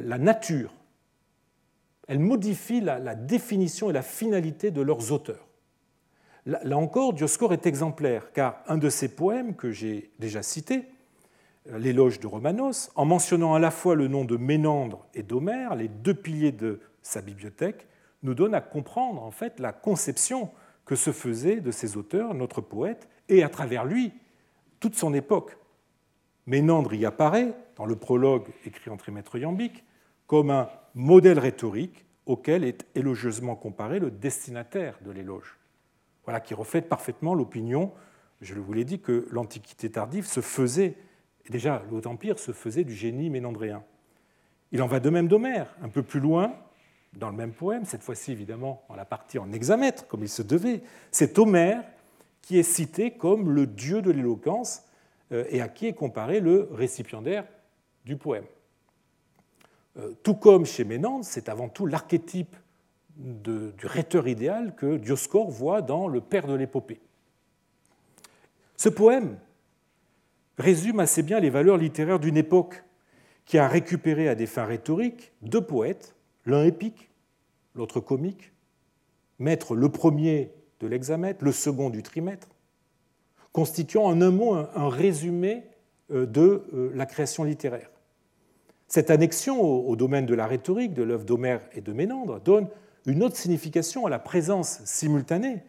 la 0.00 0.18
nature, 0.18 0.74
elle 2.08 2.18
modifie 2.18 2.80
la, 2.80 3.14
définition 3.14 3.90
et 3.90 3.92
la 3.92 4.02
finalité 4.02 4.70
de 4.70 4.82
leurs 4.82 5.12
auteurs. 5.12 5.46
Là, 6.44 6.76
encore, 6.76 7.12
Dioscore 7.12 7.52
est 7.52 7.66
exemplaire, 7.66 8.32
car 8.32 8.62
un 8.68 8.78
de 8.78 8.88
ses 8.88 9.08
poèmes 9.08 9.56
que 9.56 9.70
j'ai 9.70 10.12
déjà 10.18 10.42
cité, 10.42 10.84
l'éloge 11.66 12.20
de 12.20 12.26
Romanos, 12.26 12.92
en 12.94 13.04
mentionnant 13.04 13.54
à 13.54 13.58
la 13.58 13.72
fois 13.72 13.96
le 13.96 14.06
nom 14.06 14.24
de 14.24 14.36
Ménandre 14.36 15.06
et 15.14 15.24
d'Homère, 15.24 15.74
les 15.74 15.88
deux 15.88 16.14
piliers 16.14 16.52
de 16.52 16.80
sa 17.02 17.22
bibliothèque, 17.22 17.88
nous 18.22 18.34
donne 18.34 18.54
à 18.54 18.60
comprendre 18.60 19.22
en 19.22 19.32
fait 19.32 19.58
la 19.58 19.72
conception 19.72 20.50
que 20.86 20.96
se 20.96 21.12
faisait 21.12 21.60
de 21.60 21.70
ces 21.70 21.98
auteurs 21.98 22.32
notre 22.32 22.62
poète 22.62 23.08
et 23.28 23.42
à 23.42 23.50
travers 23.50 23.84
lui 23.84 24.12
toute 24.80 24.94
son 24.94 25.12
époque. 25.12 25.58
Ménandre 26.46 26.94
y 26.94 27.04
apparaît 27.04 27.54
dans 27.76 27.86
le 27.86 27.96
prologue 27.96 28.46
écrit 28.64 28.90
en 28.90 28.96
trimètre 28.96 29.36
iambique 29.36 29.84
comme 30.26 30.50
un 30.50 30.70
modèle 30.94 31.38
rhétorique 31.38 32.06
auquel 32.24 32.64
est 32.64 32.86
élogieusement 32.94 33.56
comparé 33.56 33.98
le 33.98 34.10
destinataire 34.10 34.98
de 35.04 35.10
l'éloge. 35.10 35.58
Voilà 36.24 36.40
qui 36.40 36.54
reflète 36.54 36.88
parfaitement 36.88 37.34
l'opinion, 37.34 37.92
je 38.40 38.54
vous 38.54 38.72
l'ai 38.72 38.84
dit, 38.84 39.00
que 39.00 39.28
l'Antiquité 39.30 39.90
tardive 39.90 40.26
se 40.26 40.40
faisait 40.40 40.96
et 41.46 41.52
déjà, 41.52 41.82
le 41.88 41.96
Haut-Empire 41.96 42.38
se 42.38 42.52
faisait 42.52 42.84
du 42.84 42.94
génie 42.94 43.30
ménandréen. 43.30 43.84
Il 44.72 44.82
en 44.82 44.86
va 44.86 45.00
de 45.00 45.10
même 45.10 45.28
d'Homère, 45.28 45.74
un 45.80 45.88
peu 45.88 46.02
plus 46.02 46.20
loin, 46.20 46.54
dans 47.16 47.30
le 47.30 47.36
même 47.36 47.52
poème, 47.52 47.84
cette 47.84 48.02
fois-ci 48.02 48.32
évidemment 48.32 48.84
dans 48.88 48.94
la 48.94 49.04
partie 49.04 49.38
en 49.38 49.52
hexamètre, 49.52 50.06
comme 50.06 50.22
il 50.22 50.28
se 50.28 50.42
devait. 50.42 50.82
C'est 51.10 51.38
Homère 51.38 51.82
qui 52.42 52.58
est 52.58 52.62
cité 52.62 53.12
comme 53.12 53.50
le 53.50 53.66
dieu 53.66 54.02
de 54.02 54.10
l'éloquence 54.10 54.84
euh, 55.32 55.44
et 55.48 55.60
à 55.60 55.68
qui 55.68 55.86
est 55.86 55.94
comparé 55.94 56.40
le 56.40 56.68
récipiendaire 56.72 57.44
du 58.04 58.16
poème. 58.16 58.44
Euh, 59.96 60.12
tout 60.22 60.34
comme 60.34 60.66
chez 60.66 60.84
Ménandre, 60.84 61.24
c'est 61.24 61.48
avant 61.48 61.68
tout 61.68 61.86
l'archétype 61.86 62.54
du 63.16 63.86
rhéteur 63.86 64.28
idéal 64.28 64.74
que 64.76 64.96
Dioscore 64.96 65.50
voit 65.50 65.80
dans 65.80 66.06
le 66.06 66.20
père 66.20 66.46
de 66.46 66.54
l'épopée. 66.54 67.00
Ce 68.76 68.90
poème, 68.90 69.38
résume 70.58 71.00
assez 71.00 71.22
bien 71.22 71.40
les 71.40 71.50
valeurs 71.50 71.78
littéraires 71.78 72.18
d'une 72.18 72.36
époque 72.36 72.84
qui 73.44 73.58
a 73.58 73.68
récupéré 73.68 74.28
à 74.28 74.34
des 74.34 74.46
fins 74.46 74.64
rhétoriques 74.64 75.32
deux 75.42 75.60
poètes, 75.60 76.15
l'un 76.46 76.64
épique, 76.64 77.10
l'autre 77.74 78.00
comique, 78.00 78.52
maître 79.38 79.74
le 79.74 79.88
premier 79.90 80.52
de 80.80 80.86
l'hexamètre, 80.86 81.44
le 81.44 81.52
second 81.52 81.90
du 81.90 82.02
trimètre, 82.02 82.48
constituant 83.52 84.04
en 84.04 84.20
un 84.20 84.30
mot 84.30 84.54
un 84.54 84.88
résumé 84.88 85.64
euh, 86.10 86.26
de 86.26 86.64
euh, 86.72 86.90
la 86.94 87.06
création 87.06 87.44
littéraire. 87.44 87.90
Cette 88.88 89.10
annexion 89.10 89.60
au 89.60 89.96
domaine 89.96 90.26
de 90.26 90.34
la 90.34 90.46
rhétorique 90.46 90.94
de 90.94 91.02
l'œuvre 91.02 91.24
d'Homère 91.24 91.60
et 91.72 91.80
de 91.80 91.92
Ménandre 91.92 92.40
donne 92.40 92.68
une 93.04 93.22
autre 93.24 93.36
signification 93.36 94.06
à 94.06 94.10
la 94.10 94.20
présence 94.20 94.80
simultanée 94.84 95.62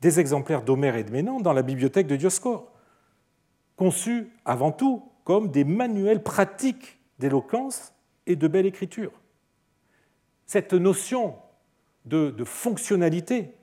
des 0.00 0.20
exemplaires 0.20 0.62
d'Homère 0.62 0.96
et 0.96 1.04
de 1.04 1.10
Ménandre 1.10 1.42
dans 1.42 1.54
la 1.54 1.62
bibliothèque 1.62 2.06
de 2.06 2.16
Dioscore 2.16 2.70
conçus 3.76 4.28
avant 4.44 4.72
tout 4.72 5.02
comme 5.24 5.50
des 5.50 5.64
manuels 5.64 6.22
pratiques 6.22 6.98
d'éloquence 7.18 7.94
et 8.26 8.36
de 8.36 8.48
belle 8.48 8.66
écriture. 8.66 9.12
Cette 10.48 10.72
notion 10.72 11.36
de, 12.06 12.32
fonctionnalité 12.42 13.54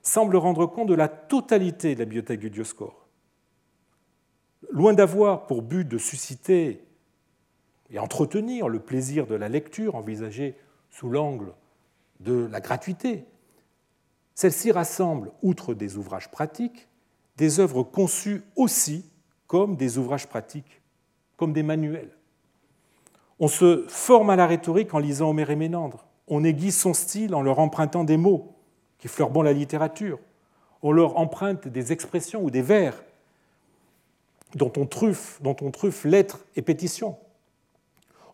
semble 0.00 0.36
rendre 0.36 0.64
compte 0.64 0.88
de 0.88 0.94
la 0.94 1.06
totalité 1.06 1.94
de 1.94 1.98
la 1.98 2.06
bibliothèque 2.06 2.40
du 2.40 2.48
Dioscore. 2.48 3.06
Loin 4.70 4.94
d'avoir 4.94 5.46
pour 5.46 5.60
but 5.60 5.86
de 5.86 5.98
susciter 5.98 6.82
et 7.90 7.98
entretenir 7.98 8.70
le 8.70 8.80
plaisir 8.80 9.26
de 9.26 9.34
la 9.34 9.50
lecture 9.50 9.96
envisagée 9.96 10.56
sous 10.88 11.10
l'angle 11.10 11.52
de 12.20 12.48
la 12.50 12.60
gratuité, 12.60 13.26
celle-ci 14.34 14.72
rassemble, 14.72 15.32
outre 15.42 15.74
des 15.74 15.98
ouvrages 15.98 16.30
pratiques, 16.30 16.88
des 17.36 17.60
œuvres 17.60 17.82
conçues 17.82 18.44
aussi 18.56 19.04
comme 19.46 19.76
des 19.76 19.98
ouvrages 19.98 20.26
pratiques, 20.26 20.80
comme 21.36 21.52
des 21.52 21.62
manuels. 21.62 22.16
On 23.38 23.48
se 23.48 23.84
forme 23.88 24.30
à 24.30 24.36
la 24.36 24.46
rhétorique 24.46 24.94
en 24.94 24.98
lisant 24.98 25.28
Homère 25.28 25.50
et 25.50 25.56
Ménandre. 25.56 26.06
On 26.30 26.44
aiguise 26.44 26.78
son 26.78 26.94
style 26.94 27.34
en 27.34 27.42
leur 27.42 27.58
empruntant 27.58 28.04
des 28.04 28.16
mots 28.16 28.54
qui 28.98 29.08
fleurent 29.08 29.30
bon 29.30 29.42
la 29.42 29.52
littérature. 29.52 30.20
On 30.82 30.92
leur 30.92 31.18
emprunte 31.18 31.68
des 31.68 31.92
expressions 31.92 32.42
ou 32.42 32.50
des 32.50 32.62
vers 32.62 33.02
dont 34.54 34.72
on 34.76 34.86
truffe, 34.86 35.40
dont 35.42 35.56
on 35.60 35.70
truffe 35.70 36.04
lettres 36.04 36.40
et 36.56 36.62
pétitions. 36.62 37.16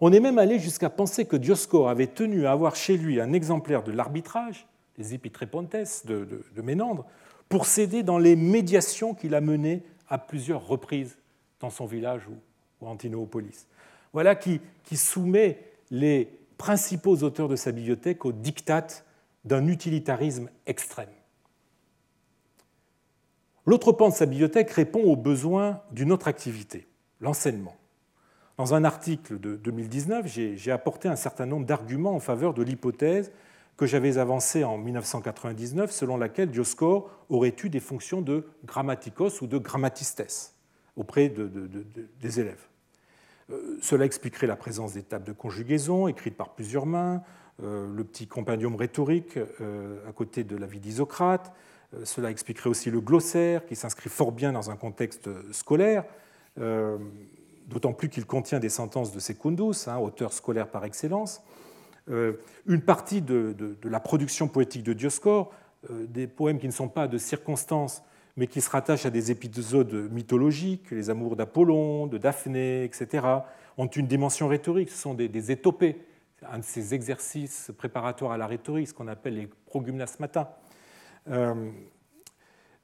On 0.00 0.12
est 0.12 0.20
même 0.20 0.38
allé 0.38 0.58
jusqu'à 0.58 0.90
penser 0.90 1.24
que 1.24 1.36
Dioscore 1.36 1.88
avait 1.88 2.06
tenu 2.06 2.46
à 2.46 2.52
avoir 2.52 2.76
chez 2.76 2.98
lui 2.98 3.20
un 3.20 3.32
exemplaire 3.32 3.82
de 3.82 3.92
l'arbitrage, 3.92 4.66
des 4.98 5.14
Epitrepontes 5.14 5.74
de, 6.04 6.62
Ménandre, 6.62 7.06
pour 7.48 7.64
s'aider 7.64 8.02
dans 8.02 8.18
les 8.18 8.36
médiations 8.36 9.14
qu'il 9.14 9.34
a 9.34 9.40
menées 9.40 9.82
à 10.08 10.18
plusieurs 10.18 10.66
reprises 10.66 11.16
dans 11.60 11.70
son 11.70 11.86
village 11.86 12.28
ou 12.28 12.86
Antinopolis. 12.86 13.66
Voilà 14.12 14.34
qui 14.34 14.60
soumet 14.94 15.58
les 15.90 16.28
principaux 16.58 17.22
auteurs 17.22 17.48
de 17.48 17.56
sa 17.56 17.72
bibliothèque 17.72 18.24
au 18.24 18.32
diktat 18.32 18.86
d'un 19.44 19.66
utilitarisme 19.68 20.48
extrême. 20.66 21.08
L'autre 23.66 23.92
pan 23.92 24.08
de 24.08 24.14
sa 24.14 24.26
bibliothèque 24.26 24.70
répond 24.70 25.02
aux 25.02 25.16
besoins 25.16 25.82
d'une 25.90 26.12
autre 26.12 26.28
activité, 26.28 26.86
l'enseignement. 27.20 27.76
Dans 28.58 28.74
un 28.74 28.84
article 28.84 29.38
de 29.38 29.56
2019, 29.56 30.26
j'ai 30.26 30.70
apporté 30.70 31.08
un 31.08 31.16
certain 31.16 31.46
nombre 31.46 31.66
d'arguments 31.66 32.14
en 32.14 32.20
faveur 32.20 32.54
de 32.54 32.62
l'hypothèse 32.62 33.32
que 33.76 33.84
j'avais 33.84 34.18
avancé 34.18 34.64
en 34.64 34.78
1999, 34.78 35.90
selon 35.90 36.16
laquelle 36.16 36.50
Dioscore 36.50 37.10
aurait 37.28 37.54
eu 37.62 37.68
des 37.68 37.80
fonctions 37.80 38.22
de 38.22 38.46
grammaticos 38.64 39.42
ou 39.42 39.46
de 39.46 39.58
grammatistes 39.58 40.54
auprès 40.96 41.28
des 41.28 42.40
élèves. 42.40 42.66
Euh, 43.50 43.78
cela 43.80 44.04
expliquerait 44.04 44.46
la 44.46 44.56
présence 44.56 44.94
des 44.94 45.02
tables 45.02 45.24
de 45.24 45.32
conjugaison 45.32 46.08
écrites 46.08 46.36
par 46.36 46.54
plusieurs 46.54 46.86
mains, 46.86 47.22
euh, 47.62 47.86
le 47.94 48.04
petit 48.04 48.26
compendium 48.26 48.74
rhétorique 48.74 49.38
euh, 49.60 49.98
à 50.08 50.12
côté 50.12 50.44
de 50.44 50.56
la 50.56 50.66
vie 50.66 50.80
d'Isocrate. 50.80 51.52
Cela 52.04 52.30
expliquerait 52.30 52.68
aussi 52.68 52.90
le 52.90 53.00
glossaire 53.00 53.64
qui 53.64 53.76
s'inscrit 53.76 54.10
fort 54.10 54.32
bien 54.32 54.52
dans 54.52 54.70
un 54.70 54.76
contexte 54.76 55.30
scolaire, 55.52 56.04
d'autant 57.68 57.92
plus 57.92 58.08
qu'il 58.08 58.26
contient 58.26 58.58
des 58.58 58.68
sentences 58.68 59.12
de 59.12 59.20
Secundus, 59.20 59.86
hein, 59.86 59.96
auteur 59.98 60.32
scolaire 60.32 60.68
par 60.68 60.84
excellence. 60.84 61.40
Une 62.08 62.80
partie 62.84 63.22
de, 63.22 63.76
la 63.84 64.00
production 64.00 64.48
poétique 64.48 64.82
de 64.82 64.92
Dioscore, 64.92 65.54
des 65.88 66.26
poèmes 66.26 66.58
qui 66.58 66.66
ne 66.66 66.72
sont 66.72 66.88
pas 66.88 67.06
de 67.06 67.18
circonstances, 67.18 68.02
mais 68.36 68.46
qui 68.46 68.60
se 68.60 68.70
rattachent 68.70 69.06
à 69.06 69.10
des 69.10 69.30
épisodes 69.30 70.10
mythologiques, 70.10 70.90
les 70.90 71.10
amours 71.10 71.36
d'Apollon, 71.36 72.06
de 72.06 72.18
Daphné, 72.18 72.84
etc., 72.84 73.26
ont 73.78 73.86
une 73.86 74.06
dimension 74.06 74.48
rhétorique, 74.48 74.90
ce 74.90 74.98
sont 74.98 75.14
des, 75.14 75.50
étopées, 75.50 75.96
un 76.50 76.58
de 76.58 76.64
ces 76.64 76.94
exercices 76.94 77.70
préparatoires 77.76 78.32
à 78.32 78.38
la 78.38 78.46
rhétorique, 78.46 78.88
ce 78.88 78.94
qu'on 78.94 79.08
appelle 79.08 79.36
les 79.36 79.46
progymnasmata. 79.66 80.58
Euh, 81.28 81.70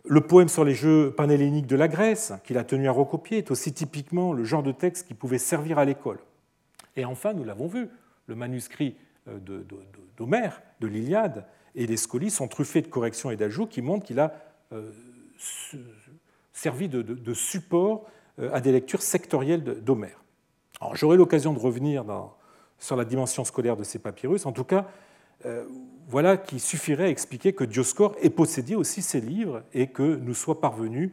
le 0.05 0.20
poème 0.20 0.48
sur 0.48 0.64
les 0.64 0.74
jeux 0.74 1.12
panhelléniques 1.12 1.66
de 1.66 1.76
la 1.76 1.88
Grèce, 1.88 2.32
qu'il 2.44 2.59
a 2.59 2.64
tenu 2.64 2.88
à 2.88 2.92
recopier, 2.92 3.38
est 3.38 3.50
aussi 3.50 3.72
typiquement 3.72 4.32
le 4.32 4.44
genre 4.44 4.62
de 4.62 4.72
texte 4.72 5.07
qui 5.07 5.14
pouvait 5.14 5.38
servir 5.38 5.78
à 5.78 5.84
l'école. 5.84 6.18
Et 6.96 7.05
enfin, 7.05 7.32
nous 7.32 7.44
l'avons 7.44 7.66
vu, 7.66 7.88
le 8.26 8.34
manuscrit 8.34 8.96
euh, 9.28 9.38
d'Homère, 10.16 10.62
de, 10.80 10.86
l'Iliade, 10.86 11.46
et 11.74 11.86
les 11.86 11.96
scolies 11.96 12.30
sont 12.30 12.48
truffés 12.48 12.82
de 12.82 12.88
corrections 12.88 13.30
et 13.30 13.36
d'ajouts 13.36 13.66
qui 13.66 13.80
montrent 13.80 14.05
qu'il 14.05 14.18
a 14.18 14.34
euh, 14.72 14.90
servi 16.53 16.88
de, 16.88 17.34
support 17.34 18.07
euh, 18.38 18.51
à 18.53 18.61
des 18.61 18.72
lectures 18.72 19.03
sectorielles 19.03 19.62
d'Homère. 19.62 20.22
J'aurai 20.95 21.16
l'occasion 21.16 21.53
de 21.53 21.59
revenir 21.59 22.05
sur 22.78 22.97
la 22.97 23.05
dimension 23.05 23.45
scolaire 23.45 23.76
de 23.76 23.84
ces 23.84 24.01
papyrus. 24.01 24.47
En 24.47 24.53
tout 24.53 24.64
cas, 24.64 24.88
voilà 26.09 26.36
qui 26.36 26.59
suffirait 26.59 27.05
à 27.05 27.09
expliquer 27.09 27.53
que 27.53 27.62
Dioscore 27.62 28.16
ait 28.20 28.30
possédé 28.30 28.74
aussi 28.74 29.01
ces 29.01 29.20
livres 29.20 29.62
et 29.72 29.88
que 29.88 30.16
nous 30.16 30.34
soit 30.34 30.61
parvenu 30.61 31.12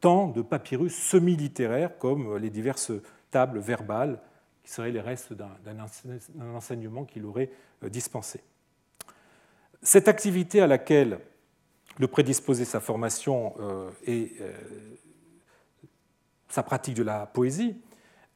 tant 0.00 0.28
de 0.28 0.40
papyrus 0.40 0.94
semi-littéraires 0.94 1.98
comme 1.98 2.36
les 2.36 2.50
diverses 2.50 2.92
tables 3.32 3.58
verbales 3.58 4.20
qui 4.62 4.70
seraient 4.70 4.92
les 4.92 5.00
restes 5.00 5.32
d'un 5.32 6.54
enseignement 6.54 7.04
qu'il 7.04 7.24
aurait 7.24 7.50
euh, 7.82 7.88
dispensé. 7.88 8.40
Cette 9.82 10.08
activité 10.08 10.60
à 10.60 10.66
laquelle 10.66 11.18
le 11.98 12.06
prédisposait 12.06 12.64
sa 12.64 12.80
formation 12.80 13.54
euh, 13.60 13.90
et 14.06 14.32
euh, 14.40 14.52
sa 16.48 16.62
pratique 16.62 16.94
de 16.94 17.02
la 17.02 17.26
poésie 17.26 17.76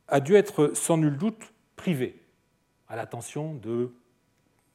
a 0.09 0.21
dû 0.21 0.35
être 0.35 0.73
sans 0.75 0.97
nul 0.97 1.17
doute 1.17 1.53
privé 1.77 2.23
à 2.89 2.97
l'attention 2.97 3.55
de 3.55 3.93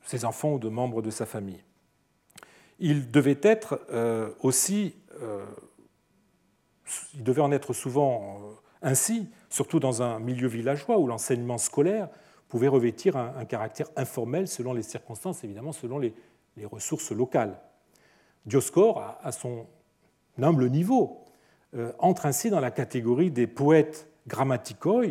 ses 0.04 0.26
enfants 0.26 0.54
ou 0.54 0.60
de 0.60 0.70
membres 0.70 1.02
de 1.02 1.10
sa 1.10 1.26
famille. 1.26 1.64
Il 2.80 3.12
devait 3.12 3.40
être 3.42 3.80
euh, 3.92 4.32
aussi, 4.42 4.96
il 7.14 7.24
devait 7.24 7.42
en 7.42 7.52
être 7.52 7.74
souvent 7.74 8.58
ainsi, 8.82 9.30
surtout 9.50 9.80
dans 9.80 10.02
un 10.02 10.20
milieu 10.20 10.48
villageois 10.48 10.98
où 10.98 11.08
l'enseignement 11.08 11.58
scolaire 11.58 12.10
pouvait 12.52 12.68
revêtir 12.68 13.16
un, 13.16 13.46
caractère 13.46 13.88
informel 13.96 14.46
selon 14.48 14.74
les 14.74 14.84
circonstances, 14.84 15.44
évidemment 15.44 15.72
selon 15.72 16.00
les, 16.00 16.14
ressources 16.66 17.12
locales. 17.12 17.58
Dioscore, 18.46 19.18
à, 19.24 19.32
son 19.32 19.68
humble 20.42 20.70
niveau, 20.70 21.26
entre 22.00 22.26
ainsi 22.26 22.50
dans 22.50 22.60
la 22.60 22.72
catégorie 22.72 23.32
des 23.32 23.48
poètes 23.48 24.08
grammaticoi, 24.28 25.06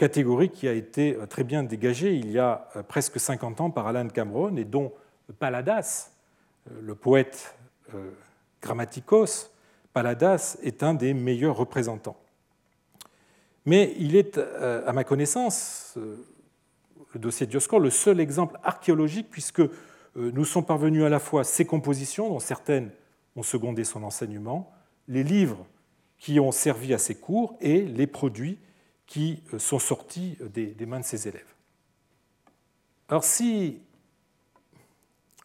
catégorie 0.00 0.48
qui 0.48 0.66
a 0.66 0.72
été 0.72 1.14
euh, 1.14 1.26
très 1.26 1.44
bien 1.44 1.62
dégagée 1.62 2.14
il 2.14 2.30
y 2.30 2.38
a 2.38 2.68
euh, 2.74 2.82
presque 2.82 3.20
50 3.20 3.60
ans 3.60 3.70
par 3.70 3.86
Alan 3.86 4.08
Cameron 4.08 4.56
et 4.56 4.64
dont 4.64 4.92
Paladas, 5.38 6.10
euh, 6.70 6.80
le 6.82 6.94
poète 6.94 7.54
grammaticos, 8.62 9.50
Paladas 9.92 10.56
est 10.62 10.84
un 10.84 10.94
des 10.94 11.12
meilleurs 11.12 11.56
représentants. 11.56 12.16
Mais 13.66 13.94
il 13.98 14.14
est, 14.14 14.38
à 14.38 14.92
ma 14.92 15.02
connaissance, 15.02 15.94
le 15.96 17.18
dossier 17.18 17.46
de 17.46 17.50
Dioscore, 17.50 17.80
le 17.80 17.90
seul 17.90 18.20
exemple 18.20 18.60
archéologique 18.62 19.26
puisque 19.28 19.62
nous 20.16 20.44
sont 20.44 20.62
parvenus 20.62 21.04
à 21.04 21.08
la 21.08 21.20
fois 21.20 21.44
ses 21.44 21.64
compositions, 21.64 22.28
dont 22.28 22.40
certaines 22.40 22.90
ont 23.36 23.42
secondé 23.42 23.84
son 23.84 24.02
enseignement, 24.02 24.72
les 25.08 25.22
livres 25.22 25.66
qui 26.18 26.38
ont 26.38 26.52
servi 26.52 26.92
à 26.94 26.98
ses 26.98 27.14
cours 27.14 27.56
et 27.60 27.82
les 27.82 28.06
produits 28.06 28.58
qui 29.06 29.42
euh, 29.52 29.58
sont 29.58 29.78
sortis 29.78 30.38
des, 30.40 30.74
mains 30.86 31.00
de 31.00 31.04
ses 31.04 31.26
élèves. 31.26 31.54
Alors 33.08 33.24
si 33.24 33.80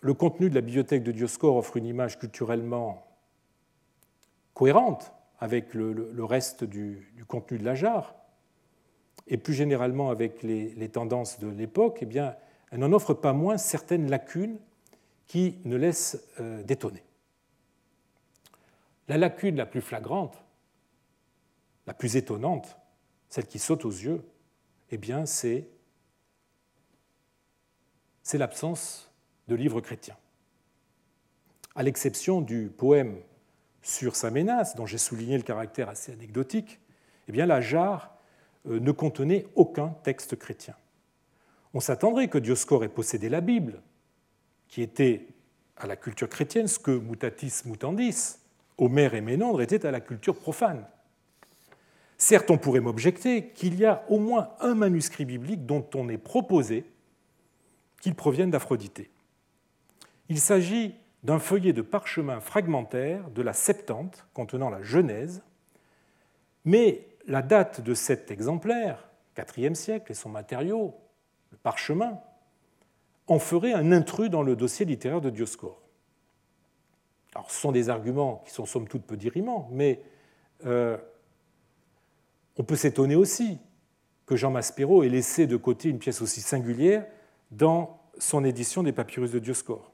le 0.01 0.13
contenu 0.13 0.49
de 0.49 0.55
la 0.55 0.61
bibliothèque 0.61 1.03
de 1.03 1.11
Dioscore 1.11 1.55
offre 1.55 1.77
une 1.77 1.87
image 1.87 2.19
culturellement 2.19 3.07
cohérente 4.53 5.13
avec 5.39 5.73
le, 5.73 6.23
reste 6.23 6.63
du, 6.63 7.11
contenu 7.27 7.57
de 7.57 7.65
la 7.65 7.73
jarre, 7.73 8.15
et 9.27 9.37
plus 9.37 9.53
généralement 9.53 10.11
avec 10.11 10.43
les, 10.43 10.89
tendances 10.89 11.39
de 11.39 11.47
l'époque, 11.47 11.99
eh 12.01 12.05
elle 12.75 12.81
n'en 12.81 12.91
offre 12.91 13.13
pas 13.13 13.31
moins 13.31 13.57
certaines 13.57 14.09
lacunes 14.09 14.59
qui 15.27 15.59
ne 15.63 15.77
laissent 15.77 16.21
euh, 16.41 16.61
d'étonner. 16.61 17.05
La 19.07 19.17
lacune 19.17 19.55
la 19.55 19.65
plus 19.65 19.79
flagrante, 19.79 20.43
la 21.87 21.93
plus 21.93 22.17
étonnante, 22.17 22.75
celle 23.29 23.47
qui 23.47 23.59
saute 23.59 23.85
aux 23.85 23.91
yeux, 23.91 24.25
eh 24.91 24.97
bien, 24.97 25.25
c'est, 25.25 25.69
c'est 28.23 28.37
l'absence 28.37 29.09
de 29.47 29.55
livres 29.55 29.79
chrétiens. 29.79 30.17
À 31.75 31.83
l'exception 31.83 32.41
du 32.41 32.67
poème 32.67 33.21
sur 33.83 34.17
sa 34.17 34.31
menace, 34.31 34.75
dont 34.75 34.85
j'ai 34.85 34.97
souligné 34.97 35.37
le 35.37 35.43
caractère 35.43 35.87
assez 35.87 36.11
anecdotique, 36.11 36.81
eh 37.29 37.31
bien, 37.31 37.45
la 37.45 37.61
jarre 37.61 38.17
euh, 38.67 38.81
ne 38.81 38.91
contenait 38.91 39.47
aucun 39.55 39.95
texte 40.03 40.35
chrétien. 40.35 40.75
On 41.75 41.81
s'attendrait 41.81 42.29
que 42.29 42.37
Dioscore 42.37 42.85
ait 42.85 42.89
possédé 42.89 43.27
la 43.27 43.41
Bible, 43.41 43.81
qui 44.69 44.81
était 44.81 45.27
à 45.75 45.87
la 45.87 45.97
culture 45.97 46.29
chrétienne 46.29 46.69
ce 46.69 46.79
que 46.79 46.97
mutatis 46.97 47.63
mutandis, 47.65 48.37
Homère 48.77 49.13
et 49.13 49.19
Ménandre 49.19 49.61
étaient 49.61 49.85
à 49.85 49.91
la 49.91 49.99
culture 49.99 50.39
profane. 50.39 50.87
Certes, 52.17 52.49
on 52.49 52.57
pourrait 52.57 52.79
m'objecter 52.79 53.49
qu'il 53.49 53.77
y 53.77 53.83
a 53.83 54.05
au 54.07 54.19
moins 54.19 54.51
un 54.61 54.73
manuscrit 54.73 55.25
biblique 55.25 55.65
dont 55.65 55.85
on 55.95 56.07
est 56.07 56.17
proposé 56.17 56.85
qu'il 57.99 58.15
provienne 58.15 58.51
d'Aphrodité. 58.51 59.11
Il 60.29 60.39
s'agit 60.39 60.95
d'un 61.23 61.39
feuillet 61.39 61.73
de 61.73 61.81
parchemin 61.81 62.39
fragmentaire 62.39 63.29
de 63.31 63.41
la 63.41 63.51
Septante 63.51 64.25
contenant 64.33 64.69
la 64.69 64.81
Genèse, 64.81 65.43
mais 66.63 67.05
la 67.27 67.41
date 67.41 67.81
de 67.81 67.93
cet 67.93 68.31
exemplaire, 68.31 69.09
IVe 69.57 69.73
siècle, 69.73 70.13
et 70.13 70.15
son 70.15 70.29
matériau, 70.29 70.95
parchemin, 71.55 72.19
en 73.27 73.39
ferait 73.39 73.73
un 73.73 73.91
intrus 73.91 74.29
dans 74.29 74.43
le 74.43 74.55
dossier 74.55 74.85
littéraire 74.85 75.21
de 75.21 75.29
Dioscore. 75.29 75.81
Alors, 77.33 77.51
ce 77.51 77.59
sont 77.59 77.71
des 77.71 77.89
arguments 77.89 78.43
qui 78.45 78.53
sont 78.53 78.65
somme 78.65 78.87
toute 78.87 79.03
peu 79.03 79.17
dirimants, 79.17 79.67
mais 79.71 80.01
euh, 80.65 80.97
on 82.57 82.63
peut 82.63 82.75
s'étonner 82.75 83.15
aussi 83.15 83.59
que 84.25 84.35
Jean 84.35 84.51
Maspero 84.51 85.03
ait 85.03 85.09
laissé 85.09 85.45
de 85.45 85.57
côté 85.57 85.89
une 85.89 85.99
pièce 85.99 86.21
aussi 86.21 86.41
singulière 86.41 87.05
dans 87.51 87.99
son 88.17 88.43
édition 88.45 88.83
des 88.83 88.93
papyrus 88.93 89.31
de 89.31 89.39
Dioscore. 89.39 89.91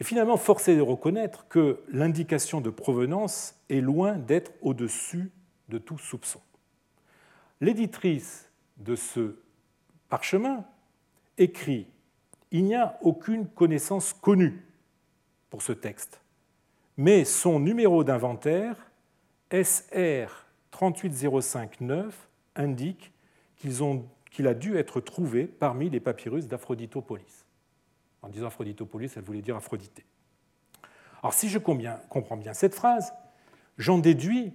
Et 0.00 0.04
finalement, 0.04 0.38
force 0.38 0.66
est 0.68 0.76
de 0.76 0.80
reconnaître 0.80 1.46
que 1.48 1.80
l'indication 1.88 2.62
de 2.62 2.70
provenance 2.70 3.54
est 3.68 3.82
loin 3.82 4.16
d'être 4.16 4.52
au-dessus 4.62 5.30
de 5.68 5.76
tout 5.76 5.98
soupçon. 5.98 6.40
L'éditrice 7.60 8.50
de 8.78 8.96
ce 8.96 9.36
parchemin 10.10 10.64
écrit 11.38 11.86
Il 12.50 12.64
n'y 12.64 12.74
a 12.74 12.98
aucune 13.00 13.46
connaissance 13.48 14.12
connue 14.12 14.62
pour 15.48 15.62
ce 15.62 15.72
texte, 15.72 16.20
mais 16.98 17.24
son 17.24 17.58
numéro 17.58 18.04
d'inventaire, 18.04 18.76
SR 19.50 20.46
38059 20.70 22.28
indique 22.56 23.12
qu'il 23.56 24.46
a 24.46 24.54
dû 24.54 24.76
être 24.76 25.00
trouvé 25.00 25.46
parmi 25.46 25.90
les 25.90 26.00
papyrus 26.00 26.46
d'Aphroditopolis. 26.46 27.44
En 28.22 28.28
disant 28.28 28.48
Aphroditopolis, 28.48 29.12
elle 29.16 29.22
voulait 29.22 29.42
dire 29.42 29.56
Aphrodité. 29.56 30.04
Alors 31.22 31.34
si 31.34 31.48
je 31.48 31.58
comprends 31.58 32.36
bien 32.36 32.52
cette 32.54 32.74
phrase, 32.74 33.12
j'en 33.78 33.98
déduis 33.98 34.52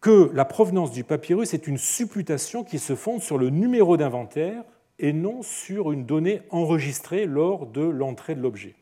que 0.00 0.30
la 0.32 0.44
provenance 0.44 0.92
du 0.92 1.04
papyrus 1.04 1.52
est 1.52 1.66
une 1.66 1.78
supputation 1.78 2.64
qui 2.64 2.78
se 2.78 2.94
fonde 2.94 3.20
sur 3.20 3.38
le 3.38 3.50
numéro 3.50 3.96
d'inventaire 3.96 4.64
et 4.98 5.12
non 5.12 5.42
sur 5.42 5.92
une 5.92 6.04
donnée 6.04 6.42
enregistrée 6.50 7.26
lors 7.26 7.66
de 7.66 7.82
l'entrée 7.82 8.34
de 8.34 8.40
l'objet. 8.40 8.74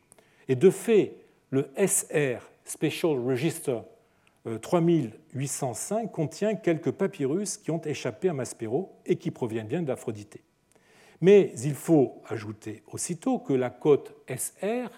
Et 0.49 0.57
de 0.57 0.71
fait, 0.71 1.17
le 1.51 1.71
SR, 1.77 2.41
Special 2.65 3.19
Register 3.19 3.81
3805 4.63 6.05
euh, 6.05 6.07
contient 6.09 6.55
quelques 6.55 6.93
papyrus 6.93 7.57
qui 7.57 7.71
ont 7.71 7.81
échappé 7.83 8.29
à 8.29 8.33
Maspero 8.33 8.97
et 9.05 9.17
qui 9.17 9.31
proviennent 9.31 9.67
bien 9.67 9.83
d'Aphrodité. 9.83 10.43
Mais 11.21 11.53
il 11.65 11.75
faut 11.75 12.23
ajouter 12.29 12.83
aussitôt 12.87 13.39
que 13.39 13.53
la 13.53 13.71
cote 13.71 14.15
SR 14.29 14.91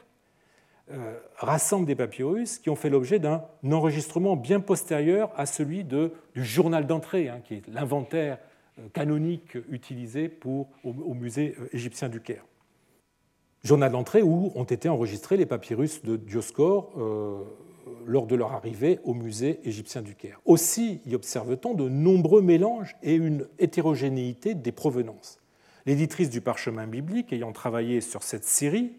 rassemble 1.36 1.86
des 1.86 1.94
papyrus 1.94 2.58
qui 2.58 2.70
ont 2.70 2.76
fait 2.76 2.90
l'objet 2.90 3.18
d'un 3.18 3.42
enregistrement 3.70 4.36
bien 4.36 4.60
postérieur 4.60 5.32
à 5.36 5.46
celui 5.46 5.84
du 5.84 6.10
journal 6.34 6.86
d'entrée, 6.86 7.28
hein, 7.28 7.40
qui 7.44 7.54
est 7.54 7.68
l'inventaire 7.68 8.38
euh, 8.78 8.88
canonique 8.92 9.56
utilisé 9.68 10.28
pour, 10.28 10.68
au, 10.84 11.14
musée 11.14 11.56
égyptien 11.72 12.08
du 12.08 12.20
Caire. 12.20 12.44
Journal 13.62 13.92
d'entrée 13.92 14.22
où 14.22 14.52
ont 14.54 14.64
été 14.64 14.88
enregistrés 14.88 15.36
les 15.36 15.46
papyrus 15.46 16.02
de 16.02 16.16
Dioscore 16.16 16.92
lors 18.06 18.26
de 18.26 18.34
leur 18.34 18.52
arrivée 18.52 18.98
au 19.04 19.14
musée 19.14 19.60
égyptien 19.64 20.02
du 20.02 20.14
Caire. 20.14 20.40
Aussi 20.44 21.00
y 21.06 21.14
observe-t-on 21.14 21.74
de 21.74 21.88
nombreux 21.88 22.42
mélanges 22.42 22.96
et 23.02 23.14
une 23.14 23.46
hétérogénéité 23.58 24.54
des 24.54 24.72
provenances. 24.72 25.38
L'éditrice 25.86 26.30
du 26.30 26.40
parchemin 26.40 26.86
biblique, 26.86 27.32
ayant 27.32 27.52
travaillé 27.52 28.00
sur 28.00 28.22
cette 28.22 28.44
série 28.44 28.92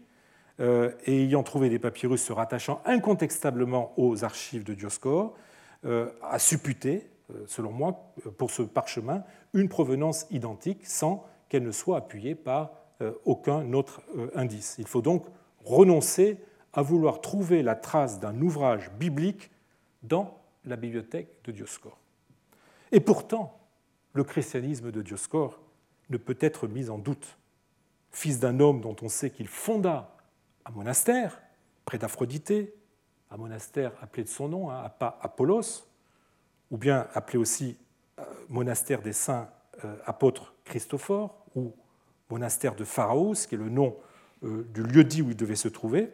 euh, 0.60 0.92
et 1.06 1.24
ayant 1.24 1.42
trouvé 1.42 1.68
des 1.68 1.78
papyrus 1.78 2.22
se 2.22 2.32
rattachant 2.32 2.82
incontestablement 2.84 3.92
aux 3.96 4.24
archives 4.24 4.64
de 4.64 4.74
Dioscore, 4.74 5.34
euh, 5.84 6.10
a 6.22 6.38
supputé, 6.38 7.10
euh, 7.30 7.44
selon 7.46 7.72
moi, 7.72 8.12
pour 8.38 8.50
ce 8.50 8.62
parchemin, 8.62 9.24
une 9.54 9.68
provenance 9.68 10.26
identique 10.30 10.86
sans 10.86 11.26
qu'elle 11.48 11.64
ne 11.64 11.72
soit 11.72 11.98
appuyée 11.98 12.34
par 12.34 12.72
aucun 13.24 13.72
autre 13.72 14.00
indice. 14.36 14.76
Il 14.78 14.86
faut 14.86 15.02
donc 15.02 15.26
renoncer 15.64 16.38
à 16.72 16.82
vouloir 16.82 17.20
trouver 17.20 17.64
la 17.64 17.74
trace 17.74 18.20
d'un 18.20 18.40
ouvrage 18.40 18.92
biblique 18.92 19.50
dans 20.04 20.38
la 20.64 20.76
bibliothèque 20.76 21.28
de 21.44 21.50
Dioscore. 21.50 21.98
Et 22.92 23.00
pourtant, 23.00 23.58
le 24.12 24.22
christianisme 24.22 24.92
de 24.92 25.02
Dioscore 25.02 25.58
ne 26.10 26.16
peut 26.16 26.36
être 26.40 26.68
mis 26.68 26.90
en 26.90 26.98
doute. 26.98 27.38
Fils 28.12 28.38
d'un 28.38 28.60
homme 28.60 28.80
dont 28.80 28.96
on 29.02 29.08
sait 29.08 29.30
qu'il 29.30 29.48
fonda 29.48 30.11
un 30.64 30.70
monastère 30.70 31.40
près 31.84 31.98
d'Aphrodité, 31.98 32.74
un 33.30 33.36
monastère 33.36 33.92
appelé 34.00 34.24
de 34.24 34.28
son 34.28 34.48
nom, 34.48 34.70
hein, 34.70 34.90
Apollos, 35.00 35.86
ou 36.70 36.76
bien 36.76 37.06
appelé 37.14 37.38
aussi 37.38 37.76
euh, 38.18 38.24
monastère 38.48 39.02
des 39.02 39.12
saints 39.12 39.48
euh, 39.84 39.96
apôtres 40.04 40.54
Christophore, 40.64 41.34
ou 41.54 41.72
monastère 42.30 42.74
de 42.74 42.84
Pharaos, 42.84 43.34
qui 43.48 43.54
est 43.54 43.58
le 43.58 43.68
nom 43.68 43.96
euh, 44.44 44.66
du 44.72 44.82
lieu-dit 44.82 45.22
où 45.22 45.30
il 45.30 45.36
devait 45.36 45.56
se 45.56 45.68
trouver, 45.68 46.10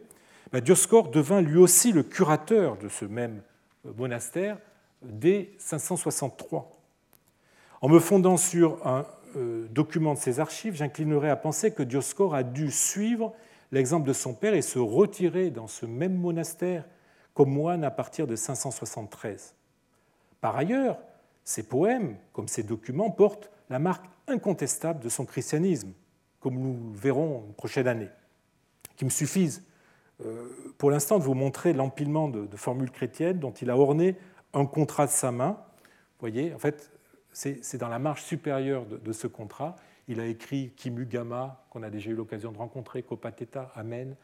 bah, 0.51 0.61
Dioscore 0.61 1.09
devint 1.09 1.41
lui 1.41 1.57
aussi 1.57 1.91
le 1.91 2.03
curateur 2.03 2.77
de 2.77 2.89
ce 2.89 3.05
même 3.05 3.41
monastère 3.97 4.57
dès 5.01 5.51
563. 5.59 6.71
En 7.81 7.89
me 7.89 7.99
fondant 7.99 8.35
sur 8.35 8.85
un 8.85 9.05
document 9.69 10.15
de 10.15 10.19
ses 10.19 10.39
archives, 10.39 10.73
j'inclinerai 10.73 11.29
à 11.29 11.35
penser 11.35 11.71
que 11.71 11.83
Dioscore 11.83 12.33
a 12.33 12.43
dû 12.43 12.71
suivre 12.71 13.33
l'exemple 13.71 14.07
de 14.07 14.13
son 14.13 14.33
père 14.33 14.53
et 14.53 14.61
se 14.61 14.79
retirer 14.79 15.49
dans 15.49 15.67
ce 15.67 15.85
même 15.85 16.15
monastère 16.15 16.85
comme 17.33 17.51
moine 17.51 17.83
à 17.83 17.91
partir 17.91 18.27
de 18.27 18.35
573. 18.35 19.55
Par 20.41 20.55
ailleurs, 20.55 20.99
ses 21.43 21.63
poèmes, 21.63 22.17
comme 22.33 22.47
ses 22.47 22.63
documents, 22.63 23.11
portent 23.11 23.49
la 23.69 23.79
marque 23.79 24.05
incontestable 24.27 24.99
de 24.99 25.09
son 25.09 25.25
christianisme, 25.25 25.93
comme 26.39 26.55
nous 26.55 26.93
verrons 26.93 27.45
une 27.47 27.53
prochaine 27.53 27.87
année, 27.87 28.09
qui 28.95 29.05
me 29.05 29.09
suffisent 29.09 29.63
euh, 30.25 30.49
pour 30.77 30.91
l'instant 30.91 31.17
de 31.17 31.23
vous 31.23 31.33
montrer 31.33 31.73
l'empilement 31.73 32.27
de, 32.27 32.55
formules 32.55 32.91
chrétiennes 32.91 33.39
dont 33.39 33.51
il 33.51 33.69
a 33.69 33.77
orné 33.77 34.17
un 34.53 34.65
contrat 34.65 35.05
de 35.05 35.11
sa 35.11 35.31
main. 35.31 35.57
Vous 36.19 36.29
voyez, 36.29 36.53
en 36.53 36.59
fait, 36.59 36.91
c'est 37.31 37.77
dans 37.77 37.87
la 37.87 37.99
marge 37.99 38.21
supérieure 38.23 38.85
de, 38.85 39.13
ce 39.13 39.27
contrat. 39.27 39.75
Il 40.09 40.19
a 40.19 40.25
écrit 40.25 40.73
Kimu 40.75 41.05
Gama, 41.05 41.63
qu'on 41.69 41.83
a 41.83 41.91
déjà 41.91 42.09
eu 42.09 42.15
l'occasion 42.15 42.51
de 42.51 42.57
rencontrer, 42.57 43.03
Kopateta, 43.03 43.71
Amen, 43.75 44.15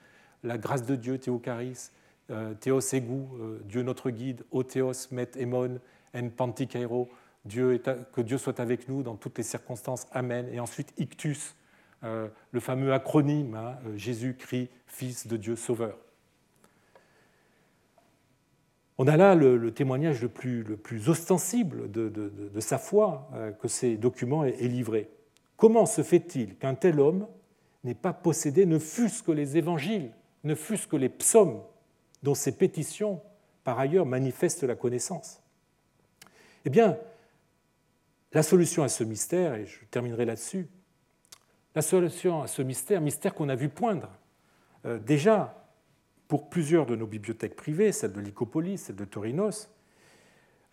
la 0.43 0.57
grâce 0.57 0.83
de 0.83 0.95
Dieu, 0.95 1.19
Théocaris, 1.19 1.91
euh, 2.31 2.55
Théos 2.55 2.79
Egu, 2.95 3.13
euh, 3.39 3.59
Dieu 3.65 3.83
notre 3.83 4.09
guide, 4.09 4.43
O 4.49 4.63
Met 5.11 5.29
Emon, 5.35 5.79
En 6.15 6.29
Pantikairo, 6.29 7.07
Dieu 7.45 7.79
que 8.11 8.21
Dieu 8.21 8.39
soit 8.39 8.59
avec 8.59 8.89
nous 8.89 9.03
dans 9.03 9.15
toutes 9.15 9.37
les 9.37 9.43
circonstances, 9.43 10.07
Amen. 10.11 10.49
Et 10.51 10.59
ensuite 10.59 10.91
Ictus, 10.97 11.55
euh, 12.03 12.29
le 12.51 12.59
fameux 12.59 12.91
acronyme, 12.91 13.53
hein, 13.53 13.77
Jésus-Christ, 13.95 14.71
Fils 14.87 15.27
de 15.27 15.37
Dieu 15.37 15.55
Sauveur. 15.55 15.99
On 18.97 19.07
a 19.07 19.17
là 19.17 19.35
le, 19.35 19.71
témoignage 19.71 20.19
le 20.23 20.29
plus, 20.29 20.63
le 20.63 20.77
plus 20.77 21.09
ostensible 21.09 21.91
de, 21.91 22.59
sa 22.59 22.79
foi 22.79 23.29
que 23.61 23.67
ces 23.67 23.97
documents 23.97 24.45
aient 24.45 24.67
livré. 24.67 25.09
Comment 25.57 25.85
se 25.85 26.03
fait-il 26.03 26.57
qu'un 26.57 26.75
tel 26.75 26.99
homme 26.99 27.27
n'ait 27.83 27.93
pas 27.93 28.13
possédé 28.13 28.65
ne 28.65 28.79
fût-ce 28.79 29.23
que 29.23 29.31
les 29.31 29.57
évangiles, 29.57 30.11
ne 30.43 30.55
fût-ce 30.55 30.87
que 30.87 30.95
les 30.95 31.09
psaumes, 31.09 31.61
dont 32.23 32.35
ces 32.35 32.51
pétitions, 32.51 33.21
par 33.63 33.79
ailleurs, 33.79 34.05
manifestent 34.05 34.63
la 34.63 34.75
connaissance? 34.75 35.41
Eh 36.65 36.69
bien, 36.69 36.97
la 38.33 38.43
solution 38.43 38.83
à 38.83 38.89
ce 38.89 39.03
mystère, 39.03 39.55
et 39.55 39.65
je 39.65 39.85
terminerai 39.85 40.25
là-dessus, 40.25 40.67
la 41.75 41.81
solution 41.81 42.41
à 42.41 42.47
ce 42.47 42.61
mystère, 42.61 43.01
mystère 43.01 43.33
qu'on 43.33 43.49
a 43.49 43.55
vu 43.55 43.69
poindre 43.69 44.09
euh, 44.85 44.99
déjà 44.99 45.65
pour 46.27 46.49
plusieurs 46.49 46.85
de 46.85 46.95
nos 46.95 47.07
bibliothèques 47.07 47.55
privées, 47.55 47.91
celle 47.91 48.13
de 48.13 48.19
Lycopolis, 48.19 48.79
celle 48.79 48.95
de 48.95 49.05
Torinos, 49.05 49.69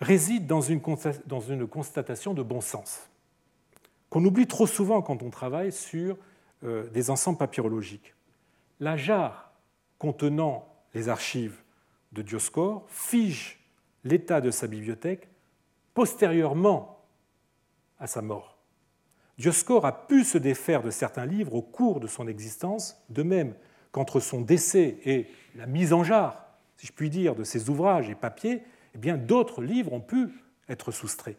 réside 0.00 0.46
dans 0.46 0.60
une, 0.60 0.80
dans 1.26 1.40
une 1.40 1.66
constatation 1.68 2.34
de 2.34 2.42
bon 2.42 2.60
sens, 2.60 3.08
qu'on 4.12 4.22
oublie 4.26 4.46
trop 4.46 4.66
souvent 4.66 5.00
quand 5.00 5.22
on 5.22 5.30
travaille 5.30 5.72
sur 5.72 6.18
euh, 6.64 6.86
des 6.90 7.08
ensembles 7.08 7.38
papyrologiques. 7.38 8.14
La 8.78 8.94
jarre 8.94 9.50
contenant 9.98 10.68
les 10.92 11.08
archives 11.08 11.56
de 12.12 12.20
Dioscore 12.20 12.84
fige 12.88 13.58
l'état 14.04 14.42
de 14.42 14.50
sa 14.50 14.66
bibliothèque 14.66 15.30
postérieurement 15.94 17.02
à 17.98 18.06
sa 18.06 18.20
mort. 18.20 18.58
Dioscore 19.38 19.86
a 19.86 20.06
pu 20.06 20.24
se 20.24 20.36
défaire 20.36 20.82
de 20.82 20.90
certains 20.90 21.24
livres 21.24 21.54
au 21.54 21.62
cours 21.62 21.98
de 21.98 22.06
son 22.06 22.28
existence, 22.28 23.02
de 23.08 23.22
même 23.22 23.54
qu'entre 23.92 24.20
son 24.20 24.42
décès 24.42 24.98
et 25.06 25.26
la 25.54 25.64
mise 25.64 25.94
en 25.94 26.04
jarre, 26.04 26.44
si 26.76 26.86
je 26.86 26.92
puis 26.92 27.08
dire, 27.08 27.34
de 27.34 27.44
ses 27.44 27.70
ouvrages 27.70 28.10
et 28.10 28.14
papiers, 28.14 28.62
eh 28.94 29.12
d'autres 29.12 29.62
livres 29.62 29.94
ont 29.94 30.02
pu 30.02 30.28
être 30.68 30.92
soustraits. 30.92 31.38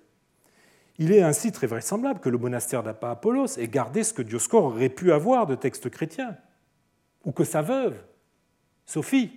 Il 0.99 1.11
est 1.11 1.21
ainsi 1.21 1.51
très 1.51 1.67
vraisemblable 1.67 2.19
que 2.19 2.29
le 2.29 2.37
monastère 2.37 2.83
d'Apa-Apollos 2.83 3.57
ait 3.57 3.67
gardé 3.67 4.03
ce 4.03 4.13
que 4.13 4.21
Dioscore 4.21 4.65
aurait 4.65 4.89
pu 4.89 5.11
avoir 5.11 5.47
de 5.47 5.55
textes 5.55 5.89
chrétiens, 5.89 6.37
ou 7.25 7.31
que 7.31 7.43
sa 7.43 7.61
veuve, 7.61 7.95
Sophie, 8.85 9.31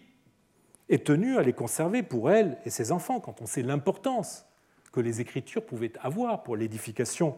est 0.89 1.07
tenue 1.07 1.39
à 1.39 1.43
les 1.43 1.53
conserver 1.53 2.03
pour 2.03 2.31
elle 2.31 2.59
et 2.65 2.71
ses 2.71 2.93
enfants, 2.93 3.21
quand 3.21 3.41
on 3.41 3.47
sait 3.47 3.63
l'importance 3.63 4.45
que 4.93 5.01
les 5.01 5.21
Écritures 5.21 5.65
pouvaient 5.65 5.93
avoir 6.01 6.43
pour 6.43 6.57
l'édification 6.57 7.37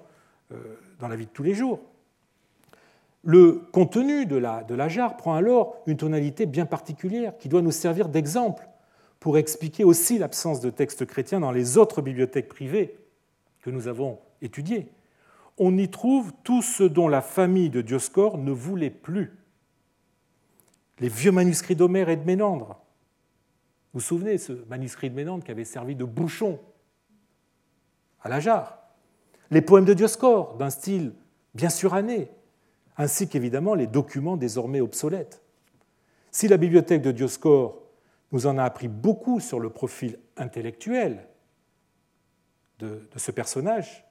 euh, 0.52 0.56
dans 0.98 1.08
la 1.08 1.16
vie 1.16 1.26
de 1.26 1.30
tous 1.30 1.42
les 1.42 1.54
jours. 1.54 1.80
Le 3.24 3.62
contenu 3.72 4.26
de 4.26 4.36
la 4.36 4.88
jarre 4.88 5.16
prend 5.16 5.34
alors 5.34 5.76
une 5.86 5.96
tonalité 5.96 6.46
bien 6.46 6.66
particulière 6.66 7.36
qui 7.38 7.48
doit 7.48 7.62
nous 7.62 7.72
servir 7.72 8.08
d'exemple 8.08 8.68
pour 9.20 9.38
expliquer 9.38 9.84
aussi 9.84 10.18
l'absence 10.18 10.60
de 10.60 10.70
textes 10.70 11.04
chrétiens 11.04 11.40
dans 11.40 11.50
les 11.50 11.78
autres 11.78 12.00
bibliothèques 12.00 12.48
privées 12.48 12.96
que 13.62 13.70
nous 13.70 13.88
avons 13.88 14.18
étudiées. 14.42 14.88
On 15.58 15.76
y 15.76 15.90
trouve 15.90 16.32
tout 16.44 16.62
ce 16.62 16.84
dont 16.84 17.08
la 17.08 17.20
famille 17.20 17.70
de 17.70 17.80
Dioscore 17.80 18.38
ne 18.38 18.52
voulait 18.52 18.90
plus. 18.90 19.32
Les 21.00 21.08
vieux 21.08 21.32
manuscrits 21.32 21.76
d'Homère 21.76 22.08
et 22.08 22.16
de 22.16 22.24
Ménandre. 22.24 22.80
Vous 23.92 24.00
vous 24.00 24.00
souvenez, 24.00 24.38
ce 24.38 24.52
manuscrit 24.68 25.10
de 25.10 25.14
Ménandre 25.14 25.44
qui 25.44 25.50
avait 25.50 25.64
servi 25.64 25.96
de 25.96 26.04
bouchon 26.04 26.60
à 28.20 28.28
la 28.28 28.40
jarre, 28.40 28.78
les 29.50 29.62
poèmes 29.62 29.84
de 29.84 29.94
Dioscore 29.94 30.56
d'un 30.56 30.70
style 30.70 31.12
bien 31.54 31.70
suranné, 31.70 32.30
ainsi 32.96 33.28
qu'évidemment 33.28 33.74
les 33.74 33.86
documents 33.86 34.36
désormais 34.36 34.80
obsolètes. 34.80 35.42
Si 36.30 36.48
la 36.48 36.56
bibliothèque 36.56 37.02
de 37.02 37.12
Dioscore 37.12 37.80
nous 38.32 38.46
en 38.46 38.58
a 38.58 38.64
appris 38.64 38.88
beaucoup 38.88 39.40
sur 39.40 39.58
le 39.58 39.70
profil 39.70 40.18
intellectuel 40.36 41.26
de, 42.78 43.08
ce 43.16 43.30
personnage, 43.30 44.04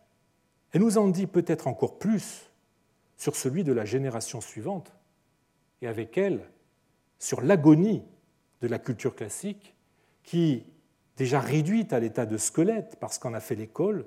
elle 0.71 0.81
nous 0.81 0.97
en 0.97 1.07
dit 1.07 1.27
peut-être 1.27 1.67
encore 1.67 1.97
plus 1.97 2.49
sur 3.15 3.35
celui 3.35 3.63
de 3.63 3.73
la 3.73 3.85
génération 3.85 4.41
suivante, 4.41 4.91
et 5.81 5.87
avec 5.87 6.17
elle 6.17 6.41
sur 7.19 7.41
l'agonie 7.41 8.03
de 8.61 8.67
la 8.67 8.79
culture 8.79 9.15
classique 9.15 9.75
qui 10.23 10.65
déjà 11.15 11.39
réduite 11.39 11.93
à 11.93 11.99
l'état 11.99 12.25
de 12.25 12.37
squelette 12.37 12.97
parce 12.99 13.17
qu'en 13.17 13.33
a 13.33 13.39
fait 13.39 13.55
l'école, 13.55 14.05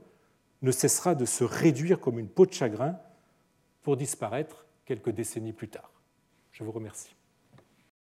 ne 0.63 0.71
cessera 0.71 1.15
de 1.15 1.25
se 1.25 1.45
réduire 1.45 2.01
comme 2.01 2.19
une 2.19 2.29
peau 2.29 2.47
de 2.47 2.53
chagrin 2.53 2.99
pour 3.83 3.97
disparaître 3.97 4.67
quelques 4.85 5.11
décennies 5.11 5.53
plus 5.53 5.69
tard. 5.69 5.93
Je 6.53 6.65
vous 6.65 6.73
remercie. 6.73 7.15